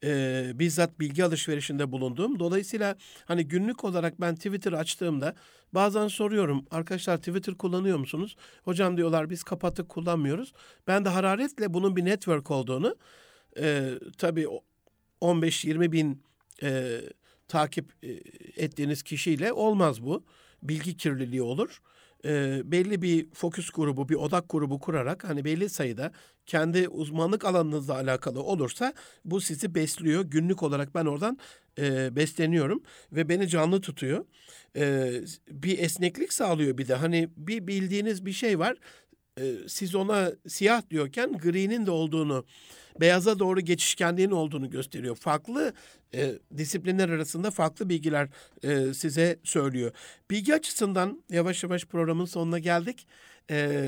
E, 0.05 0.53
bizzat 0.55 1.01
bilgi 1.01 1.25
alışverişinde 1.25 1.93
bulunduğum. 1.93 2.39
Dolayısıyla 2.39 2.97
hani 3.25 3.49
günlük 3.49 3.85
olarak 3.85 4.21
ben 4.21 4.35
Twitter 4.35 4.73
açtığımda 4.73 5.35
bazen 5.75 6.09
soruyorum 6.09 6.65
arkadaşlar 6.71 7.19
Twitter 7.19 7.55
kullanıyor 7.55 7.99
musunuz? 7.99 8.37
Hocam 8.65 8.97
diyorlar 8.97 9.31
biz 9.31 9.43
kapattık 9.43 9.89
kullanmıyoruz. 9.89 10.53
Ben 10.87 11.05
de 11.05 11.09
hararetle 11.09 11.75
bunun 11.75 11.97
bir 11.97 12.05
network 12.05 12.51
olduğunu 12.51 12.97
e, 13.59 13.91
tabii 14.19 14.47
15-20 15.21 15.93
bin 15.93 16.23
e, 16.63 17.01
takip 17.53 17.93
e, 18.03 18.11
ettiğiniz 18.65 19.03
kişiyle 19.03 19.53
olmaz 19.53 20.03
bu. 20.03 20.25
Bilgi 20.63 20.97
kirliliği 20.97 21.43
olur. 21.43 21.81
E, 22.25 22.63
belli 22.65 23.03
bir 23.03 23.31
fokus 23.35 23.71
grubu, 23.71 24.09
bir 24.09 24.15
odak 24.15 24.45
grubu 24.49 24.81
kurarak 24.81 25.25
hani 25.25 25.45
belli 25.45 25.69
sayıda 25.69 26.13
kendi 26.47 26.89
uzmanlık 26.89 27.45
alanınızla 27.45 27.95
alakalı 27.95 28.43
olursa 28.43 28.93
bu 29.25 29.41
sizi 29.41 29.75
besliyor. 29.75 30.25
Günlük 30.25 30.63
olarak 30.63 30.95
ben 30.95 31.07
oradan 31.07 31.39
e, 31.79 32.17
besleniyorum 32.17 32.83
ve 33.13 33.29
beni 33.29 33.49
canlı 33.49 33.81
tutuyor. 33.81 34.25
E, 34.77 35.13
bir 35.51 35.79
esneklik 35.79 36.33
sağlıyor 36.33 36.79
bir 36.79 36.89
de. 36.89 36.95
Hani 36.95 37.29
bir 37.37 37.67
bildiğiniz 37.67 38.27
bir 38.27 38.33
şey 38.33 38.59
var. 38.59 38.77
E, 39.41 39.55
siz 39.69 39.95
ona 39.95 40.33
siyah 40.49 40.91
diyorken 40.91 41.33
gri'nin 41.39 41.87
de 41.87 41.91
olduğunu 41.91 42.45
beyaza 43.01 43.39
doğru 43.39 43.61
geçişkenliğin 43.61 44.31
olduğunu 44.31 44.71
gösteriyor. 44.71 45.17
Farklı 45.17 45.73
e, 46.15 46.33
disiplinler 46.57 47.09
arasında 47.09 47.51
farklı 47.51 47.89
bilgiler 47.89 48.29
e, 48.63 48.95
size 48.95 49.39
söylüyor. 49.45 49.93
Bilgi 50.31 50.55
açısından 50.55 51.23
yavaş 51.31 51.63
yavaş 51.63 51.85
programın 51.85 52.25
sonuna 52.25 52.59
geldik. 52.59 53.07
E, 53.51 53.79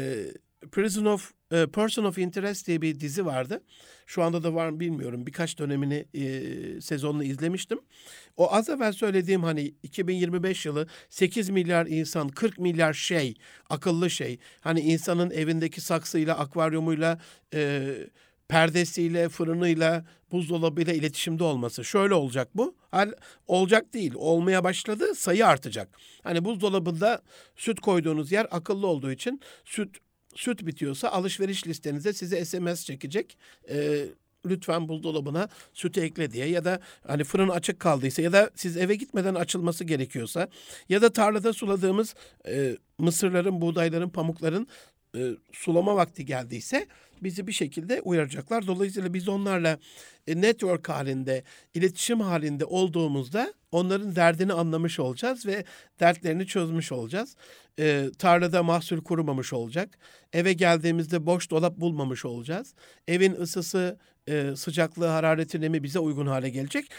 Prison 0.73 1.05
of 1.05 1.33
e, 1.55 1.67
Person 1.67 2.05
of 2.05 2.19
Interest 2.19 2.67
diye 2.67 2.83
bir 2.83 3.01
dizi 3.01 3.27
vardı. 3.27 3.63
Şu 4.07 4.23
anda 4.23 4.43
da 4.43 4.55
var 4.55 4.69
mı 4.69 4.81
bilmiyorum. 4.81 5.27
Birkaç 5.27 5.59
dönemini 5.59 6.07
e, 6.15 6.81
sezonunu 6.81 7.25
izlemiştim. 7.25 7.81
O 8.37 8.53
az 8.53 8.69
evvel 8.69 8.93
söylediğim 8.93 9.43
hani 9.43 9.75
2025 9.83 10.67
yılı 10.67 10.87
8 11.11 11.51
milyar 11.51 11.87
insan, 11.87 12.29
40 12.29 12.59
milyar 12.59 12.93
şey, 12.93 13.35
akıllı 13.71 14.11
şey. 14.11 14.39
Hani 14.61 14.81
insanın 14.81 15.31
evindeki 15.31 15.81
saksıyla, 15.81 16.39
akvaryumuyla, 16.39 17.19
e, 17.55 17.91
perdesiyle, 18.49 19.29
fırınıyla, 19.29 20.05
buzdolabıyla 20.33 20.93
iletişimde 20.93 21.45
olması. 21.45 21.85
Şöyle 21.85 22.15
olacak 22.15 22.49
bu. 22.55 22.75
Hal 22.91 23.13
olacak 23.47 23.95
değil. 23.95 24.13
Olmaya 24.17 24.65
başladı. 24.65 25.15
Sayı 25.15 25.47
artacak. 25.47 25.89
Hani 26.23 26.45
buzdolabında 26.45 27.23
süt 27.57 27.81
koyduğunuz 27.81 28.33
yer 28.33 28.47
akıllı 28.51 28.87
olduğu 28.87 29.13
için 29.13 29.41
süt 29.65 30.04
süt 30.35 30.67
bitiyorsa 30.67 31.09
alışveriş 31.09 31.67
listenize 31.67 32.13
size 32.13 32.45
SMS 32.45 32.85
çekecek. 32.85 33.39
Ee, 33.69 34.05
lütfen 34.47 34.89
buzdolabına 34.89 35.49
sütü 35.73 36.01
ekle 36.01 36.33
diye 36.33 36.47
ya 36.47 36.65
da 36.65 36.81
hani 37.07 37.25
fırın 37.25 37.49
açık 37.49 37.81
kaldıysa 37.81 38.23
ya 38.23 38.33
da 38.33 38.51
siz 38.55 38.77
eve 38.77 38.95
gitmeden 38.95 39.35
açılması 39.35 39.85
gerekiyorsa 39.85 40.49
ya 40.89 41.03
da 41.03 41.13
tarlada 41.13 41.53
suladığımız 41.53 42.15
e, 42.49 42.77
mısırların, 42.99 43.61
buğdayların, 43.61 44.09
pamukların 44.09 44.67
e, 45.17 45.31
sulama 45.53 45.97
vakti 45.97 46.25
geldiyse 46.25 46.87
bizi 47.25 47.47
bir 47.47 47.53
şekilde 47.53 48.01
uyaracaklar. 48.01 48.67
Dolayısıyla 48.67 49.15
biz 49.15 49.29
onlarla 49.29 49.79
e, 50.27 50.41
network 50.41 50.89
halinde, 50.89 51.43
iletişim 51.75 52.21
halinde 52.21 52.65
olduğumuzda 52.65 53.55
onların 53.73 54.17
derdini 54.17 54.53
anlamış 54.53 55.01
olacağız 55.01 55.47
ve 55.47 55.65
dertlerini 56.01 56.47
çözmüş 56.47 56.93
olacağız. 56.93 57.37
E, 57.79 58.11
tarlada 58.19 58.63
mahsul 58.63 59.03
kurumamış 59.03 59.53
olacak. 59.53 59.99
Eve 60.33 60.53
geldiğimizde 60.53 61.27
boş 61.27 61.51
dolap 61.51 61.77
bulmamış 61.77 62.25
olacağız. 62.25 62.75
Evin 63.09 63.33
ısısı, 63.35 63.99
e, 64.29 64.57
sıcaklığı, 64.57 65.07
harareti, 65.07 65.61
nemi 65.61 65.83
bize 65.83 65.99
uygun 65.99 66.27
hale 66.27 66.51
gelecek. 66.51 66.91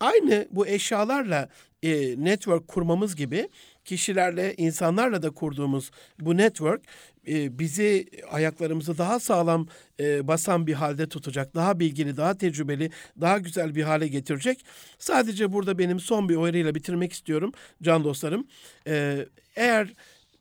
Aynı 0.00 0.48
bu 0.50 0.66
eşyalarla 0.66 1.48
e, 1.82 2.24
network 2.24 2.68
kurmamız 2.68 3.16
gibi 3.16 3.48
kişilerle, 3.84 4.54
insanlarla 4.56 5.22
da 5.22 5.30
kurduğumuz 5.30 5.90
bu 6.20 6.36
network 6.36 6.82
e, 7.28 7.58
bizi 7.58 8.06
ayaklarımızı 8.30 8.98
daha 8.98 9.20
sağlam 9.20 9.66
e, 10.00 10.28
basan 10.28 10.66
bir 10.66 10.74
halde 10.74 11.08
tutacak. 11.08 11.54
Daha 11.54 11.80
bilgili, 11.80 12.16
daha 12.16 12.38
tecrübeli, 12.38 12.90
daha 13.20 13.38
güzel 13.38 13.74
bir 13.74 13.82
hale 13.82 14.08
getirecek. 14.08 14.64
Sadece 14.98 15.52
burada 15.52 15.78
benim 15.78 16.00
son 16.00 16.28
bir 16.28 16.36
uyarıyla 16.36 16.74
bitirmek 16.74 17.12
istiyorum 17.12 17.52
can 17.82 18.04
dostlarım. 18.04 18.46
E, 18.86 19.26
eğer 19.56 19.94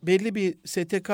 belli 0.04 0.36
bir 0.36 0.56
STK 0.66 1.12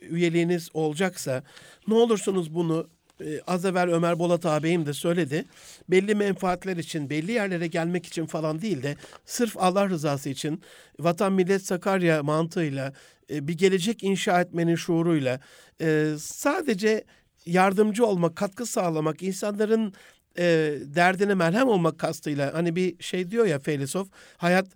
üyeliğiniz 0.00 0.70
olacaksa 0.74 1.42
ne 1.88 1.94
olursunuz 1.94 2.54
bunu 2.54 2.88
e, 3.20 3.40
az 3.46 3.64
evvel 3.64 3.90
Ömer 3.90 4.18
Bolat 4.18 4.46
ağabeyim 4.46 4.86
de 4.86 4.92
söyledi. 4.92 5.44
Belli 5.88 6.14
menfaatler 6.14 6.76
için, 6.76 7.10
belli 7.10 7.32
yerlere 7.32 7.66
gelmek 7.66 8.06
için 8.06 8.26
falan 8.26 8.62
değil 8.62 8.82
de 8.82 8.96
sırf 9.26 9.56
Allah 9.58 9.88
rızası 9.88 10.28
için 10.28 10.62
vatan 11.00 11.32
millet 11.32 11.66
Sakarya 11.66 12.22
mantığıyla 12.22 12.92
e, 13.30 13.48
bir 13.48 13.58
gelecek 13.58 14.02
inşa 14.02 14.40
etmenin 14.40 14.76
şuuruyla 14.76 15.40
e, 15.80 16.14
sadece 16.18 17.04
yardımcı 17.46 18.06
olmak, 18.06 18.36
katkı 18.36 18.66
sağlamak, 18.66 19.22
insanların 19.22 19.94
e, 20.38 20.74
derdine 20.84 21.34
merhem 21.34 21.68
olmak 21.68 21.98
kastıyla 21.98 22.54
hani 22.54 22.76
bir 22.76 23.02
şey 23.02 23.30
diyor 23.30 23.46
ya 23.46 23.58
filozof 23.58 24.08
hayat 24.36 24.66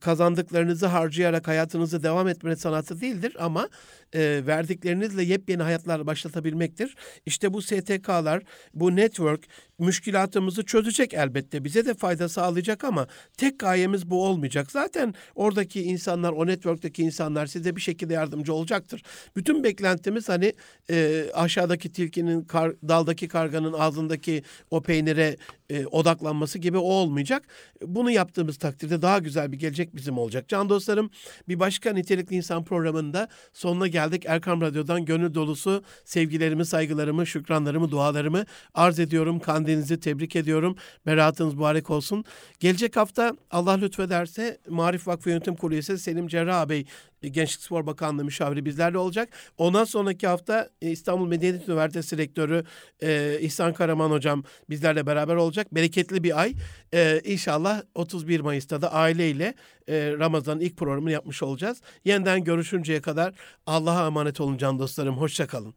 kazandıklarınızı 0.00 0.86
harcayarak 0.86 1.48
hayatınızı 1.48 2.02
devam 2.02 2.28
etme 2.28 2.56
sanatı 2.56 3.00
değildir 3.00 3.36
ama 3.38 3.68
e, 4.14 4.46
verdiklerinizle 4.46 5.22
yepyeni 5.22 5.62
hayatlar 5.62 6.06
başlatabilmektir. 6.06 6.96
İşte 7.26 7.52
bu 7.52 7.62
STK'lar, 7.62 8.42
bu 8.74 8.96
network 8.96 9.44
müşkilatımızı 9.78 10.64
çözecek 10.64 11.14
elbette. 11.14 11.64
Bize 11.64 11.86
de 11.86 11.94
fayda 11.94 12.28
sağlayacak 12.28 12.84
ama 12.84 13.06
tek 13.36 13.58
gayemiz 13.58 14.10
bu 14.10 14.24
olmayacak. 14.26 14.70
Zaten 14.70 15.14
oradaki 15.34 15.82
insanlar, 15.82 16.32
o 16.32 16.46
network'teki 16.46 17.02
insanlar 17.02 17.46
size 17.46 17.76
bir 17.76 17.80
şekilde 17.80 18.14
yardımcı 18.14 18.54
olacaktır. 18.54 19.02
Bütün 19.36 19.64
beklentimiz 19.64 20.28
hani 20.28 20.52
e, 20.90 21.24
aşağıdaki 21.34 21.92
tilkinin, 21.92 22.42
kar, 22.42 22.72
daldaki 22.88 23.28
karganın 23.28 23.72
ağzındaki 23.72 24.42
o 24.70 24.82
peynire 24.82 25.36
e, 25.70 25.86
odaklanması 25.86 26.58
gibi 26.58 26.78
o 26.78 26.88
olmayacak. 26.88 27.48
Bunu 27.82 28.10
yaptığımız 28.10 28.56
takdirde 28.58 29.02
daha 29.02 29.18
güzel 29.18 29.52
bir 29.52 29.58
gelecek 29.58 29.96
bizim 29.96 30.18
olacak. 30.18 30.48
Can 30.48 30.68
dostlarım 30.68 31.10
bir 31.48 31.60
başka 31.60 31.92
nitelikli 31.92 32.36
insan 32.36 32.64
programında 32.64 33.28
sonuna 33.52 33.86
geldik. 33.86 33.97
Erkam 34.26 34.60
Radyo'dan 34.60 35.04
gönül 35.04 35.34
dolusu 35.34 35.82
sevgilerimi, 36.04 36.66
saygılarımı, 36.66 37.26
şükranlarımı, 37.26 37.90
dualarımı 37.90 38.44
arz 38.74 38.98
ediyorum. 38.98 39.40
Kandilinizi 39.40 40.00
tebrik 40.00 40.36
ediyorum. 40.36 40.76
Beratınız 41.06 41.54
mübarek 41.54 41.90
olsun. 41.90 42.24
Gelecek 42.60 42.96
hafta 42.96 43.32
Allah 43.50 43.72
lütfederse 43.72 44.58
Marif 44.68 45.08
Vakfı 45.08 45.30
Yönetim 45.30 45.56
Kurulu 45.56 45.74
üyesi 45.74 45.98
Selim 45.98 46.28
Cerrah 46.28 46.68
Bey 46.68 46.84
Gençlik 47.22 47.62
Spor 47.62 47.86
Bakanlığı 47.86 48.24
müşaviri 48.24 48.64
bizlerle 48.64 48.98
olacak. 48.98 49.28
Ondan 49.58 49.84
sonraki 49.84 50.26
hafta 50.26 50.68
e, 50.82 50.90
İstanbul 50.90 51.26
Medeniyet 51.26 51.68
Üniversitesi 51.68 52.18
Rektörü 52.18 52.64
e, 53.02 53.38
İhsan 53.40 53.72
Karaman 53.72 54.10
Hocam 54.10 54.44
bizlerle 54.70 55.06
beraber 55.06 55.34
olacak. 55.34 55.74
Bereketli 55.74 56.22
bir 56.22 56.40
ay. 56.40 56.54
E, 56.94 57.20
inşallah 57.24 57.82
31 57.94 58.40
Mayıs'ta 58.40 58.82
da 58.82 58.92
aileyle 58.92 59.54
e, 59.88 60.12
Ramazan'ın 60.18 60.60
ilk 60.60 60.76
programını 60.76 61.12
yapmış 61.12 61.42
olacağız. 61.42 61.80
Yeniden 62.04 62.44
görüşünceye 62.44 63.00
kadar 63.00 63.34
Allah'a 63.66 64.06
emanet 64.06 64.40
olun 64.40 64.58
can 64.58 64.78
dostlarım. 64.78 65.16
Hoşçakalın. 65.16 65.74